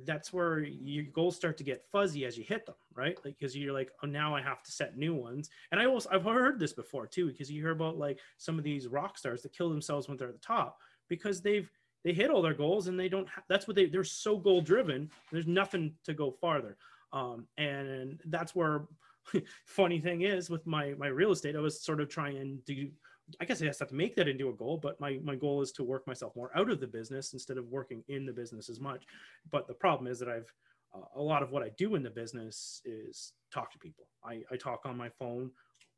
that's 0.05 0.31
where 0.31 0.59
your 0.59 1.05
goals 1.05 1.35
start 1.35 1.57
to 1.57 1.63
get 1.63 1.85
fuzzy 1.91 2.25
as 2.25 2.37
you 2.37 2.43
hit 2.43 2.65
them, 2.65 2.75
right? 2.95 3.17
Like 3.25 3.37
because 3.37 3.55
you're 3.55 3.73
like, 3.73 3.91
oh, 4.03 4.07
now 4.07 4.35
I 4.35 4.41
have 4.41 4.63
to 4.63 4.71
set 4.71 4.97
new 4.97 5.13
ones. 5.13 5.49
And 5.71 5.79
I 5.81 5.85
also 5.85 6.09
I've 6.11 6.23
heard 6.23 6.59
this 6.59 6.73
before 6.73 7.07
too, 7.07 7.27
because 7.27 7.51
you 7.51 7.61
hear 7.61 7.71
about 7.71 7.97
like 7.97 8.19
some 8.37 8.57
of 8.57 8.63
these 8.63 8.87
rock 8.87 9.17
stars 9.17 9.41
that 9.41 9.53
kill 9.53 9.69
themselves 9.69 10.07
when 10.07 10.17
they're 10.17 10.29
at 10.29 10.33
the 10.33 10.39
top 10.39 10.79
because 11.07 11.41
they've 11.41 11.69
they 12.03 12.13
hit 12.13 12.29
all 12.29 12.41
their 12.41 12.53
goals 12.53 12.87
and 12.87 12.99
they 12.99 13.09
don't. 13.09 13.27
Ha- 13.27 13.43
that's 13.49 13.67
what 13.67 13.75
they 13.75 13.85
they're 13.85 14.03
so 14.03 14.37
goal 14.37 14.61
driven. 14.61 15.09
There's 15.31 15.47
nothing 15.47 15.93
to 16.05 16.13
go 16.13 16.31
farther. 16.31 16.77
Um, 17.11 17.47
and 17.57 18.21
that's 18.25 18.55
where 18.55 18.85
funny 19.65 19.99
thing 19.99 20.21
is 20.21 20.49
with 20.49 20.65
my 20.65 20.93
my 20.97 21.07
real 21.07 21.31
estate, 21.31 21.55
I 21.55 21.59
was 21.59 21.81
sort 21.81 21.99
of 21.99 22.09
trying 22.09 22.59
to 22.67 22.89
I 23.39 23.45
guess 23.45 23.61
I 23.61 23.65
just 23.65 23.79
have 23.79 23.89
to 23.89 23.95
make 23.95 24.15
that 24.15 24.27
into 24.27 24.49
a 24.49 24.53
goal, 24.53 24.77
but 24.77 24.99
my, 24.99 25.19
my 25.23 25.35
goal 25.35 25.61
is 25.61 25.71
to 25.73 25.83
work 25.83 26.05
myself 26.07 26.35
more 26.35 26.51
out 26.55 26.69
of 26.69 26.79
the 26.79 26.87
business 26.87 27.33
instead 27.33 27.57
of 27.57 27.67
working 27.69 28.03
in 28.07 28.25
the 28.25 28.33
business 28.33 28.69
as 28.69 28.79
much. 28.79 29.03
But 29.51 29.67
the 29.67 29.73
problem 29.73 30.11
is 30.11 30.19
that 30.19 30.29
I've 30.29 30.51
uh, 30.93 31.01
a 31.15 31.21
lot 31.21 31.43
of 31.43 31.51
what 31.51 31.63
I 31.63 31.69
do 31.77 31.95
in 31.95 32.03
the 32.03 32.09
business 32.09 32.81
is 32.83 33.33
talk 33.53 33.71
to 33.71 33.77
people. 33.77 34.07
I, 34.23 34.41
I 34.51 34.55
talk 34.57 34.81
on 34.85 34.97
my 34.97 35.09
phone 35.09 35.51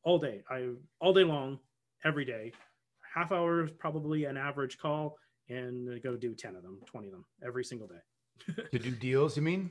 all 0.04 0.18
day. 0.18 0.44
I 0.50 0.70
all 1.00 1.14
day 1.14 1.24
long, 1.24 1.60
every 2.04 2.26
day, 2.26 2.52
half 3.14 3.32
hour 3.32 3.64
is 3.64 3.72
probably 3.72 4.26
an 4.26 4.38
average 4.38 4.78
call, 4.78 5.18
and 5.50 5.94
I 5.94 6.00
go 6.00 6.16
do 6.16 6.34
ten 6.34 6.56
of 6.56 6.64
them, 6.64 6.80
twenty 6.86 7.08
of 7.08 7.14
them 7.14 7.26
every 7.46 7.64
single 7.64 7.88
day. 7.88 8.64
to 8.72 8.80
do 8.80 8.92
deals, 8.92 9.38
you 9.38 9.44
mean? 9.44 9.70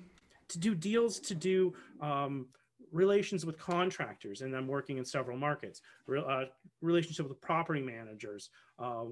To 0.49 0.59
do 0.59 0.75
deals, 0.75 1.21
to 1.21 1.35
do 1.35 1.75
um, 2.01 2.47
relations 2.93 3.47
with 3.47 3.59
contractors, 3.59 4.43
and 4.43 4.55
I'm 4.55 4.67
working 4.67 4.99
in 4.99 5.05
several 5.05 5.37
markets. 5.37 5.81
Re- 6.07 6.25
uh, 6.27 6.45
relationship 6.81 7.29
with 7.29 7.41
property 7.41 7.83
managers, 7.83 8.51
uh, 8.79 9.05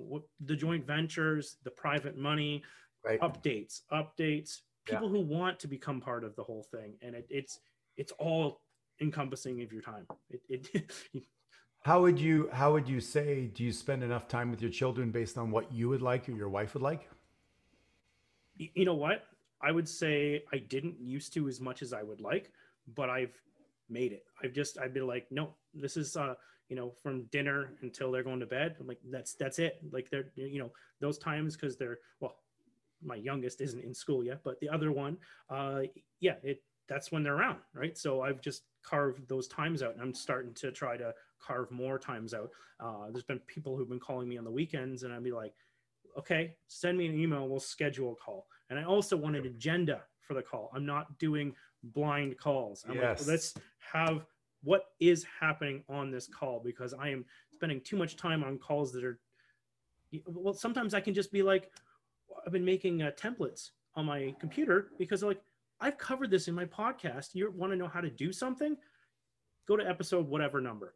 the 0.44 0.56
joint 0.56 0.86
ventures, 0.86 1.56
the 1.64 1.70
private 1.70 2.16
money, 2.16 2.62
right. 3.04 3.20
updates, 3.20 3.82
updates. 3.92 4.60
People 4.84 5.04
yeah. 5.04 5.20
who 5.20 5.20
want 5.20 5.58
to 5.60 5.68
become 5.68 6.00
part 6.00 6.24
of 6.24 6.34
the 6.36 6.42
whole 6.42 6.66
thing, 6.70 6.94
and 7.02 7.14
it, 7.14 7.26
it's 7.28 7.60
it's 7.96 8.12
all 8.12 8.60
encompassing 9.00 9.62
of 9.62 9.72
your 9.72 9.82
time. 9.82 10.06
It, 10.30 10.68
it 10.72 10.92
how 11.82 12.00
would 12.02 12.18
you 12.18 12.48
how 12.52 12.72
would 12.72 12.88
you 12.88 13.00
say 13.00 13.46
do 13.46 13.64
you 13.64 13.72
spend 13.72 14.02
enough 14.02 14.28
time 14.28 14.50
with 14.50 14.62
your 14.62 14.70
children 14.70 15.10
based 15.10 15.38
on 15.38 15.50
what 15.50 15.70
you 15.72 15.88
would 15.88 16.02
like 16.02 16.28
or 16.28 16.32
your 16.32 16.48
wife 16.48 16.74
would 16.74 16.82
like? 16.82 17.08
You 18.56 18.84
know 18.84 18.94
what? 18.94 19.24
I 19.60 19.72
would 19.72 19.88
say 19.88 20.44
I 20.52 20.58
didn't 20.58 21.00
used 21.00 21.32
to 21.34 21.48
as 21.48 21.60
much 21.60 21.82
as 21.82 21.92
I 21.92 22.02
would 22.02 22.20
like, 22.20 22.52
but 22.94 23.10
I've 23.10 23.34
made 23.90 24.12
it. 24.12 24.24
I've 24.42 24.52
just 24.52 24.78
I've 24.78 24.94
been 24.94 25.06
like, 25.06 25.26
no, 25.30 25.54
this 25.74 25.96
is 25.96 26.16
uh, 26.16 26.34
you 26.68 26.76
know, 26.76 26.92
from 27.02 27.24
dinner 27.24 27.72
until 27.82 28.10
they're 28.10 28.22
going 28.22 28.40
to 28.40 28.46
bed. 28.46 28.76
I'm 28.78 28.86
like, 28.86 29.00
that's 29.10 29.34
that's 29.34 29.58
it. 29.58 29.80
Like 29.90 30.10
they're 30.10 30.30
you 30.36 30.58
know, 30.58 30.70
those 31.00 31.18
times 31.18 31.56
because 31.56 31.76
they're 31.76 31.98
well, 32.20 32.36
my 33.02 33.16
youngest 33.16 33.60
isn't 33.60 33.84
in 33.84 33.94
school 33.94 34.24
yet, 34.24 34.40
but 34.44 34.60
the 34.60 34.68
other 34.68 34.92
one, 34.92 35.16
uh 35.50 35.82
yeah, 36.20 36.34
it 36.42 36.62
that's 36.88 37.12
when 37.12 37.22
they're 37.22 37.36
around, 37.36 37.58
right? 37.74 37.96
So 37.98 38.22
I've 38.22 38.40
just 38.40 38.62
carved 38.82 39.28
those 39.28 39.46
times 39.46 39.82
out 39.82 39.92
and 39.92 40.02
I'm 40.02 40.14
starting 40.14 40.54
to 40.54 40.72
try 40.72 40.96
to 40.96 41.14
carve 41.38 41.70
more 41.70 41.98
times 41.98 42.34
out. 42.34 42.50
Uh 42.80 43.10
there's 43.10 43.24
been 43.24 43.40
people 43.40 43.76
who've 43.76 43.88
been 43.88 44.00
calling 44.00 44.28
me 44.28 44.38
on 44.38 44.44
the 44.44 44.50
weekends 44.50 45.02
and 45.02 45.12
I'd 45.12 45.24
be 45.24 45.32
like, 45.32 45.54
okay, 46.18 46.54
send 46.66 46.98
me 46.98 47.06
an 47.06 47.18
email, 47.18 47.48
we'll 47.48 47.60
schedule 47.60 48.12
a 48.12 48.16
call. 48.16 48.46
And 48.70 48.78
I 48.78 48.84
also 48.84 49.16
want 49.16 49.36
an 49.36 49.46
agenda 49.46 50.02
for 50.20 50.34
the 50.34 50.42
call. 50.42 50.70
I'm 50.74 50.84
not 50.84 51.18
doing 51.18 51.54
blind 51.82 52.38
calls. 52.38 52.84
I'm 52.88 52.96
yes. 52.96 53.20
like, 53.20 53.28
let's 53.28 53.54
have 53.92 54.24
what 54.62 54.86
is 55.00 55.24
happening 55.40 55.84
on 55.88 56.10
this 56.10 56.26
call 56.26 56.60
because 56.64 56.94
I 56.94 57.08
am 57.08 57.24
spending 57.54 57.80
too 57.80 57.96
much 57.96 58.16
time 58.16 58.42
on 58.42 58.58
calls 58.58 58.92
that 58.92 59.04
are 59.04 59.18
well 60.26 60.54
sometimes 60.54 60.94
I 60.94 61.00
can 61.00 61.12
just 61.14 61.30
be 61.30 61.42
like 61.42 61.70
I've 62.46 62.52
been 62.52 62.64
making 62.64 63.02
uh, 63.02 63.10
templates 63.16 63.70
on 63.94 64.06
my 64.06 64.34
computer 64.40 64.88
because 64.98 65.22
like 65.22 65.40
I've 65.80 65.98
covered 65.98 66.30
this 66.30 66.48
in 66.48 66.54
my 66.54 66.64
podcast. 66.64 67.34
You 67.34 67.52
want 67.54 67.72
to 67.72 67.76
know 67.76 67.88
how 67.88 68.00
to 68.00 68.10
do 68.10 68.32
something? 68.32 68.76
Go 69.66 69.76
to 69.76 69.88
episode 69.88 70.26
whatever 70.28 70.60
number. 70.60 70.94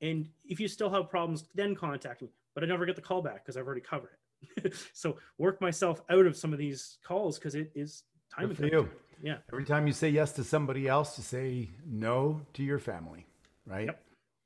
And 0.00 0.28
if 0.46 0.58
you 0.58 0.66
still 0.66 0.90
have 0.90 1.10
problems, 1.10 1.44
then 1.54 1.74
contact 1.74 2.22
me. 2.22 2.30
But 2.54 2.64
I 2.64 2.66
never 2.66 2.86
get 2.86 2.96
the 2.96 3.02
call 3.02 3.22
back 3.22 3.44
because 3.44 3.56
I've 3.56 3.66
already 3.66 3.80
covered 3.80 4.10
it. 4.56 4.74
so 4.92 5.16
work 5.38 5.60
myself 5.60 6.02
out 6.10 6.26
of 6.26 6.36
some 6.36 6.52
of 6.52 6.58
these 6.58 6.98
calls 7.04 7.38
because 7.38 7.54
it 7.54 7.70
is 7.74 8.04
time 8.34 8.54
for 8.54 8.66
you. 8.66 8.88
Yeah. 9.24 9.38
Every 9.50 9.64
time 9.64 9.86
you 9.86 9.94
say 9.94 10.10
yes 10.10 10.32
to 10.32 10.44
somebody 10.44 10.86
else, 10.86 11.16
you 11.16 11.24
say 11.24 11.70
no 11.86 12.42
to 12.52 12.62
your 12.62 12.78
family, 12.78 13.26
right? 13.66 13.86
Yep. 13.86 14.02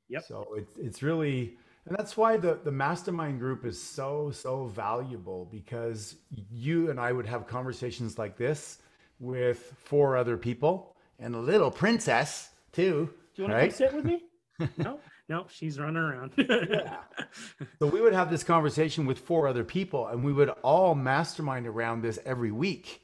Yep. 0.07 0.23
So 0.25 0.47
it's 0.55 0.77
it's 0.77 1.03
really 1.03 1.57
and 1.85 1.97
that's 1.97 2.15
why 2.15 2.37
the 2.37 2.59
the 2.63 2.71
mastermind 2.71 3.39
group 3.39 3.65
is 3.65 3.81
so 3.81 4.31
so 4.31 4.67
valuable 4.67 5.49
because 5.51 6.15
you 6.49 6.89
and 6.89 6.97
I 6.97 7.11
would 7.11 7.25
have 7.25 7.45
conversations 7.45 8.17
like 8.17 8.37
this 8.37 8.77
with 9.19 9.75
four 9.83 10.15
other 10.15 10.37
people 10.37 10.95
and 11.19 11.35
a 11.35 11.39
little 11.39 11.69
princess 11.69 12.51
too. 12.71 13.09
Do 13.35 13.41
you 13.41 13.43
want 13.49 13.55
right? 13.55 13.71
to 13.71 13.75
sit 13.75 13.93
with 13.93 14.05
me? 14.05 14.23
no. 14.77 15.01
no, 15.27 15.45
she's 15.49 15.77
running 15.77 15.97
around. 15.97 16.31
Yeah. 16.37 16.99
So 17.79 17.87
we 17.87 17.99
would 17.99 18.13
have 18.13 18.29
this 18.29 18.43
conversation 18.43 19.05
with 19.05 19.19
four 19.19 19.45
other 19.45 19.65
people 19.65 20.07
and 20.07 20.23
we 20.23 20.31
would 20.31 20.49
all 20.63 20.95
mastermind 20.95 21.67
around 21.67 22.01
this 22.01 22.17
every 22.25 22.51
week. 22.51 23.01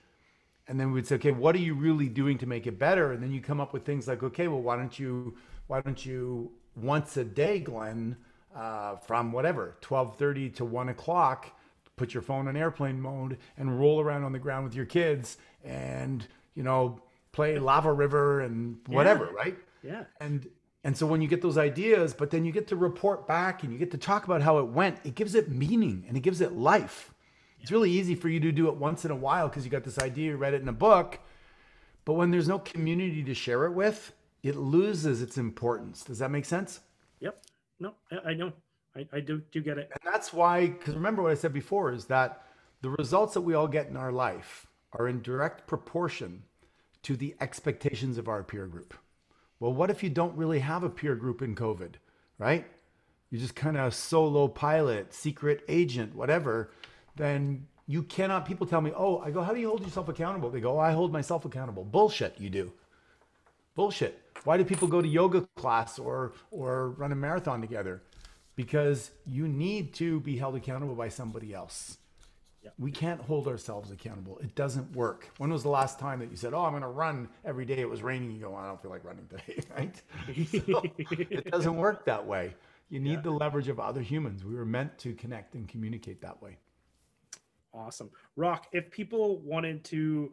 And 0.67 0.79
then 0.79 0.91
we'd 0.91 1.05
say, 1.05 1.15
okay, 1.15 1.31
what 1.31 1.55
are 1.55 1.59
you 1.59 1.75
really 1.75 2.09
doing 2.09 2.37
to 2.39 2.47
make 2.47 2.65
it 2.65 2.79
better? 2.79 3.11
And 3.11 3.21
then 3.21 3.31
you 3.31 3.41
come 3.41 3.59
up 3.61 3.71
with 3.73 3.85
things 3.85 4.07
like, 4.07 4.23
okay, 4.23 4.47
well, 4.47 4.61
why 4.61 4.75
don't 4.75 4.97
you, 4.97 5.35
why 5.67 5.81
don't 5.81 6.03
you 6.05 6.51
once 6.75 7.17
a 7.17 7.23
day, 7.23 7.59
Glenn, 7.59 8.17
uh, 8.55 8.95
from 8.97 9.31
whatever, 9.31 9.75
1230 9.87 10.49
to 10.51 10.65
one 10.65 10.89
o'clock, 10.89 11.51
put 11.97 12.13
your 12.13 12.23
phone 12.23 12.47
on 12.47 12.57
airplane 12.57 12.99
mode 12.99 13.37
and 13.57 13.79
roll 13.79 14.01
around 14.01 14.23
on 14.23 14.31
the 14.31 14.39
ground 14.39 14.63
with 14.65 14.73
your 14.75 14.85
kids 14.85 15.37
and, 15.63 16.27
you 16.55 16.63
know, 16.63 16.99
play 17.31 17.59
lava 17.59 17.91
river 17.93 18.41
and 18.41 18.77
whatever, 18.87 19.25
Yeah. 19.25 19.31
right? 19.37 19.57
yeah. 19.83 20.03
And 20.19 20.47
and 20.83 20.95
so 20.95 21.07
when 21.07 21.19
you 21.19 21.27
get 21.27 21.41
those 21.41 21.57
ideas, 21.57 22.13
but 22.13 22.29
then 22.29 22.45
you 22.45 22.51
get 22.51 22.67
to 22.67 22.75
report 22.75 23.25
back 23.27 23.63
and 23.63 23.73
you 23.73 23.79
get 23.79 23.89
to 23.91 23.97
talk 23.97 24.25
about 24.25 24.43
how 24.43 24.59
it 24.59 24.67
went, 24.67 24.99
it 25.03 25.15
gives 25.15 25.33
it 25.33 25.49
meaning 25.49 26.05
and 26.07 26.15
it 26.15 26.19
gives 26.19 26.41
it 26.41 26.51
life. 26.53 27.11
It's 27.65 27.71
really 27.71 27.89
easy 27.89 28.13
for 28.13 28.29
you 28.29 28.39
to 28.41 28.51
do 28.51 28.67
it 28.67 28.75
once 28.75 29.05
in 29.05 29.11
a 29.11 29.15
while 29.15 29.47
because 29.47 29.65
you 29.65 29.71
got 29.71 29.83
this 29.83 29.97
idea, 29.97 30.29
you 30.29 30.37
read 30.37 30.53
it 30.53 30.61
in 30.61 30.67
a 30.67 30.71
book. 30.71 31.17
But 32.05 32.13
when 32.13 32.29
there's 32.29 32.47
no 32.47 32.59
community 32.59 33.23
to 33.23 33.33
share 33.33 33.65
it 33.65 33.71
with, 33.71 34.13
it 34.43 34.55
loses 34.55 35.23
its 35.23 35.39
importance. 35.39 36.03
Does 36.03 36.19
that 36.19 36.29
make 36.29 36.45
sense? 36.45 36.81
Yep. 37.21 37.41
No, 37.79 37.95
I, 38.11 38.29
I 38.29 38.33
know. 38.35 38.53
I, 38.95 39.07
I 39.13 39.19
do 39.19 39.41
do 39.51 39.61
get 39.61 39.79
it. 39.79 39.89
And 39.91 40.13
that's 40.13 40.31
why, 40.31 40.67
because 40.67 40.93
remember 40.93 41.23
what 41.23 41.31
I 41.31 41.33
said 41.33 41.53
before 41.53 41.91
is 41.91 42.05
that 42.05 42.43
the 42.81 42.91
results 42.91 43.33
that 43.33 43.41
we 43.41 43.55
all 43.55 43.67
get 43.67 43.87
in 43.87 43.97
our 43.97 44.11
life 44.11 44.67
are 44.93 45.07
in 45.07 45.23
direct 45.23 45.65
proportion 45.65 46.43
to 47.01 47.15
the 47.15 47.35
expectations 47.41 48.19
of 48.19 48.27
our 48.27 48.43
peer 48.43 48.67
group. 48.67 48.93
Well, 49.59 49.73
what 49.73 49.89
if 49.89 50.03
you 50.03 50.11
don't 50.11 50.37
really 50.37 50.59
have 50.59 50.83
a 50.83 50.89
peer 50.91 51.15
group 51.15 51.41
in 51.41 51.55
COVID, 51.55 51.93
right? 52.37 52.67
You're 53.31 53.41
just 53.41 53.55
kind 53.55 53.75
of 53.75 53.95
solo 53.95 54.47
pilot, 54.47 55.15
secret 55.15 55.63
agent, 55.67 56.13
whatever. 56.13 56.69
Then 57.15 57.67
you 57.87 58.03
cannot, 58.03 58.45
people 58.45 58.67
tell 58.67 58.81
me, 58.81 58.91
oh, 58.95 59.19
I 59.19 59.31
go, 59.31 59.41
how 59.43 59.53
do 59.53 59.59
you 59.59 59.67
hold 59.69 59.83
yourself 59.83 60.09
accountable? 60.09 60.49
They 60.49 60.59
go, 60.61 60.77
oh, 60.77 60.79
I 60.79 60.91
hold 60.91 61.13
myself 61.13 61.45
accountable. 61.45 61.83
Bullshit, 61.83 62.35
you 62.39 62.49
do. 62.49 62.73
Bullshit. 63.75 64.21
Why 64.43 64.57
do 64.57 64.65
people 64.65 64.87
go 64.87 65.01
to 65.01 65.07
yoga 65.07 65.47
class 65.55 65.99
or 65.99 66.33
or 66.51 66.91
run 66.91 67.11
a 67.11 67.15
marathon 67.15 67.61
together? 67.61 68.03
Because 68.55 69.11
you 69.25 69.47
need 69.47 69.93
to 69.95 70.19
be 70.21 70.37
held 70.37 70.55
accountable 70.55 70.95
by 70.95 71.09
somebody 71.09 71.53
else. 71.53 71.97
Yeah. 72.63 72.71
We 72.79 72.91
can't 72.91 73.21
hold 73.21 73.47
ourselves 73.47 73.91
accountable. 73.91 74.39
It 74.39 74.55
doesn't 74.55 74.95
work. 74.95 75.29
When 75.37 75.51
was 75.51 75.63
the 75.63 75.69
last 75.69 75.99
time 75.99 76.19
that 76.19 76.31
you 76.31 76.37
said, 76.37 76.53
"Oh, 76.53 76.63
I'm 76.63 76.71
going 76.71 76.83
to 76.83 76.89
run 76.89 77.29
every 77.45 77.65
day"? 77.65 77.79
It 77.79 77.89
was 77.89 78.03
raining. 78.03 78.31
You 78.31 78.41
go, 78.41 78.55
"I 78.55 78.67
don't 78.67 78.81
feel 78.81 78.91
like 78.91 79.03
running 79.05 79.27
today," 79.27 79.63
right? 79.77 80.01
So, 80.71 80.83
it 80.95 81.51
doesn't 81.51 81.75
work 81.75 82.05
that 82.05 82.25
way. 82.25 82.55
You 82.89 82.99
need 82.99 83.15
Yeah. 83.15 83.21
the 83.21 83.31
leverage 83.31 83.67
of 83.67 83.79
other 83.79 84.01
humans. 84.01 84.45
We 84.45 84.55
were 84.55 84.65
meant 84.65 84.97
to 84.99 85.13
connect 85.13 85.55
and 85.55 85.67
communicate 85.67 86.21
that 86.21 86.41
way. 86.41 86.57
Awesome. 87.75 88.09
Rock, 88.35 88.67
if 88.71 88.89
people 88.89 89.39
wanted 89.41 89.83
to 89.85 90.31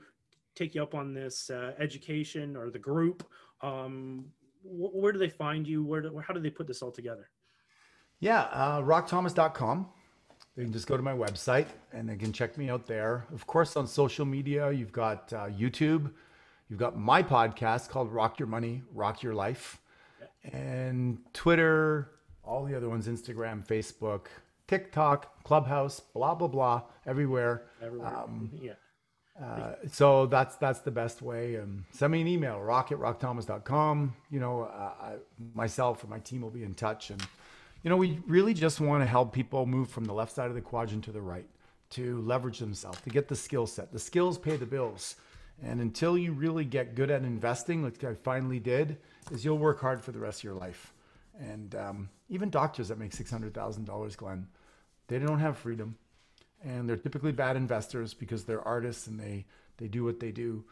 take 0.54 0.74
you 0.74 0.82
up 0.82 0.94
on 0.94 1.12
this 1.12 1.50
uh, 1.50 1.72
education 1.78 2.56
or 2.56 2.70
the 2.70 2.78
group, 2.78 3.26
um, 3.62 4.26
wh- 4.62 4.94
where 4.94 5.12
do 5.12 5.18
they 5.18 5.28
find 5.28 5.66
you? 5.66 5.82
Where 5.82 6.02
do, 6.02 6.22
how 6.26 6.34
do 6.34 6.40
they 6.40 6.50
put 6.50 6.66
this 6.66 6.82
all 6.82 6.92
together? 6.92 7.30
Yeah, 8.20 8.42
uh, 8.52 8.80
rockthomas.com. 8.82 9.88
They 10.56 10.64
can 10.64 10.72
just 10.72 10.86
go 10.86 10.96
to 10.96 11.02
my 11.02 11.14
website 11.14 11.66
and 11.92 12.08
they 12.08 12.16
can 12.16 12.32
check 12.32 12.58
me 12.58 12.68
out 12.68 12.86
there. 12.86 13.26
Of 13.32 13.46
course, 13.46 13.76
on 13.76 13.86
social 13.86 14.26
media, 14.26 14.70
you've 14.70 14.92
got 14.92 15.32
uh, 15.32 15.46
YouTube, 15.46 16.12
you've 16.68 16.78
got 16.78 16.96
my 16.96 17.22
podcast 17.22 17.88
called 17.88 18.12
Rock 18.12 18.38
Your 18.38 18.48
Money, 18.48 18.82
Rock 18.94 19.22
Your 19.22 19.34
Life, 19.34 19.80
and 20.52 21.18
Twitter, 21.32 22.10
all 22.44 22.64
the 22.64 22.76
other 22.76 22.88
ones 22.88 23.08
Instagram, 23.08 23.66
Facebook, 23.66 24.26
TikTok, 24.72 25.44
Clubhouse, 25.44 26.00
blah, 26.00 26.34
blah, 26.34 26.48
blah, 26.48 26.80
everywhere. 27.04 27.64
Everywhere. 27.82 28.16
Um, 28.16 28.50
yeah. 28.62 28.72
Uh, 29.38 29.74
so 29.90 30.24
that's 30.24 30.56
that's 30.56 30.80
the 30.80 30.90
best 30.90 31.20
way. 31.20 31.58
Um, 31.58 31.84
send 31.92 32.10
me 32.10 32.22
an 32.22 32.26
email, 32.26 32.58
rock 32.58 32.90
at 32.90 32.96
rockthomas.com. 32.96 34.14
You 34.30 34.40
know, 34.40 34.62
uh, 34.62 34.92
I, 34.98 35.12
myself 35.54 36.02
and 36.02 36.10
my 36.10 36.20
team 36.20 36.40
will 36.40 36.48
be 36.50 36.64
in 36.64 36.72
touch. 36.72 37.10
And, 37.10 37.22
you 37.82 37.90
know, 37.90 37.98
we 37.98 38.18
really 38.26 38.54
just 38.54 38.80
want 38.80 39.02
to 39.02 39.06
help 39.06 39.34
people 39.34 39.66
move 39.66 39.90
from 39.90 40.06
the 40.06 40.14
left 40.14 40.32
side 40.34 40.48
of 40.48 40.54
the 40.54 40.62
quadrant 40.62 41.04
to 41.04 41.12
the 41.12 41.20
right, 41.20 41.48
to 41.90 42.22
leverage 42.22 42.58
themselves, 42.58 42.98
to 43.02 43.10
get 43.10 43.28
the 43.28 43.36
skill 43.36 43.66
set. 43.66 43.92
The 43.92 43.98
skills 43.98 44.38
pay 44.38 44.56
the 44.56 44.64
bills. 44.64 45.16
And 45.62 45.82
until 45.82 46.16
you 46.16 46.32
really 46.32 46.64
get 46.64 46.94
good 46.94 47.10
at 47.10 47.24
investing, 47.24 47.82
like 47.82 48.02
I 48.04 48.14
finally 48.14 48.58
did, 48.58 48.96
is 49.30 49.44
you'll 49.44 49.58
work 49.58 49.80
hard 49.82 50.02
for 50.02 50.12
the 50.12 50.18
rest 50.18 50.40
of 50.40 50.44
your 50.44 50.54
life. 50.54 50.94
And 51.38 51.74
um, 51.74 52.08
even 52.30 52.48
doctors 52.48 52.88
that 52.88 52.98
make 52.98 53.12
$600,000, 53.12 54.16
Glenn, 54.16 54.46
they 55.12 55.18
don't 55.18 55.40
have 55.40 55.58
freedom 55.58 55.96
and 56.64 56.88
they're 56.88 56.96
typically 56.96 57.32
bad 57.32 57.56
investors 57.56 58.14
because 58.14 58.44
they're 58.44 58.66
artists 58.66 59.06
and 59.06 59.18
they 59.18 59.44
they 59.78 59.88
do 59.88 60.04
what 60.04 60.20
they 60.20 60.30
do. 60.30 60.64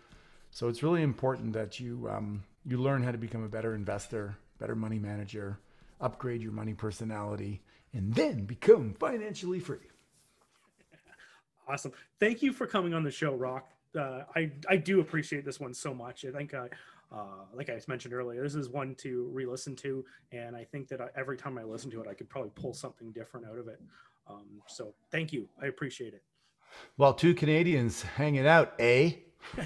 So 0.51 0.69
it's 0.69 0.83
really 0.83 1.03
important 1.03 1.53
that 1.55 1.81
you 1.81 2.09
um, 2.11 2.45
you 2.65 2.79
learn 2.79 3.03
how 3.03 3.13
to 3.13 3.19
become 3.19 3.45
a 3.45 3.49
better 3.49 3.75
investor, 3.75 4.37
better 4.59 4.75
money 4.75 4.99
manager, 4.99 5.59
upgrade 6.01 6.43
your 6.43 6.53
money 6.53 6.75
personality, 6.75 7.63
and 7.93 8.15
then 8.15 8.45
become 8.45 8.95
financially 8.95 9.61
free. 9.61 9.79
Awesome. 11.69 11.93
Thank 12.19 12.43
you 12.43 12.53
for 12.53 12.67
coming 12.67 12.95
on 12.95 13.05
the 13.05 13.11
show, 13.11 13.35
Rock. 13.35 13.71
Uh, 13.97 14.23
I 14.35 14.53
I 14.69 14.77
do 14.77 15.01
appreciate 15.01 15.45
this 15.45 15.61
one 15.61 15.75
so 15.75 15.95
much. 15.95 16.25
I 16.25 16.31
think, 16.31 16.55
uh, 16.55 16.67
uh, 17.13 17.45
like 17.55 17.71
I 17.71 17.81
mentioned 17.89 18.15
earlier, 18.15 18.43
this 18.43 18.55
is 18.55 18.69
one 18.69 18.95
to 18.97 19.29
re-listen 19.33 19.75
to, 19.77 20.05
and 20.33 20.55
I 20.55 20.65
think 20.65 20.89
that 20.89 21.01
I, 21.01 21.09
every 21.17 21.37
time 21.37 21.59
I 21.59 21.65
listen 21.65 21.91
to 21.93 22.01
it, 22.01 22.09
I 22.09 22.15
could 22.15 22.29
probably 22.29 22.51
pull 22.55 22.75
something 22.75 23.11
different 23.13 23.47
out 23.47 23.59
of 23.59 23.69
it. 23.69 23.81
Um, 24.29 24.63
so 24.67 24.95
thank 25.11 25.33
you. 25.33 25.49
I 25.61 25.67
appreciate 25.67 26.15
it. 26.15 26.23
Well, 26.97 27.15
two 27.15 27.35
Canadians 27.35 28.03
hanging 28.03 28.47
out, 28.47 28.75
eh? 28.79 29.13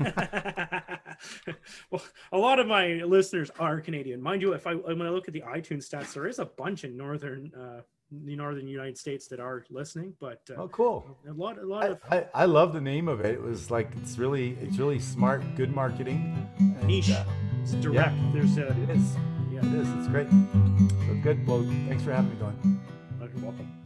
well, 1.90 2.02
a 2.32 2.38
lot 2.38 2.58
of 2.58 2.66
my 2.66 2.86
listeners 3.04 3.50
are 3.58 3.80
Canadian, 3.80 4.22
mind 4.22 4.40
you. 4.42 4.52
If 4.52 4.66
I 4.66 4.74
when 4.74 5.02
I 5.02 5.10
look 5.10 5.28
at 5.28 5.34
the 5.34 5.42
iTunes 5.42 5.88
stats, 5.88 6.12
there 6.14 6.26
is 6.26 6.38
a 6.38 6.44
bunch 6.46 6.84
in 6.84 6.96
northern 6.96 7.52
uh, 7.54 7.80
the 8.24 8.36
northern 8.36 8.66
United 8.68 8.96
States 8.96 9.26
that 9.28 9.40
are 9.40 9.64
listening, 9.70 10.14
but 10.20 10.40
uh, 10.50 10.62
Oh, 10.62 10.68
cool. 10.68 11.04
a 11.28 11.32
lot 11.32 11.58
a 11.58 11.66
lot 11.66 11.82
I, 11.84 11.86
of 11.88 12.00
I, 12.10 12.26
I 12.34 12.44
love 12.44 12.72
the 12.72 12.80
name 12.80 13.08
of 13.08 13.20
it. 13.20 13.34
It 13.34 13.42
was 13.42 13.70
like 13.70 13.90
it's 14.00 14.16
really 14.18 14.56
it's 14.62 14.78
really 14.78 14.98
smart, 15.00 15.42
good 15.56 15.74
marketing. 15.74 16.48
and, 16.58 16.84
niche. 16.86 17.10
uh, 17.10 17.24
It's 17.62 17.72
direct. 17.74 18.14
There's 18.32 18.56
a 18.58 18.68
it 18.82 18.90
is. 18.90 19.16
yeah. 19.50 19.58
It 19.66 19.74
is. 19.74 19.88
It's 19.98 20.08
great. 20.08 20.28
So 20.30 21.14
good. 21.22 21.44
Well, 21.46 21.62
thanks 21.88 22.02
for 22.04 22.12
having 22.12 22.30
me, 22.30 22.36
Glenn. 22.36 22.80
You're 23.20 23.42
welcome. 23.42 23.83